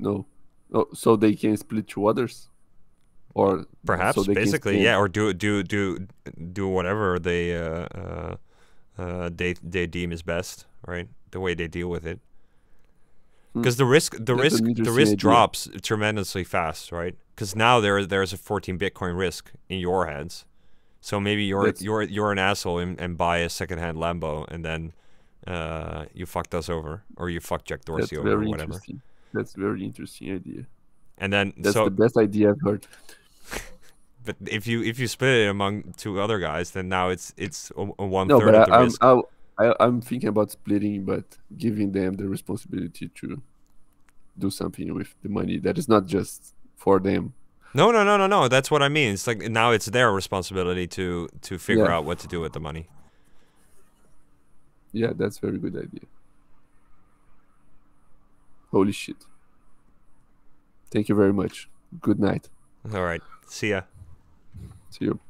No. 0.00 0.26
Oh, 0.72 0.86
so 0.94 1.16
they 1.16 1.34
can 1.34 1.56
split 1.56 1.88
to 1.88 2.06
others, 2.06 2.48
or 3.34 3.66
Perhaps 3.84 4.24
so 4.24 4.32
basically, 4.32 4.82
yeah, 4.82 4.96
or 4.96 5.08
do 5.08 5.32
do 5.32 5.62
do 5.62 6.06
do 6.52 6.68
whatever 6.68 7.18
they 7.18 7.56
uh, 7.56 7.86
uh 7.94 8.36
uh 8.98 9.30
they 9.34 9.54
they 9.54 9.86
deem 9.86 10.12
is 10.12 10.22
best, 10.22 10.66
right? 10.86 11.08
The 11.32 11.40
way 11.40 11.54
they 11.54 11.66
deal 11.66 11.88
with 11.88 12.06
it. 12.06 12.20
Hmm. 13.52 13.62
Because 13.62 13.76
the 13.76 13.84
risk 13.84 14.14
the 14.16 14.34
That's 14.36 14.60
risk 14.60 14.64
the 14.64 14.92
risk 14.92 15.12
idea. 15.12 15.16
drops 15.16 15.68
tremendously 15.82 16.44
fast, 16.44 16.92
right? 16.92 17.16
Because 17.34 17.56
now 17.56 17.80
there 17.80 18.04
there's 18.06 18.32
a 18.32 18.36
14 18.36 18.78
Bitcoin 18.78 19.18
risk 19.18 19.50
in 19.68 19.80
your 19.80 20.06
hands. 20.06 20.44
So 21.00 21.18
maybe 21.18 21.44
you're 21.44 21.64
That's- 21.64 21.82
you're 21.82 22.02
you're 22.02 22.30
an 22.30 22.38
asshole 22.38 22.78
and, 22.78 23.00
and 23.00 23.16
buy 23.16 23.38
a 23.38 23.48
secondhand 23.48 23.98
Lambo 23.98 24.46
and 24.48 24.64
then 24.64 24.92
uh 25.46 26.04
you 26.12 26.26
fucked 26.26 26.54
us 26.54 26.68
over 26.68 27.02
or 27.16 27.28
you 27.30 27.40
fucked 27.40 27.66
Jack 27.66 27.80
That's 27.80 28.10
Dorsey 28.10 28.16
over 28.18 28.34
or 28.34 28.44
whatever. 28.44 28.78
That's 29.32 29.54
very 29.54 29.84
interesting 29.84 30.32
idea. 30.32 30.66
And 31.18 31.32
then 31.32 31.52
That's 31.56 31.74
so 31.74 31.84
the 31.84 31.90
best 31.90 32.16
idea 32.16 32.50
I've 32.50 32.60
heard. 32.62 32.86
but 34.24 34.36
if 34.46 34.66
you 34.66 34.82
if 34.82 34.98
you 34.98 35.06
split 35.08 35.46
it 35.46 35.48
among 35.48 35.94
two 35.96 36.20
other 36.20 36.38
guys, 36.38 36.70
then 36.72 36.88
now 36.88 37.08
it's 37.08 37.32
it's 37.36 37.70
a, 37.76 37.82
a 37.98 38.06
one 38.06 38.28
No, 38.28 38.36
third 38.36 38.54
of 38.54 38.64
I, 38.64 38.64
the 38.64 38.72
I'm 38.72 38.82
risk. 38.84 39.00
I, 39.00 39.20
I, 39.58 39.74
I'm 39.80 40.00
thinking 40.00 40.28
about 40.28 40.50
splitting, 40.50 41.04
but 41.04 41.24
giving 41.56 41.92
them 41.92 42.14
the 42.14 42.28
responsibility 42.28 43.08
to 43.08 43.42
do 44.38 44.50
something 44.50 44.94
with 44.94 45.14
the 45.22 45.28
money 45.28 45.58
that 45.58 45.78
is 45.78 45.88
not 45.88 46.06
just 46.06 46.54
for 46.76 46.98
them. 47.00 47.34
No, 47.72 47.90
no, 47.92 48.02
no, 48.04 48.16
no, 48.16 48.26
no. 48.26 48.48
That's 48.48 48.70
what 48.70 48.82
I 48.82 48.88
mean. 48.88 49.12
It's 49.14 49.26
like 49.26 49.38
now 49.50 49.70
it's 49.70 49.86
their 49.86 50.12
responsibility 50.12 50.86
to 50.88 51.28
to 51.42 51.58
figure 51.58 51.88
Yeah. 51.88 51.94
out 51.94 52.04
what 52.04 52.18
to 52.20 52.28
do 52.28 52.40
with 52.40 52.52
the 52.52 52.60
money. 52.60 52.88
Yeah, 54.92 55.12
that's 55.14 55.38
very 55.38 55.58
good 55.58 55.76
idea. 55.76 56.06
Holy 58.70 58.92
shit. 58.92 59.24
Thank 60.90 61.08
you 61.08 61.14
very 61.14 61.32
much. 61.32 61.68
Good 62.00 62.18
night. 62.18 62.48
All 62.92 63.04
right. 63.04 63.22
See 63.46 63.70
ya. 63.70 63.82
See 64.90 65.04
you. 65.06 65.20